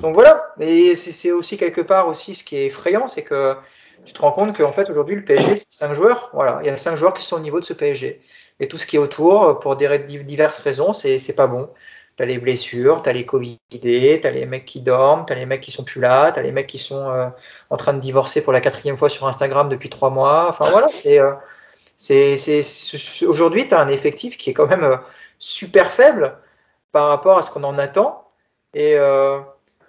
[0.00, 0.52] donc voilà.
[0.58, 3.54] Et c'est aussi quelque part aussi ce qui est effrayant, c'est que
[4.04, 6.30] tu te rends compte qu'en fait aujourd'hui le PSG c'est cinq joueurs.
[6.32, 8.20] Voilà, il y a cinq joueurs qui sont au niveau de ce PSG.
[8.58, 11.70] Et tout ce qui est autour, pour diverses raisons, c'est pas bon.
[12.16, 15.70] T'as les blessures, t'as les Covidés, t'as les mecs qui dorment, t'as les mecs qui
[15.70, 17.28] sont plus là, t'as les mecs qui sont euh,
[17.70, 20.48] en train de divorcer pour la quatrième fois sur Instagram depuis trois mois.
[20.50, 21.32] Enfin voilà, c'est, euh,
[23.26, 24.96] aujourd'hui t'as un effectif qui est quand même euh,
[25.38, 26.36] super faible
[26.92, 28.28] par rapport à ce qu'on en attend
[28.74, 28.96] et,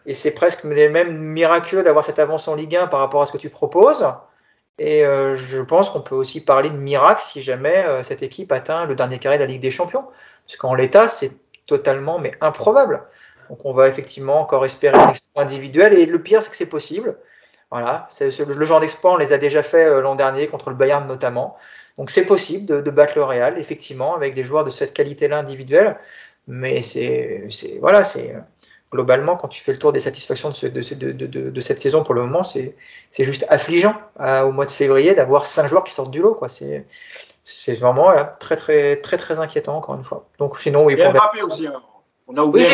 [0.05, 3.31] et c'est presque même miraculeux d'avoir cette avance en Ligue 1 par rapport à ce
[3.33, 4.05] que tu proposes.
[4.79, 8.95] Et je pense qu'on peut aussi parler de miracle si jamais cette équipe atteint le
[8.95, 10.05] dernier carré de la Ligue des Champions.
[10.45, 11.31] Parce qu'en l'état, c'est
[11.65, 13.03] totalement mais improbable.
[13.49, 16.65] Donc on va effectivement encore espérer un exploit individuel et le pire c'est que c'est
[16.65, 17.17] possible.
[17.71, 21.07] Voilà, le genre d'exploit on les a déjà fait euh, l'an dernier contre le Bayern
[21.07, 21.57] notamment.
[21.97, 25.97] Donc c'est possible de, battre le Real effectivement avec des joueurs de cette qualité-là individuelle,
[26.47, 27.47] mais c'est
[27.81, 28.35] voilà c'est
[28.93, 32.75] globalement, quand tu fais le tour des satisfactions de, cette saison pour le moment, c'est
[33.19, 36.39] juste affligeant au mois de février d'avoir cinq joueurs qui sortent du lot.
[36.47, 36.85] C'est
[37.79, 40.27] vraiment très, très, très, très inquiétant, encore une fois.
[40.39, 41.67] Donc, sinon, oui, pour Mbappé aussi.
[41.67, 41.81] Hein.
[42.27, 42.67] On a oublié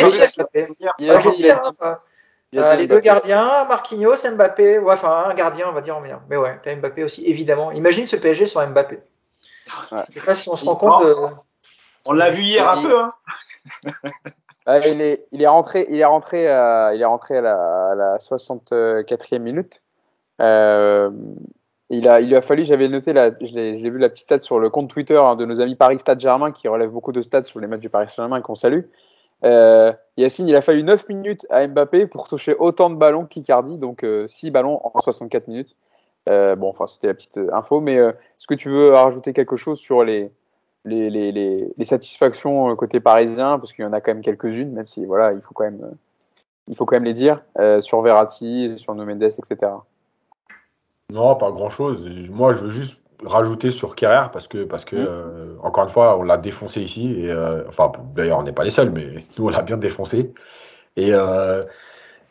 [2.76, 6.22] les deux gardiens, Marquinhos, Mbappé, ouais, enfin un gardien, on va dire en bien.
[6.30, 7.72] Mais ouais, t'as Mbappé aussi, évidemment.
[7.72, 9.00] Imagine ce PSG sans Mbappé.
[9.92, 10.04] Ouais.
[10.10, 11.04] Je sais pas si on se rend compte.
[11.04, 11.16] De...
[12.06, 13.00] On l'a vu hier un peu.
[13.00, 13.14] Hein.
[14.86, 18.18] il, est, il est rentré, il est rentré, à, il est rentré à la, la
[18.18, 19.82] 64e minute.
[20.42, 21.12] Euh,
[21.90, 24.70] il, a, il a fallu, j'avais noté, la, j'ai vu la petite stat sur le
[24.70, 27.60] compte Twitter hein, de nos amis Paris Stade Germain qui relève beaucoup de stats sur
[27.60, 28.84] les matchs du Paris Saint-Germain qu'on salue.
[29.44, 33.78] Euh, Yacine, il a fallu 9 minutes à Mbappé pour toucher autant de ballons qu'Icardi,
[33.78, 35.76] donc 6 euh, ballons en 64 minutes.
[36.28, 39.56] Euh, bon, enfin, c'était la petite euh, info, mais est-ce que tu veux rajouter quelque
[39.56, 40.32] chose sur les,
[40.86, 43.58] les, les, les, satisfactions côté parisien?
[43.58, 45.90] Parce qu'il y en a quand même quelques-unes, même si voilà, il faut quand même,
[46.68, 47.42] il faut quand même les dire,
[47.80, 49.72] sur Verratti, sur No Mendes, etc.
[51.10, 52.06] Non, pas grand-chose.
[52.30, 52.96] Moi, je veux juste
[53.26, 55.08] rajouter sur Kerrer parce que, parce que mmh.
[55.08, 57.14] euh, encore une fois, on l'a défoncé ici.
[57.18, 60.34] Et, euh, enfin, d'ailleurs, on n'est pas les seuls, mais nous, on l'a bien défoncé.
[60.96, 61.64] Et, euh,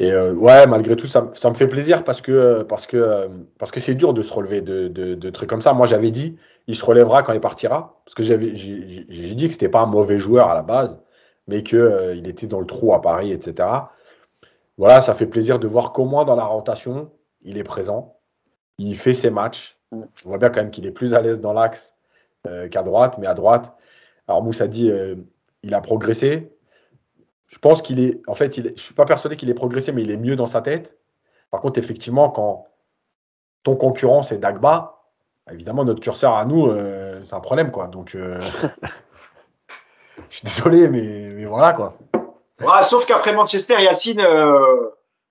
[0.00, 3.28] et ouais, malgré tout, ça, ça, me fait plaisir parce que parce que
[3.58, 5.72] parce que c'est dur de se relever de, de, de, trucs comme ça.
[5.72, 6.36] Moi, j'avais dit,
[6.68, 9.86] il se relèvera quand il partira, parce que j'avais j'ai dit que c'était pas un
[9.86, 11.00] mauvais joueur à la base,
[11.48, 13.68] mais que il était dans le trou à Paris, etc.
[14.76, 17.10] Voilà, ça fait plaisir de voir qu'au moins dans la rotation,
[17.42, 18.17] il est présent,
[18.78, 21.52] il fait ses matchs on voit bien quand même qu'il est plus à l'aise dans
[21.52, 21.94] l'axe
[22.46, 23.74] euh, qu'à droite, mais à droite,
[24.26, 25.16] alors Moussa dit euh,
[25.62, 26.52] il a progressé.
[27.46, 29.92] Je pense qu'il est, en fait, il est, je suis pas persuadé qu'il ait progressé,
[29.92, 30.98] mais il est mieux dans sa tête.
[31.50, 32.66] Par contre, effectivement, quand
[33.62, 35.00] ton concurrent c'est Dagba,
[35.50, 37.86] évidemment notre curseur à nous, euh, c'est un problème quoi.
[37.86, 38.38] Donc, je
[40.28, 41.96] suis désolé, mais, mais voilà quoi.
[42.82, 44.22] sauf qu'après Manchester, Yacine,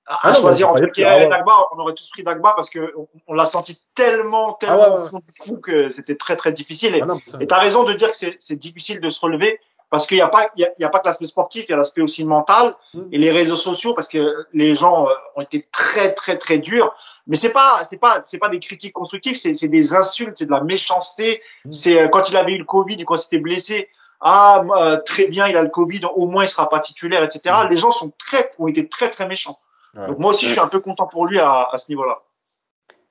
[0.07, 2.93] à, ah choisir entre et Dagba, on aurait tous pris Dagba parce que
[3.27, 6.95] on, l'a senti tellement, ah tellement au fond du trou que c'était très très difficile.
[6.95, 9.59] Et ah tu as raison de dire que c'est difficile de se relever
[9.89, 11.77] parce qu'il n'y a pas il y a, pas que l'aspect sportif, il y a
[11.77, 13.01] l'aspect aussi mental mm.
[13.11, 16.95] et les réseaux sociaux parce que les gens euh, ont été très très très durs.
[17.27, 20.51] Mais c'est pas c'est pas c'est pas des critiques constructives, c'est des insultes, c'est de
[20.51, 21.41] la méchanceté.
[21.65, 21.71] Mm.
[21.71, 23.89] C'est euh, quand il avait eu le Covid, quand il s'était blessé,
[24.21, 27.55] ah euh, très bien, il a le Covid, au moins il sera pas titulaire, etc.
[27.65, 27.69] Mm.
[27.69, 29.59] Les gens sont très ont été très très méchants.
[29.95, 32.19] Donc moi aussi, je suis un peu content pour lui à, ce niveau-là.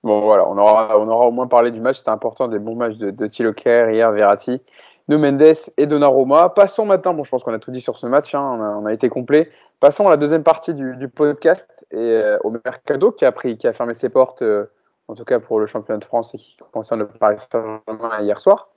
[0.04, 1.98] Bon, voilà, on aura, on aura au moins parlé du match.
[1.98, 4.62] C'était important, des bons matchs de, de Thilo hier, Verratti,
[5.08, 6.50] de Mendes et Donnarumma.
[6.50, 8.92] Passons maintenant, bon, je pense qu'on a tout dit sur ce match, hein, on, a,
[8.92, 9.50] été complet.
[9.80, 13.66] Passons à la deuxième partie du, podcast et euh, au Mercado qui a, pris, qui
[13.66, 14.70] a fermé ses portes, euh,
[15.08, 18.40] en tout cas pour le championnat de France et qui concerne le Paris Saint-Germain hier
[18.40, 18.68] soir.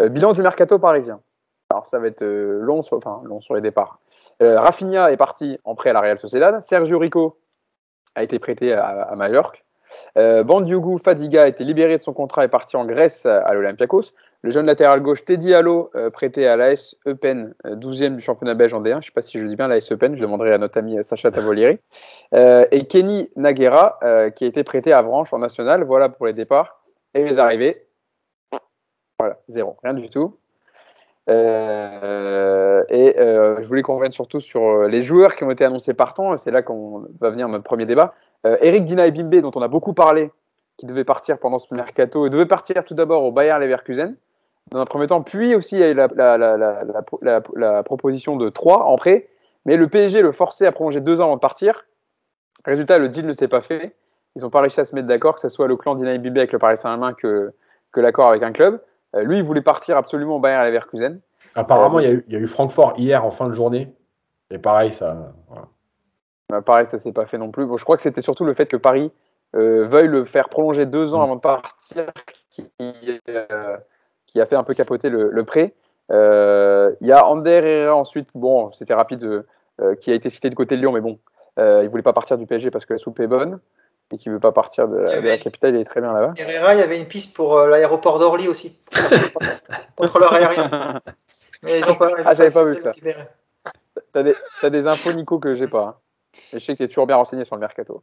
[0.00, 1.20] Euh, bilan du Mercato parisien.
[1.70, 3.98] Alors ça va être long, sur, enfin, long sur les départs.
[4.40, 6.60] Rafinha est parti en prêt à la Real Sociedad.
[6.62, 7.38] Sergio Rico
[8.16, 9.64] a été prêté à, à Majorque.
[10.18, 10.44] Euh,
[11.02, 14.12] Fadiga a été libéré de son contrat et parti en Grèce à, l'Olympiakos.
[14.42, 18.54] Le jeune latéral gauche Teddy Allo, euh, prêté à l'AS Eupen, 12e euh, du championnat
[18.54, 18.90] belge en D1.
[18.90, 21.02] Je ne sais pas si je dis bien l'AS Eupen, je demanderai à notre ami
[21.02, 21.78] Sacha Tavolieri.
[22.34, 23.98] Euh, et Kenny Naguera,
[24.36, 25.84] qui a été prêté à Vranche en national.
[25.84, 26.82] Voilà pour les départs.
[27.14, 27.86] Et les arrivées.
[29.18, 30.36] Voilà, zéro, rien du tout.
[31.28, 35.64] Euh, et euh, je voulais qu'on revienne surtout sur euh, les joueurs qui ont été
[35.64, 36.36] annoncés partant.
[36.36, 38.14] C'est là qu'on va venir notre premier débat.
[38.60, 40.30] Eric Dina et Bimbe, dont on a beaucoup parlé,
[40.76, 44.14] qui devait partir pendant ce mercato, devait partir tout d'abord au Bayern Leverkusen
[44.70, 48.96] dans un premier temps, puis aussi il y a eu la, proposition de 3 en
[48.96, 49.28] prêt,
[49.64, 51.86] mais le PSG le forçait à prolonger deux ans avant de partir.
[52.64, 53.96] Résultat, le deal ne s'est pas fait.
[54.34, 56.18] Ils n'ont pas réussi à se mettre d'accord, que ce soit le clan Dina et
[56.18, 57.52] Bimbe avec le Paris Saint-Germain que,
[57.90, 58.80] que l'accord avec un club.
[59.16, 61.20] Euh, lui, il voulait partir absolument au Bayern Leverkusen.
[61.54, 63.92] Apparemment, il y, a eu Francfort hier en fin de journée.
[64.50, 65.32] Et pareil, ça.
[66.50, 67.66] Bah, pareil, ça s'est pas fait non plus.
[67.66, 69.10] Bon, je crois que c'était surtout le fait que Paris
[69.54, 71.24] euh, veuille le faire prolonger deux ans mm.
[71.24, 72.12] avant de partir
[72.50, 72.70] qui,
[73.28, 73.76] euh,
[74.26, 75.74] qui a fait un peu capoter le, prêt.
[76.10, 79.44] Il y a Ander Herrera ensuite, bon, c'était rapide,
[80.00, 81.18] qui a été cité de côté de Lyon, mais bon,
[81.58, 83.60] il voulait pas partir du PSG parce que la soupe est bonne
[84.12, 86.34] et qui veut pas partir de, la capitale, il est très bien là-bas.
[86.36, 88.80] Herrera, il y avait une piste pour euh, l'aéroport d'Orly aussi,
[89.96, 91.00] contrôleur aérien.
[91.62, 92.92] Mais ils ont pas, ah, j'avais pas, vu ça.
[94.12, 95.82] T'as des, as des infos, Nico, que j'ai pas.
[95.82, 95.94] Hein.
[96.52, 98.02] je sais que tu es toujours bien renseigné sur le mercato.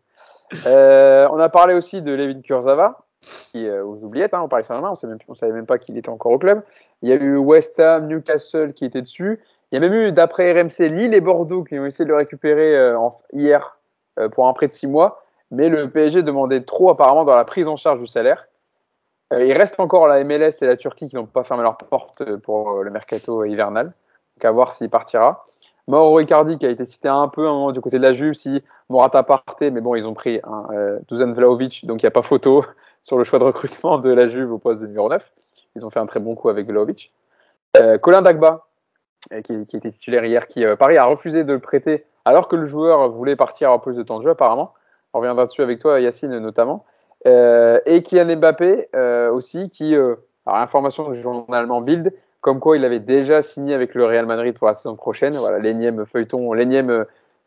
[0.66, 3.06] Euh, on a parlé aussi de Levin Kurzava,
[3.52, 6.10] qui, euh, vous oubliez, hein, on parlait Saint-Germain, on ne savait même pas qu'il était
[6.10, 6.64] encore au club.
[7.02, 9.40] Il y a eu West Ham, Newcastle qui étaient dessus.
[9.72, 12.18] Il y a même eu, d'après RMC, Lille et Bordeaux qui ont essayé de le
[12.18, 13.78] récupérer euh, en, hier
[14.34, 17.68] pour un prêt de 6 mois mais le PSG demandait trop apparemment dans la prise
[17.68, 18.48] en charge du salaire.
[19.32, 22.24] Euh, il reste encore la MLS et la Turquie qui n'ont pas fermé leurs portes
[22.42, 23.94] pour euh, le mercato hivernal.
[24.36, 25.46] Donc à voir s'il partira.
[25.88, 28.64] Mauro Icardi qui a été cité un peu un du côté de la Juve, si
[28.90, 32.12] Morata partait, mais bon, ils ont pris un euh, Dusan Vlaovic, donc il n'y a
[32.12, 32.64] pas photo
[33.04, 35.32] sur le choix de recrutement de la Juve au poste de numéro 9.
[35.76, 37.12] Ils ont fait un très bon coup avec Vlaovic.
[37.78, 38.68] Euh, Colin Dagba,
[39.32, 42.56] euh, qui, était titulaire hier, qui euh, Paris a refusé de le prêter alors que
[42.56, 44.74] le joueur voulait partir en plus de temps de jeu apparemment.
[45.14, 46.86] On reviendra dessus avec toi, Yacine, notamment.
[47.28, 50.16] Euh, et Kylian Mbappé euh, aussi, qui, euh,
[50.46, 54.26] alors information du journal allemand Bild, comme quoi il avait déjà signé avec le Real
[54.26, 55.36] Madrid pour la saison prochaine.
[55.36, 57.06] Voilà, l'énième feuilleton, l'énième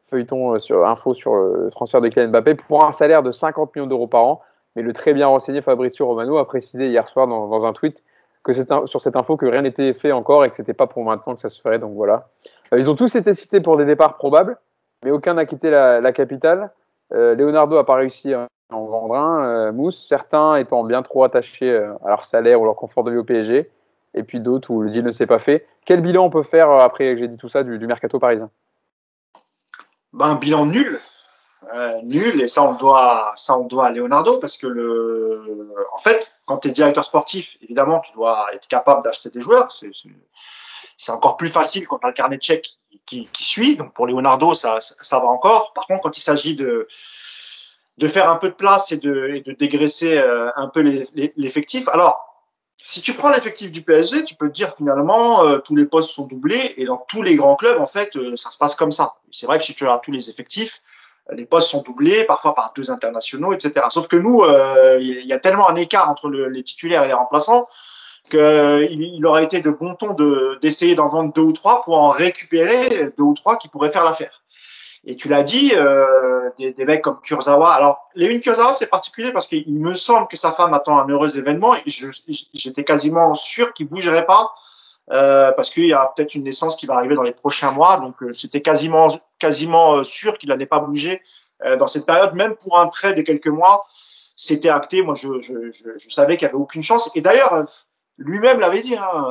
[0.09, 3.89] feuilleton sur info sur le transfert de Kylian Mbappé pour un salaire de 50 millions
[3.89, 4.43] d'euros par an.
[4.77, 8.05] Mais le très bien renseigné Fabrizio Romano a précisé hier soir dans, un tweet
[8.45, 11.03] que c'est sur cette info que rien n'était fait encore et que c'était pas pour
[11.03, 11.79] maintenant que ça se ferait.
[11.79, 12.29] Donc voilà.
[12.73, 14.57] Euh, ils ont tous été cités pour des départs probables,
[15.05, 16.71] mais aucun n'a quitté la capitale.
[17.13, 19.45] Euh, Leonardo a pas réussi à en vendre un.
[19.45, 23.13] Euh, Mousse, certains étant bien trop attachés euh, à leur salaire ou leur confort de
[23.13, 23.71] vie au PSG,
[24.15, 25.67] et puis d'autres où le deal ne s'est pas fait.
[25.85, 28.51] Quel bilan on peut faire après que j'ai dit tout ça du, mercato parisien?
[30.13, 31.01] Ben, Un bilan nul.
[32.05, 36.33] Nul et ça on doit ça on doit à Leonardo parce que le en fait
[36.45, 39.91] quand tu es directeur sportif évidemment tu dois être capable d'acheter des joueurs c'est
[40.97, 43.93] c'est encore plus facile quand tu as le carnet de chèques qui, qui suit donc
[43.93, 46.89] pour Leonardo ça, ça, va encore par contre quand il s'agit de
[47.99, 50.81] de faire un peu de place et de, et de dégraisser euh, un peu
[51.37, 52.27] l'effectif alors
[52.79, 56.11] si tu prends l'effectif du PSG, tu peux te dire finalement euh, tous les postes
[56.11, 58.93] sont doublés et dans tous les grands clubs en fait euh, ça se passe comme
[58.93, 59.15] ça.
[59.31, 60.83] C'est vrai que si tu as tous les effectifs,
[61.33, 63.87] les postes sont doublés, parfois par deux internationaux, etc.
[63.91, 67.09] Sauf que nous, euh, il y a tellement un écart entre le, les titulaires et
[67.09, 67.67] les remplaçants
[68.29, 71.97] qu'il il aurait été de bon ton de, d'essayer d'en vendre deux ou trois pour
[71.99, 74.43] en récupérer deux ou trois qui pourraient faire l'affaire.
[75.09, 77.73] Et tu l'as dit, euh, des, des, mecs comme Kurzawa.
[77.73, 81.39] Alors, Lévin Kurzawa, c'est particulier parce qu'il me semble que sa femme attend un heureux
[81.39, 84.53] événement j'étais quasiment sûr qu'il bougerait pas
[85.13, 87.99] euh, parce qu'il y a peut-être une naissance qui va arriver dans les prochains mois.
[87.99, 89.09] Donc, euh, c'était quasiment,
[89.39, 91.23] quasiment euh, sûr qu'il n'allait pas bouger
[91.65, 93.87] euh, dans cette période, même pour un prêt de quelques mois.
[94.35, 95.03] C'était acté.
[95.03, 97.11] Moi, je, je, je, je savais qu'il n'y avait aucune chance.
[97.15, 97.67] Et d'ailleurs,
[98.19, 98.97] lui-même l'avait dit.
[98.97, 99.27] Hein,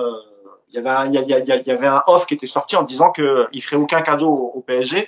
[0.70, 2.84] il y avait un, il y, il y avait un off qui était sorti en
[2.84, 5.08] disant qu'il ferait aucun cadeau au, PSG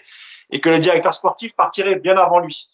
[0.50, 2.70] et que le directeur sportif partirait bien avant lui.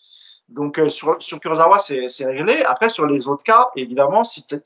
[0.50, 1.40] Donc euh, sur, sur
[1.80, 2.64] c'est réglé.
[2.64, 4.60] Après, sur les autres cas, évidemment, si tu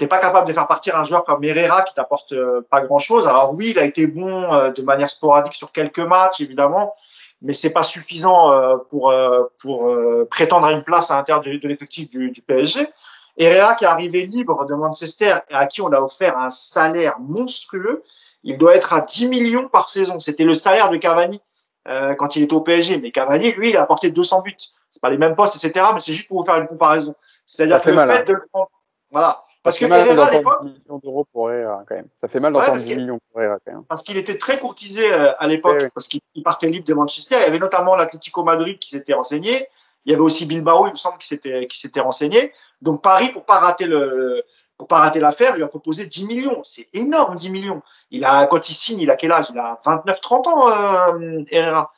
[0.00, 3.26] n'es pas capable de faire partir un joueur comme Herrera qui t'apporte euh, pas grand-chose,
[3.26, 6.94] alors oui, il a été bon euh, de manière sporadique sur quelques matchs, évidemment,
[7.40, 9.14] mais c'est pas suffisant euh, pour
[9.60, 9.96] pour
[10.30, 12.86] prétendre à une place à l'intérieur de, de l'effectif du, du, PSG.
[13.36, 17.18] Herrera qui est arrivé libre de Manchester et à qui on a offert un salaire
[17.20, 18.02] monstrueux,
[18.42, 20.20] il doit être à 10 millions par saison.
[20.20, 21.40] C'était le salaire de Cavani
[21.88, 22.98] euh, quand il était au PSG.
[22.98, 24.54] Mais Cavani, lui, il a apporté 200 buts.
[24.90, 25.86] C'est pas les mêmes postes, etc.
[25.94, 27.14] Mais c'est juste pour vous faire une comparaison.
[27.46, 28.24] C'est-à-dire que le mal, fait hein.
[28.26, 28.70] de le prendre,
[29.10, 29.42] voilà.
[29.62, 32.08] Parce que Herrera, à l'époque, d'entendre 10 millions d'euros pour Herrera quand même.
[32.20, 33.84] Ça fait mal d'entendre Ouais, parce 10 que- millions pour Herrera quand même.
[33.84, 35.90] parce qu'il était très courtisé euh, à l'époque, Oui, oui.
[35.94, 37.36] parce qu'il il partait libre de Manchester.
[37.38, 39.66] Il y avait notamment l'Atlético Madrid qui s'était renseigné.
[40.04, 42.52] Il y avait aussi Bilbao, il me semble, qui s'était s'était renseigné.
[42.82, 44.44] Donc Paris, pour pas rater le
[44.76, 46.60] pour pas rater l'affaire, lui a proposé 10 millions.
[46.64, 47.82] C'est énorme, 10 millions.
[48.10, 49.46] Il a quand il signe, il a quel âge?
[49.50, 51.92] Il a 29-30 ans, euh, Herrera.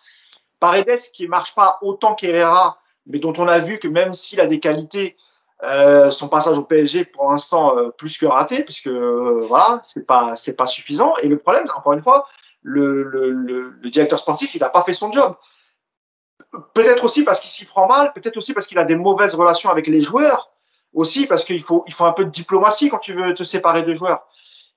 [0.61, 4.47] Paredes qui marche pas autant qu'Herrera, mais dont on a vu que même s'il a
[4.47, 5.17] des qualités,
[5.63, 10.07] euh, son passage au PSG pour l'instant euh, plus que raté, puisque euh, voilà, c'est
[10.07, 11.15] pas c'est pas suffisant.
[11.23, 12.27] Et le problème, encore une fois,
[12.63, 15.35] le, le, le, le directeur sportif, il n'a pas fait son job.
[16.75, 19.71] Peut-être aussi parce qu'il s'y prend mal, peut-être aussi parce qu'il a des mauvaises relations
[19.71, 20.51] avec les joueurs,
[20.95, 23.83] aussi parce qu'il faut il faut un peu de diplomatie quand tu veux te séparer
[23.83, 24.27] de joueurs.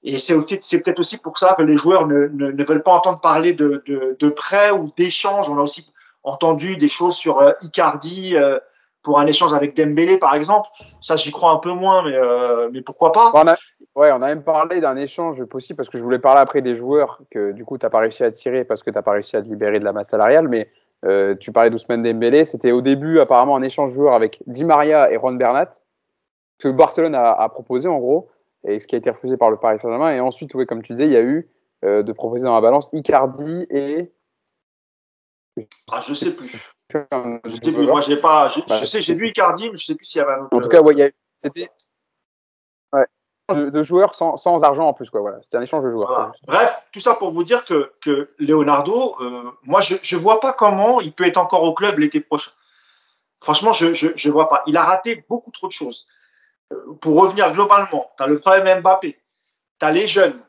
[0.02, 3.20] Et c'est peut-être aussi pour ça que les joueurs ne, ne, ne veulent pas entendre
[3.20, 5.50] parler de, de, de prêts ou d'échanges.
[5.50, 5.92] On a aussi
[6.24, 8.60] entendu des choses sur euh, Icardi euh,
[9.04, 10.70] pour un échange avec Dembélé, par exemple.
[11.02, 13.32] Ça, j'y crois un peu moins, mais, euh, mais pourquoi pas?
[13.34, 13.58] On a,
[13.96, 16.76] ouais, on a même parlé d'un échange possible parce que je voulais parler après des
[16.76, 19.12] joueurs que du coup tu n'as pas réussi à tirer parce que tu n'as pas
[19.12, 20.48] réussi à te libérer de la masse salariale.
[20.48, 20.70] Mais
[21.06, 24.66] euh, tu parlais d'Ousmane Dembélé, c'était au début apparemment un échange de joueurs avec Di
[24.66, 25.74] Maria et Juan Bernat
[26.58, 28.30] que Barcelone a, a proposé en gros
[28.68, 30.12] et ce qui a été refusé par le Paris Saint-Germain.
[30.14, 31.50] Et ensuite, comme tu disais, il y a eu
[31.86, 34.12] euh, de proposer dans la balance Icardi et
[35.92, 36.52] ah, Je sais plus.
[36.92, 37.00] Je
[37.56, 37.88] sais plus.
[37.88, 38.50] Moi, j'ai pas.
[38.50, 40.44] Je, Bah, je sais, j'ai vu Icardi, mais je sais plus s'il y avait un
[40.44, 40.56] autre.
[40.58, 41.68] En tout cas, ouais, il y a eu-
[43.54, 45.22] de, de joueurs sans, sans argent en plus quoi.
[45.22, 46.10] Voilà, c'était un échange de joueurs.
[46.10, 46.32] Voilà.
[46.48, 50.54] Bref, tout ça pour vous dire que, que Leonardo, euh, moi, je je vois pas
[50.54, 52.52] comment il peut être encore au club l'été prochain.
[53.42, 54.64] Franchement, je, je je vois pas.
[54.68, 56.08] Il a raté beaucoup trop de choses.
[56.74, 59.18] Euh, Pour revenir globalement, tu as le problème Mbappé,
[59.80, 60.40] tu as les jeunes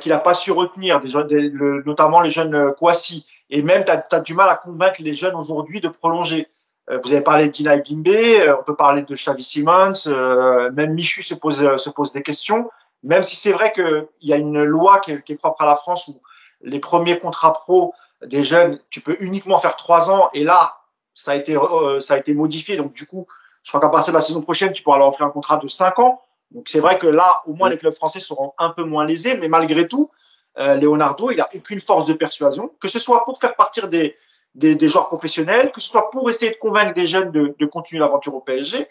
[0.00, 3.62] qu'il n'a pas su retenir, des jeunes, des- le- notamment les jeunes euh, Kouassi, et
[3.62, 6.46] même tu as, du mal à convaincre les jeunes aujourd'hui de prolonger.
[6.88, 10.94] Euh, vous avez parlé d'Ina Bimbe, euh, on peut parler de Xavi Simons, euh, même
[10.94, 12.70] Michu se pose, se pose des questions,
[13.02, 15.66] même si c'est vrai qu'il y a une loi qui est, qui est propre à
[15.66, 16.20] la France où
[16.62, 17.94] les premiers contrats pro
[18.24, 20.30] des jeunes, tu peux uniquement faire trois ans.
[20.34, 20.76] Et là,
[21.14, 22.76] ça a été, euh, ça a été modifié.
[22.76, 23.26] Donc, du coup,
[23.62, 25.68] je crois qu'à partir de la saison prochaine, tu pourras leur offrir un contrat de
[25.68, 26.20] cinq ans.
[26.50, 29.36] Donc, c'est vrai que là, au moins, les clubs français seront un peu moins lésés.
[29.36, 30.10] Mais malgré tout,
[30.58, 34.16] euh, Leonardo, il a aucune force de persuasion, que ce soit pour faire partir des,
[34.54, 37.66] des, des, joueurs professionnels, que ce soit pour essayer de convaincre des jeunes de, de
[37.66, 38.88] continuer l'aventure au PSG.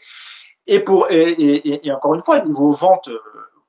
[0.68, 3.20] Et, pour, et, et, et, encore une fois, niveau vente, euh,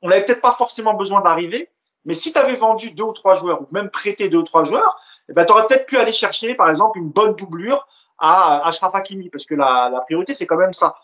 [0.03, 1.69] on n'avait peut-être pas forcément besoin d'arriver,
[2.05, 4.65] mais si tu avais vendu deux ou trois joueurs, ou même prêté deux ou trois
[4.65, 4.99] joueurs,
[5.29, 7.87] eh ben, tu aurais peut-être pu aller chercher, par exemple, une bonne doublure
[8.19, 10.97] à Ashraf Hakimi, parce que la, la priorité, c'est quand même ça.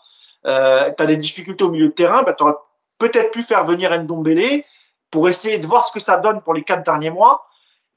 [0.45, 2.55] Euh, tu as des difficultés au milieu de terrain, ben, tu aurais
[2.97, 4.63] peut-être pu faire venir Ndombele
[5.11, 7.46] pour essayer de voir ce que ça donne pour les quatre derniers mois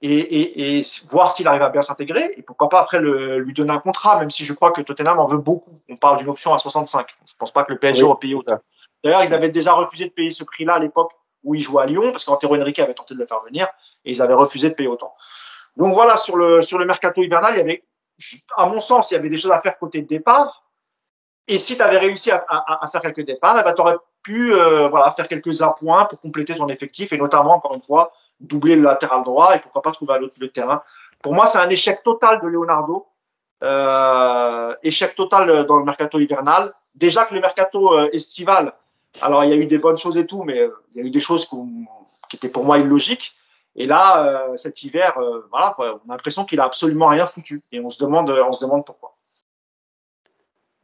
[0.02, 2.32] et, et, et voir s'il arrive à bien s'intégrer.
[2.36, 5.18] Et pourquoi pas après le, lui donner un contrat, même si je crois que Tottenham
[5.18, 5.81] en veut beaucoup.
[5.89, 7.06] On parle d'une option à 65.
[7.27, 8.12] Je pense pas que le PSG oui.
[8.20, 8.60] payer autant.
[9.05, 11.12] D'ailleurs, ils avaient déjà refusé de payer ce prix-là à l'époque
[11.43, 13.66] où il jouait à Lyon, parce qu'Antero Henrique avait tenté de le faire venir,
[14.05, 15.14] et ils avaient refusé de payer autant.
[15.77, 17.85] Donc voilà, sur le, sur le mercato hivernal, il y avait,
[18.56, 20.66] à mon sens, il y avait des choses à faire côté de départ.
[21.48, 23.97] Et si tu avais réussi à, à, à, faire quelques départs, eh ben, tu aurais
[24.22, 28.12] pu euh, voilà, faire quelques appoints pour compléter ton effectif, et notamment, encore une fois,
[28.41, 30.83] doubler le latéral droit, et pourquoi pas trouver l'autre le terrain.
[31.23, 33.07] Pour moi, c'est un échec total de Leonardo.
[33.62, 36.73] Euh, échec total dans le mercato hivernal.
[36.95, 38.73] Déjà que le mercato euh, estival,
[39.23, 41.07] alors, il y a eu des bonnes choses et tout, mais euh, il y a
[41.07, 41.47] eu des choses
[42.29, 43.35] qui étaient pour moi illogiques.
[43.77, 47.62] Et là, euh, cet hiver, euh, voilà, on a l'impression qu'il a absolument rien foutu.
[47.73, 49.17] Et on se demande, on se demande pourquoi.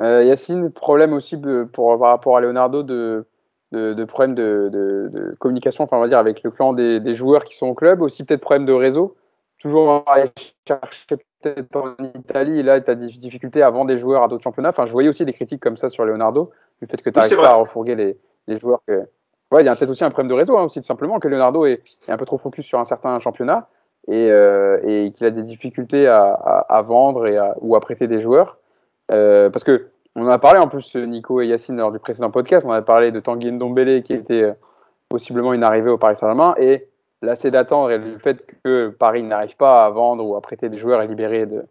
[0.03, 1.37] Euh, Yacine, problème aussi
[1.73, 3.27] pour, par rapport à Leonardo de,
[3.73, 7.01] de, de problème de, de, de, communication, enfin on va dire avec le clan des,
[7.01, 9.17] des, joueurs qui sont au club, aussi peut-être problème de réseau.
[9.59, 10.31] Toujours aller
[10.67, 14.29] chercher peut-être en Italie, et là tu as des difficultés à vendre des joueurs à
[14.29, 14.69] d'autres championnats.
[14.69, 17.39] Enfin, je voyais aussi des critiques comme ça sur Leonardo du fait que tu n'arrives
[17.39, 18.17] oui, pas à refourguer les,
[18.47, 19.07] les joueurs que.
[19.53, 21.29] Ouais, il y a peut-être aussi un problème de réseau, hein, aussi, tout simplement, que
[21.29, 23.69] Leonardo est, est, un peu trop focus sur un certain championnat
[24.09, 27.81] et, euh, et qu'il a des difficultés à, à, à vendre et à, ou à
[27.81, 28.59] prêter des joueurs.
[29.13, 29.87] Euh, parce que
[30.17, 32.83] on en a parlé en plus, Nico et Yacine, lors du précédent podcast, on a
[32.83, 34.53] parlé de Tanguy Ndombele qui était euh,
[35.09, 36.89] possiblement une arrivée au Paris Saint-Germain et
[37.35, 40.77] c'est d'attendre et le fait que Paris n'arrive pas à vendre ou à prêter des
[40.77, 41.65] joueurs et libérer de,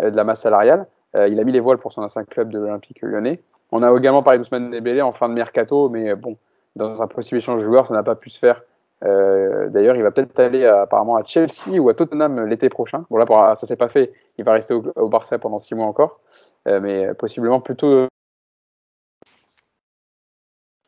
[0.00, 0.86] de la masse salariale.
[1.16, 3.40] Euh, il a mis les voiles pour son ancien club de l'Olympique lyonnais.
[3.70, 6.36] On a également parlé d'Ousmane Dembélé en fin de mercato, mais bon,
[6.76, 8.62] dans un possible échange de joueurs, ça n'a pas pu se faire.
[9.04, 13.04] Euh, D'ailleurs, il va peut-être aller apparemment à Chelsea ou à Tottenham l'été prochain.
[13.10, 14.12] Bon là, pour, ça s'est pas fait.
[14.38, 18.06] Il va rester au, au Barça pendant six mois encore, euh, mais possiblement plutôt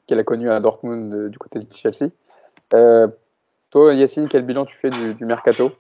[0.07, 2.11] qu'elle a connu à Dortmund euh, du côté de Chelsea.
[2.75, 3.09] Euh,
[3.71, 5.73] toi, Yacine, quel bilan tu fais du, du mercato?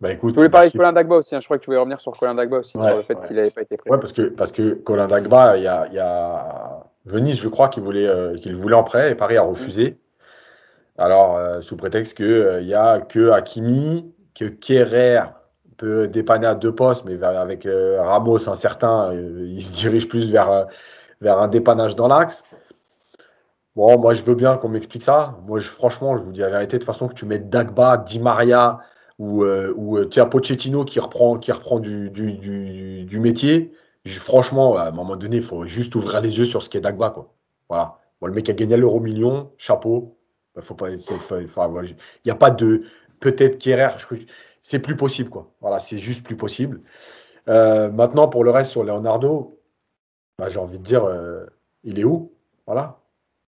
[0.00, 1.34] Bah écoute, je voulais parler de Colin Dagba aussi.
[1.34, 1.40] Hein.
[1.40, 3.26] Je crois que tu voulais revenir sur Colin Dagba aussi, ouais, sur le fait ouais.
[3.26, 3.90] qu'il n'avait pas été prêt.
[3.90, 7.48] Ouais, parce que, parce que Colin Dagba, il y a, il y a Venise, je
[7.48, 9.98] crois, qu'il voulait, euh, qu'il voulait en prêt et Paris a refusé.
[10.96, 15.20] Alors, euh, sous prétexte qu'il euh, n'y a que Hakimi, que Kerrer
[15.80, 20.50] peut dépanner à deux postes, mais avec euh, Ramos incertain, il se dirige plus vers,
[20.50, 20.64] euh,
[21.22, 22.44] vers un dépannage dans l'axe.
[23.76, 25.38] Bon, moi, je veux bien qu'on m'explique ça.
[25.46, 28.18] Moi, je, franchement, je vous dis la vérité, de façon, que tu mettes Dagba, Di
[28.18, 28.80] Maria
[29.18, 32.34] ou, euh, ou as Pochettino qui reprend, qui reprend du, du,
[33.06, 33.72] du, métier.
[34.06, 37.08] Franchement, à un moment donné, il faut juste ouvrir les yeux sur ce qu'est Dagba.
[37.08, 37.32] Quoi.
[37.70, 37.96] Voilà.
[38.20, 40.18] Bon, le mec a gagné l'euro million, chapeau.
[40.76, 41.96] Pas, il
[42.26, 42.82] n'y a pas de
[43.20, 43.96] peut-être Kierer,
[44.62, 45.30] c'est plus possible.
[45.30, 45.50] Quoi.
[45.60, 46.82] Voilà, c'est juste plus possible.
[47.48, 49.60] Euh, maintenant, pour le reste sur Leonardo,
[50.38, 51.46] bah, j'ai envie de dire, euh,
[51.84, 52.32] il est où?
[52.66, 53.00] Voilà.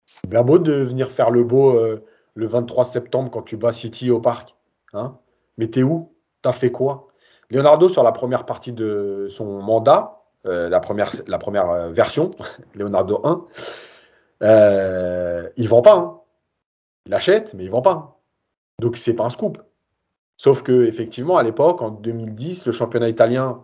[0.06, 2.06] C'est bien beau de venir faire le beau euh,
[2.36, 4.56] le 23 septembre quand tu bats City au parc.
[4.94, 5.18] Hein?
[5.58, 6.14] Mais t'es où?
[6.42, 7.08] T'as fait quoi?
[7.50, 11.12] Leonardo, sur la première partie de son mandat, la première,
[11.92, 12.30] version,
[12.76, 13.46] Leonardo 1,
[14.44, 15.96] euh, il vend pas.
[15.96, 16.20] Hein.
[17.06, 17.92] Il achète, mais il vend pas.
[17.92, 18.14] Hein.
[18.80, 19.62] Donc c'est pas un scoop.
[20.38, 23.64] Sauf que effectivement, à l'époque, en 2010, le championnat italien,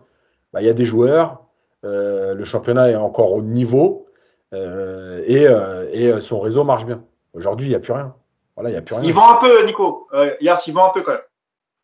[0.52, 1.44] bah, il bah, y a des joueurs,
[1.84, 4.06] euh, le championnat est encore au niveau
[4.54, 5.44] euh, et,
[5.92, 7.02] et, son réseau marche bien.
[7.34, 8.14] Aujourd'hui, il n'y a plus rien.
[8.56, 9.04] Voilà, il y a plus rien.
[9.04, 10.08] Il vend un peu, Nico.
[10.12, 11.20] Euh, Yass, il vend un peu quand même.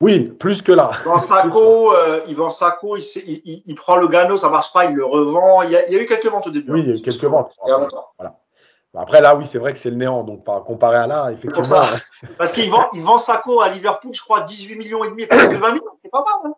[0.00, 0.92] Oui, plus que là.
[1.04, 4.72] Dans Sacco, euh, il vend Sacco, il, il, il, il, prend le Gano, ça marche
[4.72, 5.62] pas, il le revend.
[5.62, 6.70] Il y a, il y a eu quelques ventes au début.
[6.70, 7.52] Oui, il y a eu quelques ventes.
[7.64, 7.88] Voilà.
[8.96, 10.24] Après, là, oui, c'est vrai que c'est le néant.
[10.24, 11.64] Donc, par, comparé à là, effectivement.
[11.64, 11.90] Ça.
[12.38, 15.52] Parce qu'il vend, il vend Sacco à Liverpool, je crois, 18 millions et demi, presque
[15.52, 15.84] 20 millions.
[16.02, 16.52] C'est pas mal.
[16.52, 16.54] Hein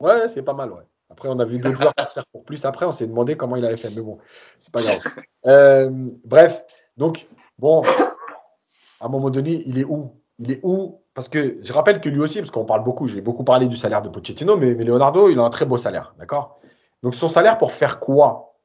[0.00, 0.82] ouais, c'est pas mal, ouais.
[1.10, 2.64] Après, on a vu d'autres joueurs partir pour plus.
[2.64, 3.90] Après, on s'est demandé comment il avait fait.
[3.90, 4.18] Mais bon,
[4.58, 5.00] c'est pas grave.
[5.46, 5.90] Euh,
[6.24, 6.64] bref,
[6.96, 7.26] donc,
[7.58, 10.16] bon, à un moment donné, il est où?
[10.38, 11.02] Il est où?
[11.14, 13.76] Parce que je rappelle que lui aussi, parce qu'on parle beaucoup, j'ai beaucoup parlé du
[13.76, 16.58] salaire de Pochettino, mais, mais, Leonardo, il a un très beau salaire, d'accord?
[17.02, 18.56] Donc son salaire pour faire quoi?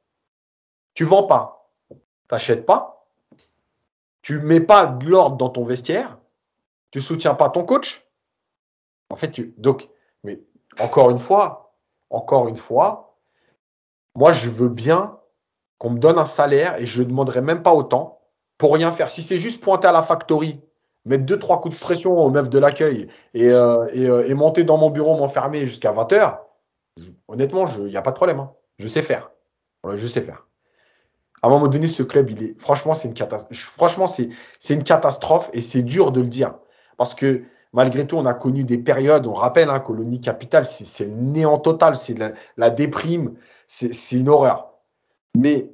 [0.94, 1.57] Tu vends pas,
[2.28, 3.06] t'achètes pas,
[4.22, 6.18] tu mets pas de l'ordre dans ton vestiaire,
[6.90, 8.06] Tu soutiens pas ton coach
[9.10, 9.88] En fait, tu, donc,
[10.24, 10.40] mais
[10.80, 11.74] encore une fois,
[12.10, 13.16] encore une fois,
[14.14, 15.18] moi, je veux bien
[15.78, 18.20] qu'on me donne un salaire et je ne demanderai même pas autant
[18.56, 19.10] pour rien faire.
[19.10, 20.60] Si c'est juste pointer à la factory,
[21.04, 24.76] mettre deux, trois coups de pression aux meufs de l'accueil et, euh, euh, monter dans
[24.76, 26.38] mon bureau, m'enfermer jusqu'à 20h,
[27.28, 28.40] honnêtement, il n'y a pas de problème.
[28.40, 28.52] Hein.
[28.78, 29.30] Je sais faire.
[29.94, 30.47] je sais faire.
[31.42, 33.58] À un moment donné, ce club, franchement, c'est une catastrophe.
[33.58, 34.30] Franchement, c'est,
[34.70, 36.54] une catastrophe et c'est dur de le dire.
[36.96, 41.04] Parce que malgré tout, on a connu des périodes, on rappelle, hein, Colonie Capitale, c'est,
[41.04, 42.16] le néant total, c'est
[42.56, 43.34] la, déprime,
[43.66, 44.72] c'est, une horreur.
[45.36, 45.70] Mais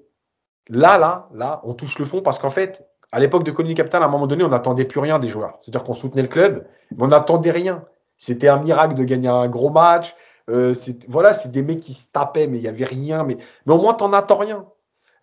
[0.68, 4.02] là, là, là, on touche le fond parce qu'en fait, à l'époque de Colonie Capitale,
[4.02, 5.58] à un moment donné, on n'attendait plus rien des joueurs.
[5.60, 7.84] C'est-à-dire qu'on soutenait le club, mais on n'attendait rien.
[8.18, 10.14] C'était un miracle de gagner un gros match.
[10.50, 10.74] Euh,
[11.08, 13.24] voilà, c'est des mecs qui se tapaient, mais il n'y avait rien.
[13.24, 14.66] Mais, mais au moins, tu n'en attends rien.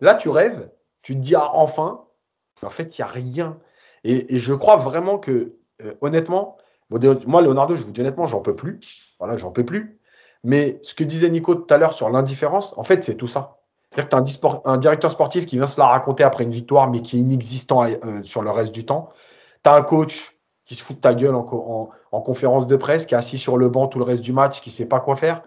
[0.02, 0.68] Là, tu rêves,
[1.00, 2.04] tu te dis ah, enfin,
[2.60, 3.58] mais en fait, il n'y a rien.
[4.04, 6.58] Et, je crois vraiment que, euh, honnêtement,
[6.90, 8.80] moi, Leonardo, je vous dis honnêtement, j'en peux plus.
[9.20, 10.00] Voilà, j'en peux plus.
[10.44, 13.60] Mais ce que disait Nico tout à l'heure sur l'indifférence, en fait, c'est tout ça.
[13.90, 16.90] C'est-à-dire que tu as un, directeur sportif qui vient se la raconter après une victoire,
[16.90, 19.10] mais qui est inexistant euh, sur le reste du temps.
[19.62, 23.14] Tu as un coach qui se fout de ta gueule en, conférence de presse, qui
[23.14, 25.14] est assis sur le banc tout le reste du match, qui ne sait pas quoi
[25.14, 25.42] faire.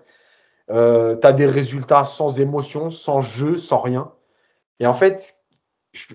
[0.71, 4.11] Euh, tu as des résultats sans émotion, sans jeu, sans rien.
[4.79, 5.43] Et en fait,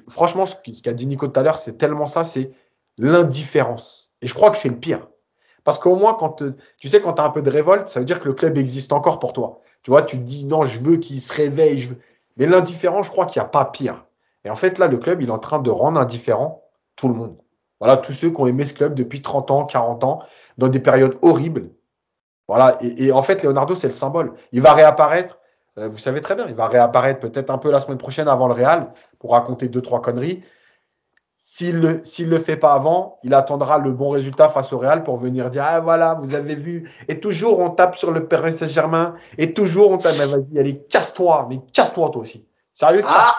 [0.09, 2.53] franchement, ce qu'a dit Nico tout à l'heure, c'est tellement ça, c'est
[2.99, 4.13] l'indifférence.
[4.23, 5.09] Et je crois que c'est le pire.
[5.65, 6.43] Parce qu'au moins, quand
[6.81, 8.57] tu sais, quand tu as un peu de révolte, ça veut dire que le club
[8.57, 9.61] existe encore pour toi.
[9.83, 11.87] Tu vois, tu te dis non, je veux qu'il se réveille.
[12.37, 14.07] Mais l'indifférent, je crois qu'il n'y a pas pire.
[14.45, 16.65] Et en fait, là, le club, il est en train de rendre indifférent
[16.97, 17.37] tout le monde.
[17.79, 20.23] Voilà, tous ceux qui ont aimé ce club depuis 30 ans, 40 ans,
[20.59, 21.71] dans des périodes horribles.
[22.49, 24.35] Voilà, et en fait, Leonardo, c'est le symbole.
[24.53, 25.39] Il va réapparaître
[25.77, 28.55] vous savez très bien, il va réapparaître peut-être un peu la semaine prochaine avant le
[28.55, 30.43] Real pour raconter deux, trois conneries.
[31.43, 35.03] S'il ne le, le fait pas avant, il attendra le bon résultat face au Real
[35.05, 36.91] pour venir dire Ah voilà, vous avez vu.
[37.09, 39.15] Et toujours on tape sur le Paris Saint-Germain.
[39.39, 40.17] Et toujours on tape.
[40.19, 41.47] Mais vas-y, allez, casse-toi.
[41.49, 42.47] Mais casse-toi toi aussi.
[42.75, 43.39] Sérieux ah,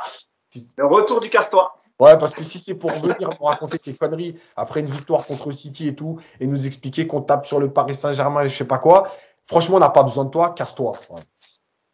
[0.78, 1.76] Le retour du casse-toi.
[2.00, 5.52] Ouais, parce que si c'est pour venir nous raconter tes conneries après une victoire contre
[5.52, 8.66] City et tout, et nous expliquer qu'on tape sur le Paris Saint-Germain et je sais
[8.66, 9.12] pas quoi,
[9.46, 10.94] franchement, on n'a pas besoin de toi, casse-toi.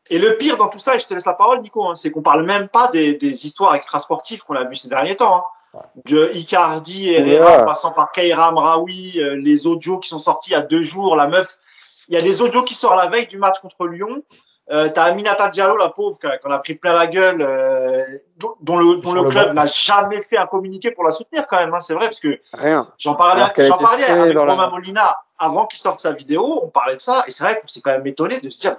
[0.09, 2.11] Et le pire dans tout ça, et je te laisse la parole, Nico, hein, c'est
[2.11, 5.37] qu'on parle même pas des, des histoires extrasportives qu'on a vues ces derniers temps.
[5.37, 5.43] Hein.
[6.05, 10.53] De Icardi, et en passant par Kaira Mraoui, euh, les audios qui sont sortis il
[10.53, 11.57] y a deux jours, la meuf.
[12.07, 14.23] Il y a des audios qui sortent la veille du match contre Lyon.
[14.71, 17.99] Euh, T'as Aminata Diallo, la pauvre, qu'on a pris plein la gueule, euh,
[18.61, 21.73] dont, le, dont le club n'a jamais fait un communiqué pour la soutenir quand même.
[21.73, 22.39] Hein, c'est vrai parce que
[22.97, 26.61] j'en parlais, j'en parlais avec Romain Molina avant qu'il sorte sa vidéo.
[26.63, 28.77] On parlait de ça et c'est vrai qu'on s'est quand même étonné de se dire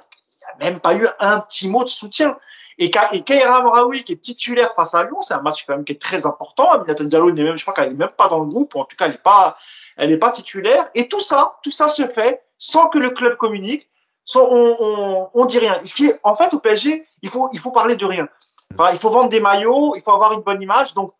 [0.58, 2.36] même pas eu un petit mot de soutien.
[2.80, 3.64] Et, Kaira
[4.04, 6.70] qui est titulaire face à Lyon, c'est un match quand même qui est très important.
[6.70, 8.96] Aminata Diallo, même, je crois qu'elle est même pas dans le groupe, ou en tout
[8.96, 9.56] cas, elle n'est pas,
[9.96, 10.88] elle est pas titulaire.
[10.94, 13.88] Et tout ça, tout ça se fait sans que le club communique,
[14.24, 15.76] sans, on, on, on dit rien.
[15.84, 18.28] Ce qui est, en fait, au PSG, il faut, il faut parler de rien.
[18.92, 20.94] il faut vendre des maillots, il faut avoir une bonne image.
[20.94, 21.12] Donc,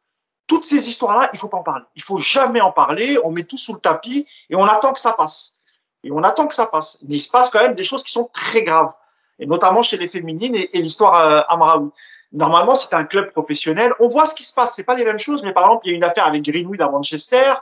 [0.47, 1.85] toutes ces histoires-là, il faut pas en parler.
[1.97, 3.19] Il faut jamais en parler.
[3.25, 5.57] On met tout sous le tapis et on attend que ça passe.
[6.05, 6.99] Et on attend que ça passe.
[7.03, 8.93] Mais il se passe quand même des choses qui sont très graves
[9.39, 11.91] et notamment chez les féminines et, l'histoire euh, Amraoui.
[12.33, 13.93] Normalement, c'est un club professionnel.
[14.01, 14.75] On voit ce qui se passe.
[14.75, 16.81] C'est pas les mêmes choses, mais par exemple, il y a une affaire avec Greenwood
[16.83, 17.55] à Manchester.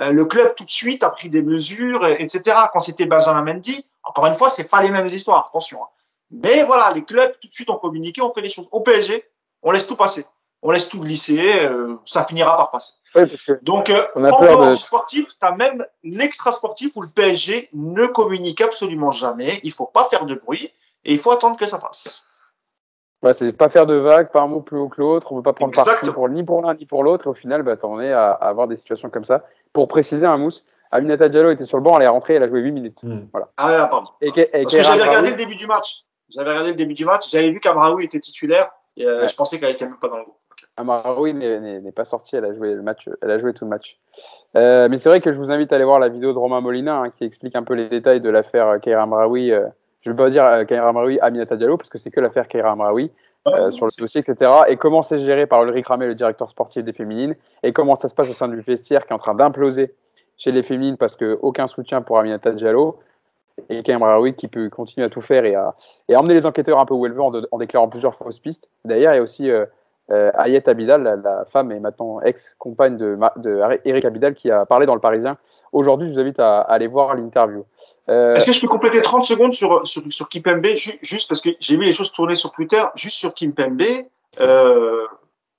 [0.00, 2.56] Euh, le club tout de suite a pris des mesures, etc.
[2.72, 5.46] Quand c'était Benjamin Mendy, encore une fois, c'est pas les mêmes histoires.
[5.48, 5.82] Attention.
[5.82, 5.88] Hein.
[6.30, 8.68] Mais voilà, les clubs tout de suite ont communiqué, ont fait les choses.
[8.70, 9.24] Au PSG,
[9.62, 10.26] on laisse tout passer.
[10.60, 12.94] On laisse tout glisser, euh, ça finira par passer.
[13.14, 14.74] Oui, parce que Donc, euh, on a peur de...
[14.74, 19.60] sportif, tu as même l'extra sportif où le PSG ne communique absolument jamais.
[19.62, 20.72] Il faut pas faire de bruit
[21.04, 22.24] et il faut attendre que ça passe.
[23.22, 25.40] Ouais, c'est pas faire de vagues, pas un mot plus haut que l'autre, on ne
[25.40, 27.76] peut pas prendre parti pour, ni pour l'un ni pour l'autre, et au final, bah,
[27.76, 29.44] t'en es à, avoir des situations comme ça.
[29.72, 32.48] Pour préciser, un mousse, Aminata Diallo était sur le banc, elle est rentrée, elle a
[32.48, 33.02] joué 8 minutes.
[33.02, 33.26] Hmm.
[33.32, 33.48] Voilà.
[33.56, 34.10] Ah pardon.
[34.20, 36.04] Et, Parce que j'avais regardé le début du match.
[36.30, 39.58] J'avais regardé le début du match, j'avais vu qu'Amraoui était titulaire, et euh, je pensais
[39.58, 40.36] qu'elle était même pas dans le groupe.
[40.76, 43.98] Amraoui n'est pas sortie, elle a joué le match, elle a joué tout le match.
[44.56, 46.60] Euh, mais c'est vrai que je vous invite à aller voir la vidéo de Romain
[46.60, 49.50] Molina hein, qui explique un peu les détails de l'affaire Keira Amraoui.
[49.50, 49.66] Euh,
[50.08, 52.48] je ne vais pas dire euh, Kaira Amraoui, Aminata Diallo, parce que c'est que l'affaire
[52.48, 53.10] Kaira Amraoui
[53.46, 54.50] euh, sur le dossier, etc.
[54.68, 58.08] Et comment c'est géré par Ulrich Ramé, le directeur sportif des féminines, et comment ça
[58.08, 59.94] se passe au sein du vestiaire qui est en train d'imploser
[60.38, 62.98] chez les féminines parce qu'aucun soutien pour Aminata Diallo.
[63.68, 65.74] Et Kaira Amraoui qui peut continuer à tout faire et à,
[66.08, 68.68] et emmener les enquêteurs un peu où elle veut en, déclarant plusieurs fausses pistes.
[68.84, 69.66] D'ailleurs, il y a aussi euh,
[70.10, 74.86] euh Ayet Abidal, la, femme et maintenant ex-compagne de, de Eric Abidal, qui a parlé
[74.86, 75.36] dans le Parisien.
[75.72, 77.64] Aujourd'hui, je vous invite à aller voir l'interview.
[78.08, 80.28] Euh, Est-ce que je peux compléter 30 secondes sur, sur, sur
[81.02, 83.82] juste parce que j'ai vu les choses tourner sur Twitter, juste sur Kimpembe.
[84.40, 85.06] Euh,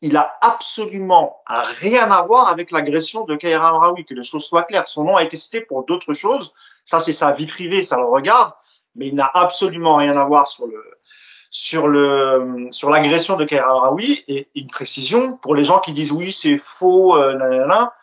[0.01, 4.63] il a absolument rien à voir avec l'agression de Kaira Amraoui, que les choses soient
[4.63, 4.87] claires.
[4.87, 6.53] Son nom a été cité pour d'autres choses.
[6.85, 8.53] Ça, c'est sa vie privée, ça le regarde,
[8.95, 10.81] mais il n'a absolument rien à voir sur le
[11.49, 14.23] sur le sur l'agression de Kaira Amraoui.
[14.27, 17.93] Et une précision pour les gens qui disent oui, c'est faux, euh, nanana,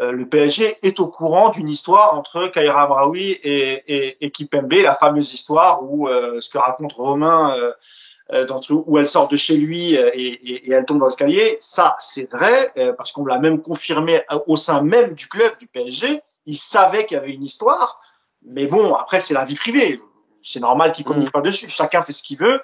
[0.00, 4.72] euh, le PSG est au courant d'une histoire entre Kaira Amraoui et, et, et Kipembe,
[4.72, 7.72] la fameuse histoire où euh, ce que raconte Romain euh,
[8.32, 11.06] euh, dans, où elle sort de chez lui euh, et, et, et elle tombe dans
[11.06, 11.56] l'escalier.
[11.60, 15.66] Ça, c'est vrai, euh, parce qu'on l'a même confirmé au sein même du club du
[15.66, 16.22] PSG.
[16.46, 18.00] Ils savaient qu'il y avait une histoire,
[18.42, 20.00] mais bon, après, c'est la vie privée.
[20.40, 21.68] C'est normal qu'ils communiquent pas dessus.
[21.68, 22.62] Chacun fait ce qu'il veut.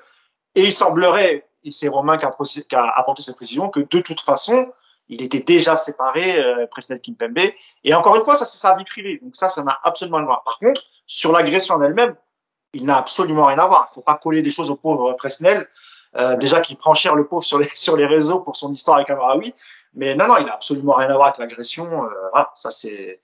[0.55, 2.35] Et il semblerait, et c'est Romain qui a,
[2.69, 4.73] qui a, apporté cette précision, que de toute façon,
[5.09, 7.53] il était déjà séparé, euh, Presnel Kimpembe.
[7.85, 9.21] Et encore une fois, ça, c'est sa vie privée.
[9.23, 10.45] Donc ça, ça n'a absolument rien à voir.
[10.45, 12.15] Par contre, sur l'agression en elle-même,
[12.75, 13.89] il n'a absolument rien à voir.
[13.91, 15.67] Il faut pas coller des choses au pauvre Presnel.
[16.17, 18.97] Euh, déjà qu'il prend cher le pauvre sur les sur les réseaux pour son histoire
[18.97, 19.55] avec Amraoui,
[19.95, 22.05] mais non non, il a absolument rien à voir avec l'agression.
[22.05, 23.21] Euh, voilà, ça c'est.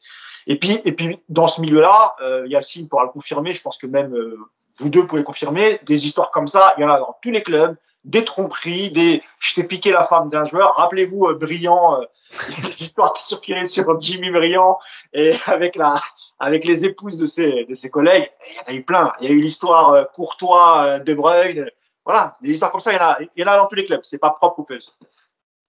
[0.47, 3.53] Et puis et puis dans ce milieu-là, euh, Yacine pourra le confirmer.
[3.53, 4.39] Je pense que même euh,
[4.79, 5.79] vous deux pouvez confirmer.
[5.85, 7.77] Des histoires comme ça, il y en a dans tous les clubs.
[8.05, 10.75] Des tromperies, des je t'ai piqué la femme d'un joueur.
[10.77, 12.05] Rappelez-vous euh, Brillant, euh,
[12.63, 14.79] les histoires qui circulaient sur Jimmy Brillant
[15.13, 16.01] et avec la
[16.39, 19.13] avec les épouses de ses, de ses collègues, il y en a eu plein.
[19.21, 21.71] Il y a eu l'histoire euh, Courtois, euh, De Bruyne.
[22.05, 23.77] Voilà, des histoires comme ça, il y en a, il y en a dans tous
[23.77, 24.01] les clubs.
[24.03, 24.91] C'est pas propre au PSG.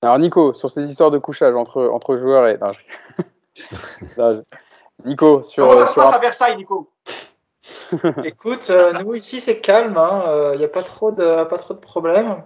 [0.01, 2.57] Alors Nico, sur ces histoires de couchage entre, entre joueurs et...
[2.57, 2.79] Non, je...
[4.17, 5.07] non, je...
[5.09, 5.65] Nico, sur...
[5.65, 6.91] Comment ça se passe un- à Versailles, Nico?
[8.23, 11.73] Écoute, euh, nous ici c'est calme, il hein, n'y a pas trop de pas trop
[11.73, 12.43] de problèmes.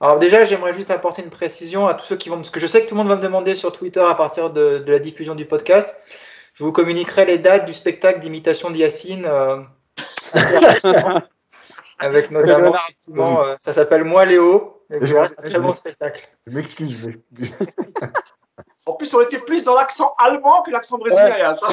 [0.00, 2.66] Alors déjà, j'aimerais juste apporter une précision à tous ceux qui vont, parce que je
[2.66, 4.98] sais que tout le monde va me demander sur Twitter à partir de, de la
[4.98, 5.96] diffusion du podcast.
[6.54, 9.26] Je vous communiquerai les dates du spectacle d'imitation de Yacine.
[9.26, 9.62] euh,
[11.98, 14.84] avec notamment, effectivement, euh, ça s'appelle Moi Léo.
[14.90, 16.28] Et puis, c'est un très bon spectacle.
[16.46, 17.54] Je m'excuse, je m'excuse.
[18.86, 21.52] En plus, on était plus dans l'accent allemand que l'accent brésilien.
[21.54, 21.68] Ça.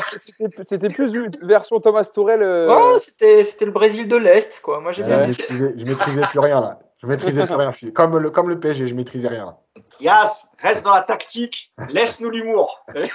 [0.63, 2.41] C'était- plus une version Thomas Tourel.
[2.41, 4.79] euh, Oh, c'était le Brésil de l'Est, quoi.
[4.79, 5.73] Moi j'ai bien je, Ouais.
[5.77, 6.79] je maîtrisais plus rien là.
[7.01, 7.71] Je maîtrisais plus rien.
[7.93, 9.55] Comme le, comme le PSG, je maîtrisais rien.
[9.99, 11.71] Yas, reste dans la tactique.
[11.89, 12.83] Laisse-nous l'humour.
[12.95, 13.09] Mais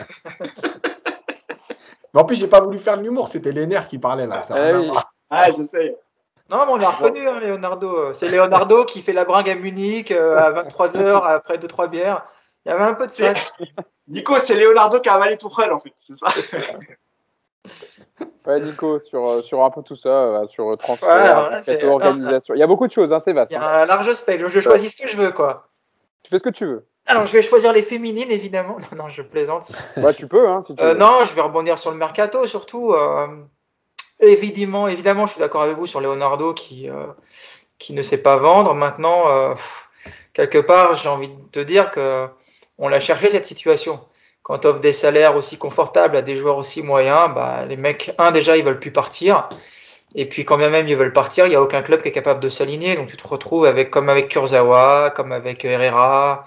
[2.20, 4.40] en plus, j'ai pas voulu faire de l'humour, c'était les nerfs qui parlaient là.
[4.40, 4.90] Ça Ah oui.
[5.30, 5.96] Ah, je sais.
[6.48, 8.14] Non, mais on l'a reconnu, hein, Leonardo.
[8.14, 12.24] C'est Leonardo qui fait la bringue à Munich euh, à 23h après 2-3 bières.
[12.66, 13.32] Il y avait un peu de ça.
[14.08, 15.92] Nico, c'est Leonardo qui a avalé Tourelle, en fait.
[15.98, 16.58] C'est ça.
[18.44, 21.50] Ouais, Nico, sur, euh, sur un peu tout ça, euh, sur transfert, Ouais, alors là,
[21.50, 22.54] mercato, c'est- organisation.
[22.54, 23.50] Il y a beaucoup de choses, hein, c'est vaste.
[23.52, 23.62] Il y hein.
[23.62, 24.48] a un large spectre.
[24.48, 25.68] Je choisis ce que je veux, quoi.
[26.24, 26.86] Tu fais ce que tu veux.
[27.06, 28.78] Alors, je vais choisir les féminines, évidemment.
[28.92, 29.70] Non, non, je plaisante.
[29.96, 30.98] Ouais, tu peux, hein, si tu Euh, veux.
[30.98, 32.92] non, je vais rebondir sur le mercato, surtout.
[32.94, 33.28] euh,
[34.18, 37.06] évidemment, évidemment, je suis d'accord avec vous sur Leonardo qui, euh,
[37.78, 38.74] qui ne sait pas vendre.
[38.74, 39.88] Maintenant, euh, pff,
[40.32, 42.26] quelque part, j'ai envie de te dire que
[42.78, 44.00] on l'a cherché cette situation.
[44.42, 48.14] Quand tu offres des salaires aussi confortables à des joueurs aussi moyens, bah, les mecs,
[48.18, 49.48] un, déjà, ils veulent plus partir.
[50.14, 52.12] Et puis, quand bien même ils veulent partir, il n'y a aucun club qui est
[52.12, 52.96] capable de s'aligner.
[52.96, 56.46] Donc, tu te retrouves avec, comme avec Kurzawa, comme avec Herrera,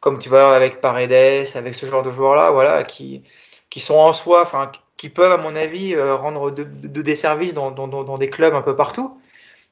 [0.00, 3.22] comme tu vois avec Paredes, avec ce genre de joueurs-là, voilà, qui,
[3.70, 7.16] qui sont en soi, enfin, qui peuvent, à mon avis, euh, rendre de, de- des
[7.16, 9.18] services dans, dans dans des clubs un peu partout,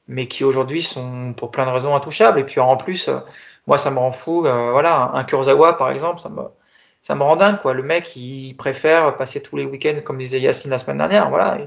[0.07, 2.39] mais qui aujourd'hui sont pour plein de raisons intouchables.
[2.39, 3.19] Et puis en plus, euh,
[3.67, 4.45] moi, ça me rend fou.
[4.45, 6.43] euh, voilà, un, Kurzawa, par exemple, ça me,
[7.01, 7.73] ça me rend dingue, quoi.
[7.73, 11.29] Le mec, il préfère passer tous les week-ends, comme disait Yacine la semaine dernière.
[11.29, 11.57] Voilà,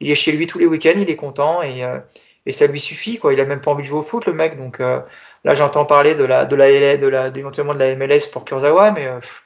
[0.00, 1.98] il, est chez lui tous les week-ends, il est content et, euh,
[2.46, 3.32] et ça lui suffit, quoi.
[3.32, 4.58] Il a même pas envie de jouer au foot, le mec.
[4.58, 5.06] Donc là,
[5.44, 9.06] j'entends parler de la, de la, de la, éventuellement de la MLS pour Kurzawa, mais
[9.20, 9.44] pff,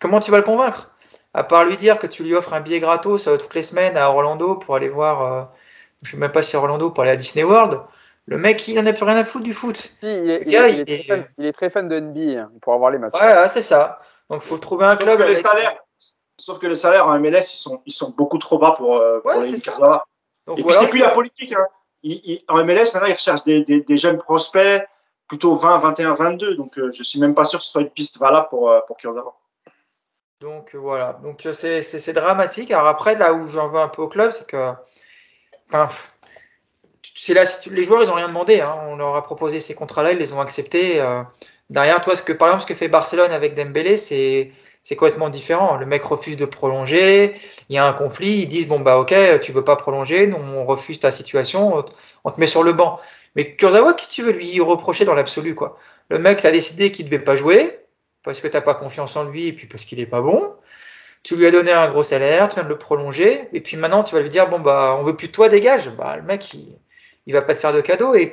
[0.00, 0.90] comment tu vas le convaincre?
[1.34, 4.10] À part lui dire que tu lui offres un billet gratos toutes les semaines à
[4.10, 5.50] Orlando pour aller voir,
[6.02, 7.80] je sais même pas si Orlando pour aller à Disney World.
[8.26, 9.76] Le mec, il en a plus rien à foutre du foot.
[9.76, 11.88] Si, il, est, il, gars, est- il est il très fan, il est très fan
[11.88, 13.14] de NBA hein, pour avoir les matchs.
[13.20, 13.98] Ouais, ouais, c'est ça.
[14.28, 15.18] Donc, faut trouver un Sauf club.
[15.18, 15.76] que, les avec- salaires,
[16.38, 19.20] sauf que les salaires en MLS, ils sont, ils sont beaucoup trop bas pour, euh,
[19.20, 20.04] pour Ouais, les c'est ça.
[20.46, 21.52] Donc, Et puis, c'est plus la politique.
[21.52, 21.66] Hein.
[22.48, 24.86] En MLS, maintenant, ils recherchent des, des, des jeunes prospects
[25.26, 26.54] plutôt 20, 21, 22.
[26.54, 28.80] Donc, euh, je suis même pas sûr que ce soit une piste valable pour, euh,
[28.86, 29.34] pour Kurzawa.
[30.40, 32.70] Donc euh, voilà, donc euh, c'est dramatique.
[32.70, 34.72] Alors après, là où j'en veux un peu au club, c'est que
[37.14, 38.60] c'est là, les joueurs, ils ont rien demandé.
[38.60, 38.76] hein.
[38.88, 41.00] On leur a proposé ces contrats-là, ils les ont acceptés.
[41.00, 41.22] euh.
[41.70, 44.52] derrière, toi, ce que par exemple, ce que fait Barcelone avec Dembélé, c'est
[44.82, 45.76] c'est complètement différent.
[45.76, 47.34] Le mec refuse de prolonger.
[47.68, 48.40] Il y a un conflit.
[48.42, 51.82] Ils disent bon bah ok, tu veux pas prolonger, nous on refuse ta situation, on
[52.32, 52.98] te- met sur le banc.
[53.36, 55.76] Mais Kurzawa, qu'est-ce que tu veux lui reprocher dans l'absolu quoi?
[56.08, 57.78] Le mec a décidé qu'il devait pas jouer
[58.22, 60.54] parce que t'as pas confiance en lui et puis parce qu'il est pas bon.
[61.22, 64.02] Tu lui as donné un gros salaire, tu viens de le prolonger, et puis maintenant
[64.02, 65.90] tu vas lui dire bon bah on veut plus de toi, dégage.
[65.90, 66.78] Bah le mec il,
[67.26, 68.32] il va pas te faire de cadeau et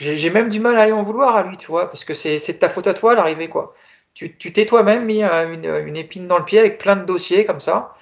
[0.00, 2.38] j'ai même du mal à aller en vouloir à lui, tu vois, parce que c'est
[2.38, 3.74] de ta faute à toi l'arrivée, quoi.
[4.14, 7.60] Tu t'es toi-même mis une, une, épine dans le pied avec plein de dossiers comme
[7.60, 7.94] ça.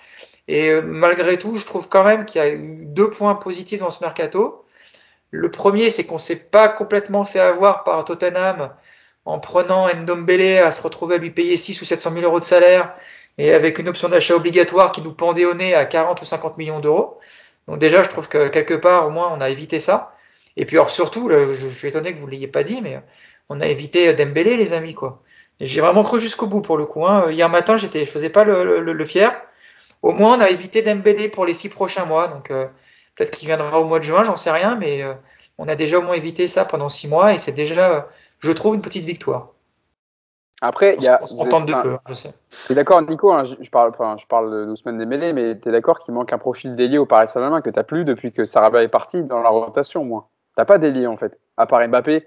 [0.48, 3.80] Et euh, malgré tout, je trouve quand même qu'il y a eu deux points positifs
[3.80, 4.64] dans ce mercato.
[5.30, 8.70] Le premier, c'est qu'on s'est pas complètement fait avoir par Tottenham
[9.26, 12.44] en prenant Ndombele à se retrouver à lui payer 6 ou 700 000 euros de
[12.44, 12.94] salaire
[13.38, 16.58] et avec une option d'achat obligatoire qui nous pendait au nez à 40 ou 50
[16.58, 17.18] millions d'euros.
[17.68, 20.14] Donc déjà, je trouve que quelque part, au moins, on a évité ça.
[20.56, 23.00] Et puis alors surtout, je, suis étonné que vous ne l'ayez pas dit, mais
[23.48, 25.22] on a évité Dembélé, les amis, quoi.
[25.60, 27.06] J'ai vraiment cru jusqu'au bout pour le coup.
[27.06, 27.30] Hein.
[27.30, 29.34] Hier matin, j'étais, je faisais pas le, fier.
[30.02, 32.28] Au moins, on a évité Dembélé pour les six prochains mois.
[32.28, 32.66] Donc euh,
[33.14, 35.14] peut-être qu'il viendra au mois de juin, j'en sais rien, mais euh,
[35.58, 38.08] on a déjà au moins évité ça pendant six mois et c'est déjà,
[38.40, 39.52] je trouve, une petite victoire.
[40.62, 41.20] Après, il y a.
[41.38, 42.32] On, tente de peu, hein, je sais.
[42.66, 45.68] Tu es d'accord, Nico hein, je, parle, enfin, je parle doucement des mêlées, mais tu
[45.68, 48.44] es d'accord qu'il manque un profil délié au Paris Saint-Germain que tu plus depuis que
[48.46, 50.28] Sarabia est parti dans la rotation, moi.
[50.56, 52.26] T'as pas délié en fait, à part Mbappé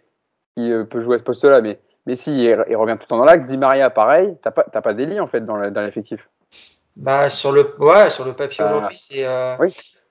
[0.55, 3.25] qui euh, peut jouer à ce poste-là, mais Messi il, revient tout le temps dans
[3.25, 3.47] l'axe.
[3.47, 6.29] Di Maria pareil, t'as pas pas délié en fait dans l'effectif.
[6.99, 9.55] Bah sur le ouais sur le papier bah, aujourd'hui c'est euh,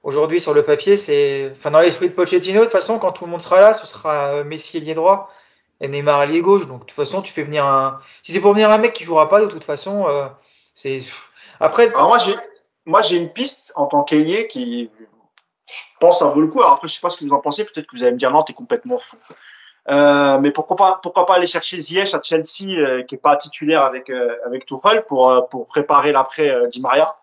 [0.02, 3.26] aujourd'hui sur le papier c'est enfin dans l'esprit de Pochettino de toute façon quand tout
[3.26, 5.30] le monde sera là ce sera euh, Messi ailier droit
[5.80, 8.52] et Neymar allié gauche donc de toute façon tu fais venir un si c'est pour
[8.52, 10.06] venir un mec qui jouera pas de toute façon
[10.74, 11.00] c'est
[11.60, 12.36] après Alors moi j'ai
[12.84, 14.90] moi j'ai une piste en tant qu'ailier qui
[15.68, 16.60] je pense que ça vaut le coup.
[16.60, 17.64] Alors après, je sais pas ce que vous en pensez.
[17.64, 19.16] Peut-être que vous allez me dire non, t'es complètement fou.
[19.88, 23.36] Euh, mais pourquoi pas, pourquoi pas aller chercher Ziyech à Chelsea, euh, qui est pas
[23.36, 27.16] titulaire avec euh, avec Tuchel pour euh, pour préparer l'après euh, Di Maria?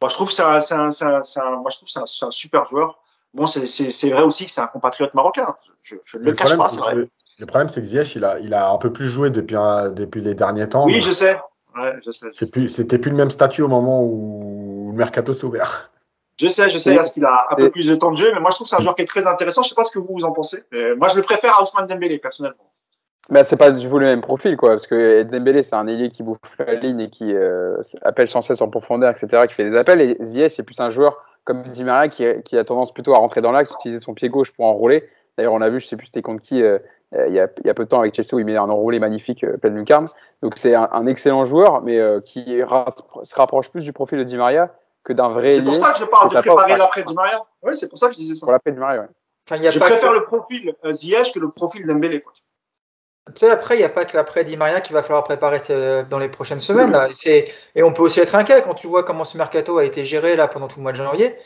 [0.00, 2.66] Moi, je trouve que c'est un, un, un, moi je trouve c'est un, un, super
[2.66, 2.98] joueur.
[3.34, 5.56] Bon, c'est c'est vrai aussi que c'est un compatriote marocain.
[5.82, 7.08] Je, je ne le, cache pas, c'est vrai.
[7.38, 9.56] Le, problème, c'est que Ziyech, il a il a un peu plus joué depuis
[9.94, 10.86] depuis les derniers temps.
[10.86, 11.36] Oui, je sais.
[11.76, 12.28] Ouais, je sais.
[12.32, 15.90] C'était plus, plus le même statut au moment où le mercato s'est ouvert.
[16.40, 18.40] Je sais, je sais, parce qu'il a un peu plus de temps de jeu, mais
[18.40, 19.62] moi je trouve que c'est un joueur qui est très intéressant.
[19.62, 20.64] Je sais pas ce que vous, vous en pensez.
[20.70, 22.70] Mais moi je le préfère à Ousmane Dembélé, personnellement.
[23.30, 26.10] Mais c'est pas du tout le même profil, quoi, parce que Dembélé c'est un ailier
[26.10, 29.68] qui bouffe la ligne et qui euh, appelle sans cesse en profondeur, etc., qui fait
[29.68, 30.00] des appels.
[30.00, 33.18] Et Ziyech c'est plus un joueur comme Di Maria qui, qui, a tendance plutôt à
[33.18, 35.08] rentrer dans l'axe, utiliser son pied gauche pour enrouler.
[35.36, 36.78] D'ailleurs, on a vu, je sais plus c'était contre qui, euh,
[37.12, 38.68] il, y a, il, y a, peu de temps avec Chelsea où il met un
[38.70, 40.08] enroulé magnifique euh, plein de lucarne.
[40.42, 42.60] Donc c'est un, un, excellent joueur, mais euh, qui
[43.24, 44.72] se rapproche plus du profil de Di Maria
[45.04, 47.42] que d'un vrai C'est pour ça que je parle de préparer l'après Di Maria.
[47.62, 48.44] Oui, c'est pour ça que je disais ça.
[48.44, 49.08] Pour l'après Di Maria.
[49.48, 52.20] Enfin, a je préfère le profil euh, Ziyech que le profil Dembélé.
[52.20, 52.32] Quoi.
[53.28, 55.60] Tu sais, après, il n'y a pas que l'après Di Maria qu'il va falloir préparer
[55.70, 56.90] euh, dans les prochaines semaines.
[56.90, 57.08] Là.
[57.26, 57.44] Et,
[57.74, 60.34] et on peut aussi être inquiet quand tu vois comment ce mercato a été géré
[60.34, 61.36] là pendant tout le mois de janvier.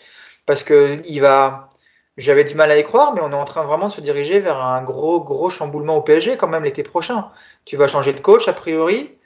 [0.46, 1.68] Parce que il va.
[2.16, 4.40] J'avais du mal à y croire, mais on est en train vraiment de se diriger
[4.40, 7.30] vers un gros, gros chamboulement au PSG quand même l'été prochain.
[7.64, 9.16] Tu vas changer de coach, a priori.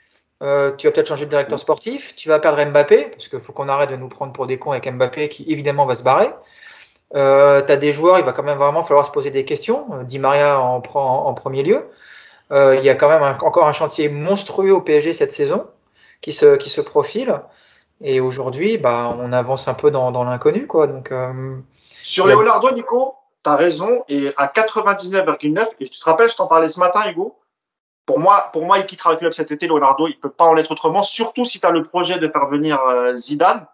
[0.43, 3.53] Euh, tu vas peut-être changer de directeur sportif, tu vas perdre Mbappé, parce qu'il faut
[3.53, 6.29] qu'on arrête de nous prendre pour des cons avec Mbappé qui évidemment va se barrer.
[7.15, 9.87] Euh, tu as des joueurs, il va quand même vraiment falloir se poser des questions.
[9.93, 11.89] Euh, Di Maria en prend en, premier lieu.
[12.51, 15.65] Euh, il y a quand même encore un chantier monstrueux au PSG cette saison
[16.21, 17.41] qui se, qui se profile.
[18.01, 20.67] Et aujourd'hui, bah, on avance un peu dans, dans l'inconnu.
[20.67, 20.87] quoi.
[20.87, 21.11] Donc,
[22.05, 24.03] Sur Leonardo, Nico, tu as raison.
[24.09, 27.35] Et à 99,9, et tu te rappelles, je t'en parlais ce matin, Hugo,
[28.05, 30.07] pour moi, pour moi, il quittera le club cet été, Leonardo.
[30.07, 32.79] Il peut pas en être autrement, surtout si tu as le projet de faire venir
[32.79, 33.65] euh, Zidane.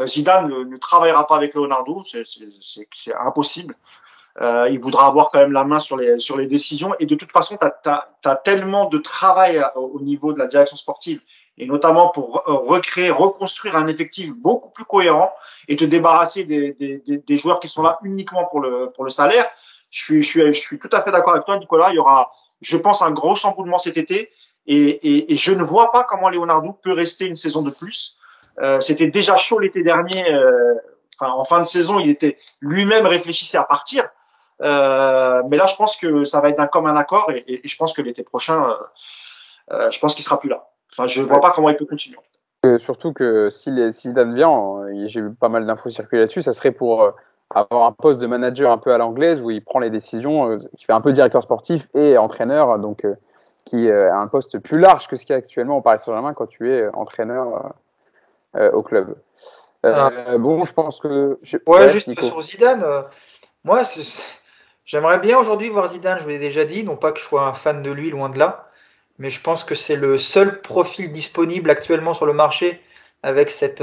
[0.00, 3.76] Euh, Zidane ne, travaillera pas avec Leonardo, c'est impossible.
[4.40, 6.94] Euh, il voudra avoir quand même la main sur les, sur les décisions.
[7.00, 10.78] Et de toute façon, tu as, as, tellement de travail au niveau de la direction
[10.78, 11.20] sportive,
[11.58, 15.32] et notamment pour recréer, reconstruire un effectif beaucoup plus cohérent
[15.66, 19.10] et te débarrasser des, des, des, joueurs qui sont là uniquement pour le, pour le
[19.10, 19.46] salaire.
[19.90, 21.90] Je suis, je, suis, je suis tout à fait d'accord avec toi, Nicolas.
[21.90, 24.30] Il y aura, je pense, un gros chamboulement cet été.
[24.66, 28.16] Et, et, et, je ne vois pas comment Leonardo peut rester une saison de plus.
[28.60, 30.30] Euh, C'était déjà chaud l'été dernier.
[30.30, 30.54] Euh,
[31.20, 34.08] en fin de saison, il était lui-même réfléchissait à partir.
[34.60, 37.30] Euh, mais là, je pense que ça va être un comme un accord.
[37.32, 38.74] Et, et je pense que l'été prochain, euh,
[39.72, 40.68] euh, je pense qu'il sera plus là.
[40.92, 42.18] Enfin, je ne vois pas comment il peut continuer.
[42.78, 46.54] surtout que si, les, si Dan vient, j'ai eu pas mal d'infos circuler là-dessus, ça
[46.54, 47.14] serait pour
[47.54, 50.58] avoir un poste de manager un peu à l'anglaise où il prend les décisions, euh,
[50.76, 53.14] qui fait un peu directeur sportif et entraîneur, donc euh,
[53.64, 55.98] qui euh, a un poste plus large que ce qu'il y a actuellement au Paris
[55.98, 57.74] Saint-Germain quand tu es entraîneur
[58.72, 59.14] au club.
[59.84, 60.10] Ah.
[60.38, 61.38] bon, je pense que.
[61.66, 62.84] Ouais, juste sur Zidane,
[63.64, 63.82] moi,
[64.84, 67.46] j'aimerais bien aujourd'hui voir Zidane, je vous l'ai déjà dit, non pas que je sois
[67.46, 68.67] un fan de lui, loin de là,
[69.18, 72.80] mais je pense que c'est le seul profil disponible actuellement sur le marché
[73.22, 73.82] avec cette,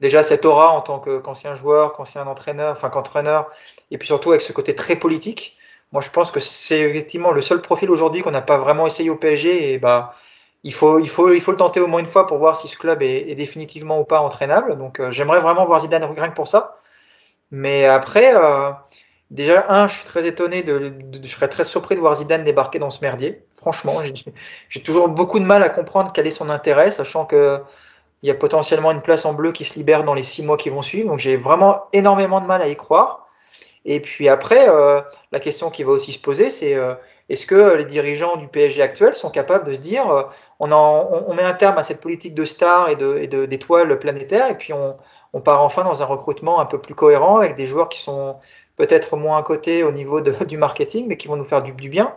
[0.00, 3.50] déjà cette aura en tant qu'ancien joueur, qu'ancien entraîneur, enfin qu'entraîneur,
[3.90, 5.56] et puis surtout avec ce côté très politique.
[5.92, 9.10] Moi, je pense que c'est effectivement le seul profil aujourd'hui qu'on n'a pas vraiment essayé
[9.10, 10.14] au PSG, et bah
[10.64, 12.68] il faut, il faut, il faut le tenter au moins une fois pour voir si
[12.68, 14.78] ce club est, définitivement ou pas entraînable.
[14.78, 16.78] Donc, euh, j'aimerais vraiment voir Zidane rien que pour ça.
[17.50, 18.70] Mais après, euh,
[19.32, 20.92] Déjà, un, je suis très étonné, de,
[21.22, 23.42] je serais très surpris de voir Zidane débarquer dans ce merdier.
[23.56, 24.02] Franchement,
[24.68, 27.58] j'ai toujours beaucoup de mal à comprendre quel est son intérêt, sachant que
[28.22, 30.58] il y a potentiellement une place en bleu qui se libère dans les six mois
[30.58, 31.08] qui vont suivre.
[31.08, 33.26] Donc j'ai vraiment énormément de mal à y croire.
[33.86, 35.00] Et puis après, euh,
[35.32, 36.94] la question qui va aussi se poser, c'est euh,
[37.30, 40.22] est-ce que les dirigeants du PSG actuel sont capables de se dire euh,
[40.60, 42.96] on, en, on, met un terme à cette politique de stars et
[43.26, 44.96] d'étoiles de, planétaires et puis on,
[45.32, 48.38] on, part enfin dans un recrutement un peu plus cohérent avec des joueurs qui sont
[48.76, 51.72] peut-être moins à côté au niveau de, du marketing, mais qui vont nous faire du,
[51.72, 52.14] du bien.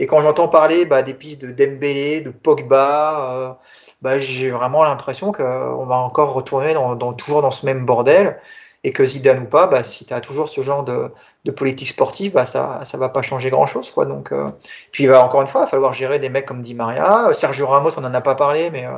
[0.00, 3.58] Et quand j'entends parler bah, des pistes de Dembélé, de Pogba,
[4.02, 8.38] bah, j'ai vraiment l'impression qu'on va encore retourner dans, dans, toujours dans ce même bordel
[8.84, 11.10] et que Zidane ou pas, bah, si tu as toujours ce genre de,
[11.44, 13.90] de politique sportive, bah, ça ça va pas changer grand-chose.
[13.90, 14.04] quoi.
[14.04, 14.50] Donc, euh,
[14.92, 17.32] puis il va encore une fois falloir gérer des mecs comme Di Maria.
[17.32, 18.96] Sergio Ramos, on n'en a pas parlé, mais euh,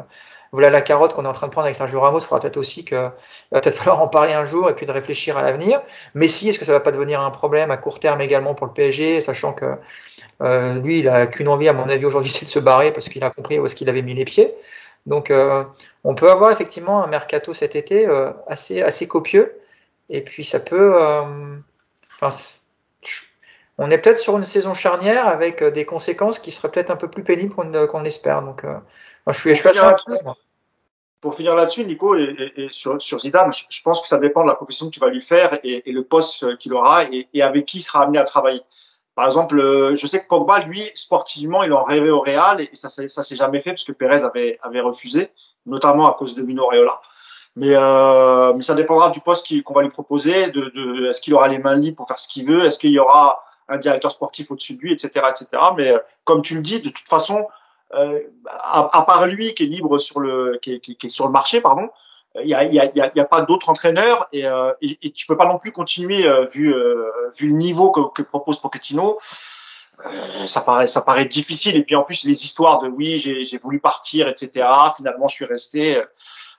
[0.52, 2.18] voilà la carotte qu'on est en train de prendre avec Sergio Ramos.
[2.18, 4.92] Il faudra peut-être aussi que va peut-être falloir en parler un jour et puis de
[4.92, 5.80] réfléchir à l'avenir.
[6.14, 8.72] Messi, est-ce que ça va pas devenir un problème à court terme également pour le
[8.72, 9.76] PSG, sachant que
[10.42, 13.08] euh, lui, il a qu'une envie, à mon avis, aujourd'hui, c'est de se barrer parce
[13.08, 14.54] qu'il a compris où est-ce qu'il avait mis les pieds.
[15.06, 15.64] Donc, euh,
[16.04, 19.58] on peut avoir effectivement un mercato cet été euh, assez, assez copieux.
[20.08, 20.98] Et puis, ça peut.
[23.78, 27.08] On est peut-être sur une saison charnière avec des conséquences qui seraient peut-être un peu
[27.08, 28.42] plus pénibles qu'on l'espère.
[28.42, 28.64] Donc,
[29.26, 30.18] je suis, je suis
[31.20, 34.54] Pour finir là-dessus, Nico, et, sur, sur, Zidane, je, pense que ça dépend de la
[34.54, 37.82] profession que tu vas lui faire et, le poste qu'il aura et, avec qui il
[37.82, 38.62] sera amené à travailler.
[39.14, 42.70] Par exemple, euh, je sais que Pogba, lui, sportivement, il en rêvait au Real et
[42.72, 45.30] ça, ça s'est jamais fait parce que Pérez avait, avait refusé,
[45.66, 46.70] notamment à cause de Mino.
[47.56, 51.34] Mais, euh, mais ça dépendra du poste qu'on va lui proposer, de, de est-ce qu'il
[51.34, 54.10] aura les mains libres pour faire ce qu'il veut, est-ce qu'il y aura un directeur
[54.10, 55.62] sportif au-dessus de lui, etc., etc.
[55.76, 57.46] Mais euh, comme tu le dis, de toute façon,
[57.94, 61.26] euh, à, à, part lui qui est libre sur le, qui qui, qui est sur
[61.26, 61.88] le marché, pardon,
[62.36, 65.26] il n'y a, y a, y a, pas d'autres entraîneurs et, euh, et, et, tu
[65.26, 69.18] peux pas non plus continuer euh, vu, euh, vu le niveau que, que propose Pochettino.
[70.06, 73.58] Euh, ça paraît ça paraît difficile et puis en plus les histoires de oui j'ai
[73.58, 76.02] voulu partir etc finalement je suis resté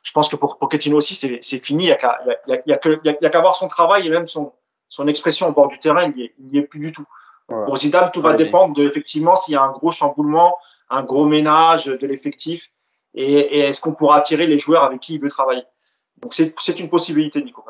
[0.03, 2.79] je pense que pour Pochettino aussi c'est fini il y a qu'à il y a,
[3.19, 4.53] y a qu'à voir son travail et même son
[4.89, 7.07] son expression au bord du terrain il n'y est, est, plus du tout
[7.47, 10.55] pour Zidane tout va dépendre de effectivement s'il y a un gros chamboulement
[10.91, 12.69] un gros ménage de l'effectif
[13.13, 15.63] et, est-ce qu'on pourra attirer les joueurs avec qui il veut travailler?
[16.21, 17.63] Donc c'est une possibilité, Nico.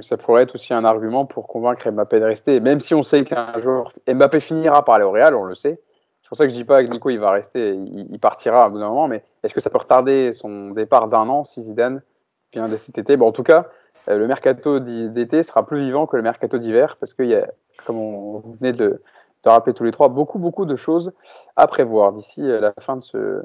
[0.00, 3.24] Ça pourrait être aussi un argument pour convaincre Mbappé de rester, même si on sait
[3.24, 5.80] qu'un jour Mbappé finira par aller au Real, on le sait.
[6.22, 8.68] C'est pour ça que je dis pas que Nico il va rester, il, partira à
[8.70, 12.02] bout d'un moment, mais est-ce que ça peut retarder son départ d'un an si Zidane
[12.52, 13.18] vient dès cet été?
[13.18, 13.66] Bon, En tout cas,
[14.08, 17.46] euh, le mercato d'été sera plus vivant que le mercato d'hiver parce a,
[17.84, 19.02] comme on, vous venez de,
[19.44, 21.12] de rappeler tous les trois, beaucoup beaucoup de choses
[21.56, 23.42] à prévoir d'ici euh, la fin de ce,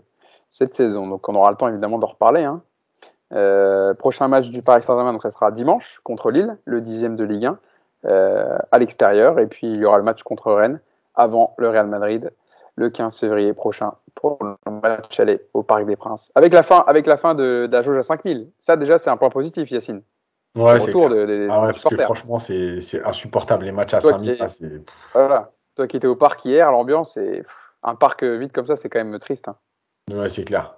[0.50, 1.08] cette saison.
[1.08, 2.44] Donc on aura le temps évidemment d'en reparler.
[2.44, 2.62] Hein.
[3.34, 7.26] Euh, prochain match du Paris Saint-Germain, donc ça sera dimanche contre Lille, le dixième de
[7.26, 7.60] Ligue 1,
[8.06, 9.40] euh, à l'extérieur.
[9.40, 10.80] Et puis il y aura le match contre Rennes
[11.16, 12.32] avant le Real Madrid
[12.76, 16.32] le 15 février prochain pour le match aller au Parc des Princes.
[16.36, 18.50] Avec la fin, avec la fin de, de jauge à 5000.
[18.60, 20.04] Ça déjà c'est un point positif, Yacine.
[20.56, 24.84] Ouais, c'est de, de, ah ouais, parce que franchement c'est insupportable les matchs à 5000.
[25.14, 25.52] Voilà.
[25.78, 27.46] Toi qui étais au parc hier, l'ambiance c'est
[27.84, 29.48] un parc vide comme ça, c'est quand même triste.
[29.48, 29.56] Hein.
[30.12, 30.76] Ouais, c'est clair.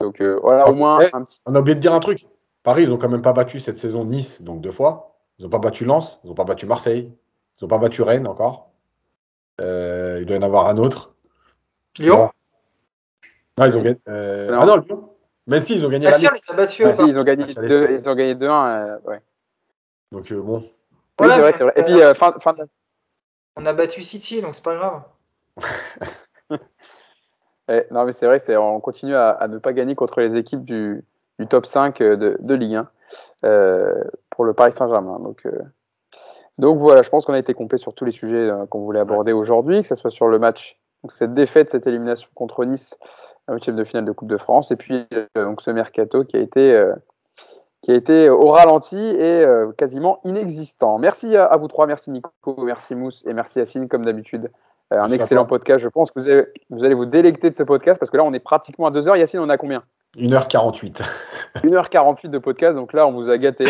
[0.00, 1.00] Donc euh, voilà, au moins.
[1.02, 1.10] Eh,
[1.44, 2.26] on a oublié de dire un truc.
[2.62, 5.16] Paris, ils ont quand même pas battu cette saison Nice, donc deux fois.
[5.38, 7.12] Ils n'ont pas battu Lens, ils n'ont pas battu Marseille,
[7.60, 8.70] ils n'ont pas battu Rennes encore.
[9.60, 11.14] Euh, il doit y en avoir un autre.
[11.98, 12.30] Lyon
[13.58, 13.98] Non, ils ont gagné.
[14.08, 14.56] Euh...
[14.58, 15.10] Ah non, Lyon.
[15.46, 16.06] Mais si, ils ont gagné.
[16.06, 18.40] Ah, si, ils, battu, ah, ils ont gagné 2 ils ont gagné 2-1.
[18.46, 19.20] Euh, ouais.
[20.12, 20.58] Donc euh, bon.
[21.20, 21.72] Oui, c'est vrai, c'est vrai.
[21.76, 22.66] Et puis, euh, fin, fin de...
[23.60, 25.02] On a battu City, donc c'est pas grave.
[27.72, 31.04] Eh, non, mais c'est vrai, on continue à, ne pas gagner contre les équipes du,
[31.48, 32.88] top 5 de, de Ligue 1
[33.44, 33.94] euh,
[34.28, 35.20] pour le Paris Saint-Germain.
[35.20, 35.52] Donc, euh,
[36.58, 38.98] donc voilà, je pense qu'on a été complet sur tous les sujets euh, qu'on voulait
[38.98, 42.98] aborder aujourd'hui, que ce soit sur le match, cette défaite, cette élimination contre Nice,
[43.48, 46.40] huitième de finale de Coupe de France, et puis euh, donc ce mercato qui a
[46.40, 46.92] été euh,
[47.82, 49.44] qui a été au ralenti et
[49.78, 50.98] quasiment inexistant.
[50.98, 54.50] Merci à, à, vous trois, merci Nico, merci Mousse et merci Yacine comme d'habitude
[54.92, 55.82] euh, un excellent podcast.
[55.82, 58.24] Je pense que vous allez, vous allez vous délecter de ce podcast parce que là,
[58.24, 59.16] on est pratiquement à 2 heures.
[59.16, 59.84] Yacine, on a combien?
[60.16, 61.02] 1h48.
[61.62, 62.74] 1h48 de podcast.
[62.74, 63.64] Donc là, on vous a gâté.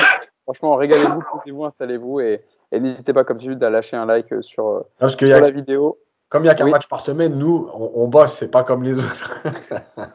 [0.45, 2.43] Franchement, régalez-vous, poussez-vous, installez-vous et,
[2.73, 5.99] et n'hésitez pas, comme d'habitude, à lâcher un like sur, parce sur la vidéo.
[6.31, 6.70] Comme il n'y a qu'un oui.
[6.70, 9.35] match par semaine, nous, on, on bosse, c'est pas comme les autres.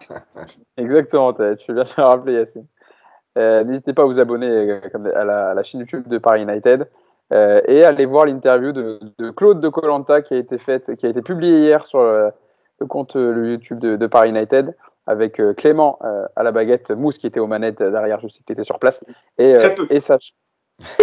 [0.77, 2.65] Exactement, tu bien de rappeler, Yacine.
[3.37, 4.79] Euh, n'hésitez pas à vous abonner euh,
[5.15, 6.87] à la, à la chaîne YouTube de Paris United.
[7.33, 11.05] Euh, et allez voir l'interview de, de, Claude de Colanta qui a été faite, qui
[11.05, 12.31] a été publiée hier sur le,
[12.79, 14.75] le compte le YouTube de, de, Paris United
[15.07, 15.99] avec Clément
[16.35, 19.03] à la baguette, Mousse qui était aux manettes derrière, je sais qu'il était sur place,
[19.37, 19.55] et,
[19.91, 20.31] et, Sacha,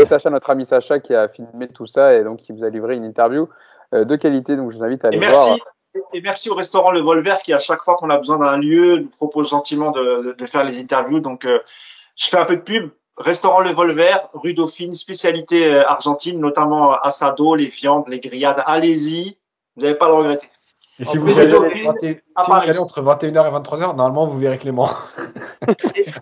[0.01, 2.69] Et Sacha, notre ami Sacha, qui a filmé tout ça et donc qui vous a
[2.69, 3.49] livré une interview
[3.93, 4.57] de qualité.
[4.57, 5.59] Donc je vous invite à aller Et merci, voir.
[6.15, 8.97] et merci au restaurant Le Volver qui, à chaque fois qu'on a besoin d'un lieu,
[8.97, 11.21] nous propose gentiment de, de- de faire les interviews.
[11.21, 11.59] Donc, euh,
[12.17, 12.91] je fais un peu de pub.
[13.19, 18.63] Restaurant Le Volver, rue Dauphine, spécialité euh, argentine, notamment assado, les viandes, les grillades.
[18.65, 19.37] Allez-y,
[19.77, 20.49] vous n'allez pas le regretter.
[20.99, 22.71] Et En si vous, de allez, Dauphine, 21 à si vous Paris.
[22.71, 24.89] allez entre 21h et 23h, normalement vous verrez Clément.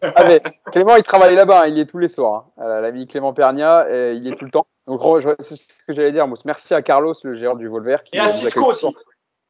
[0.02, 0.42] Ah, mais
[0.72, 2.46] Clément, il travaille là-bas, hein, il y est tous les soirs.
[2.58, 2.62] hein.
[2.62, 4.66] Euh, L'ami Clément Pernia, euh, il y est tout le temps.
[4.86, 5.00] Donc,
[5.40, 6.44] c'est ce que j'allais dire, Mousse.
[6.44, 7.96] Merci à Carlos, le gérant du Volver.
[8.04, 8.86] Qui Et à Cisco aussi.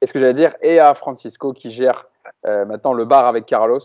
[0.03, 2.07] Et ce que j'allais dire, et à Francisco qui gère
[2.47, 3.81] euh, maintenant le bar avec Carlos,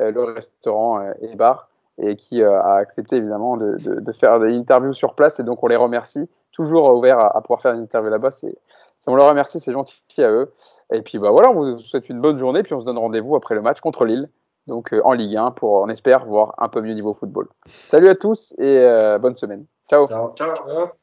[0.00, 1.68] euh, le restaurant euh, et bar,
[2.00, 5.38] et qui euh, a accepté évidemment de, de- de faire des interviews sur place.
[5.40, 6.28] Et donc on les remercie.
[6.52, 8.30] Toujours ouvert à, à pouvoir faire des interviews là-bas.
[8.30, 8.54] C'est,
[9.00, 10.52] c'est- on leur remercie, c'est gentil à eux.
[10.92, 12.62] Et puis bah voilà, on vous souhaite une bonne journée.
[12.62, 14.28] Puis on se donne rendez-vous après le match contre Lille,
[14.66, 17.48] donc euh, en Ligue 1 pour, on espère, voir un peu mieux niveau football.
[17.66, 19.64] Salut à tous et euh, bonne semaine.
[19.88, 20.06] Ciao.
[20.08, 20.32] Ciao.
[20.36, 20.54] Ciao.
[20.54, 20.99] Ciao.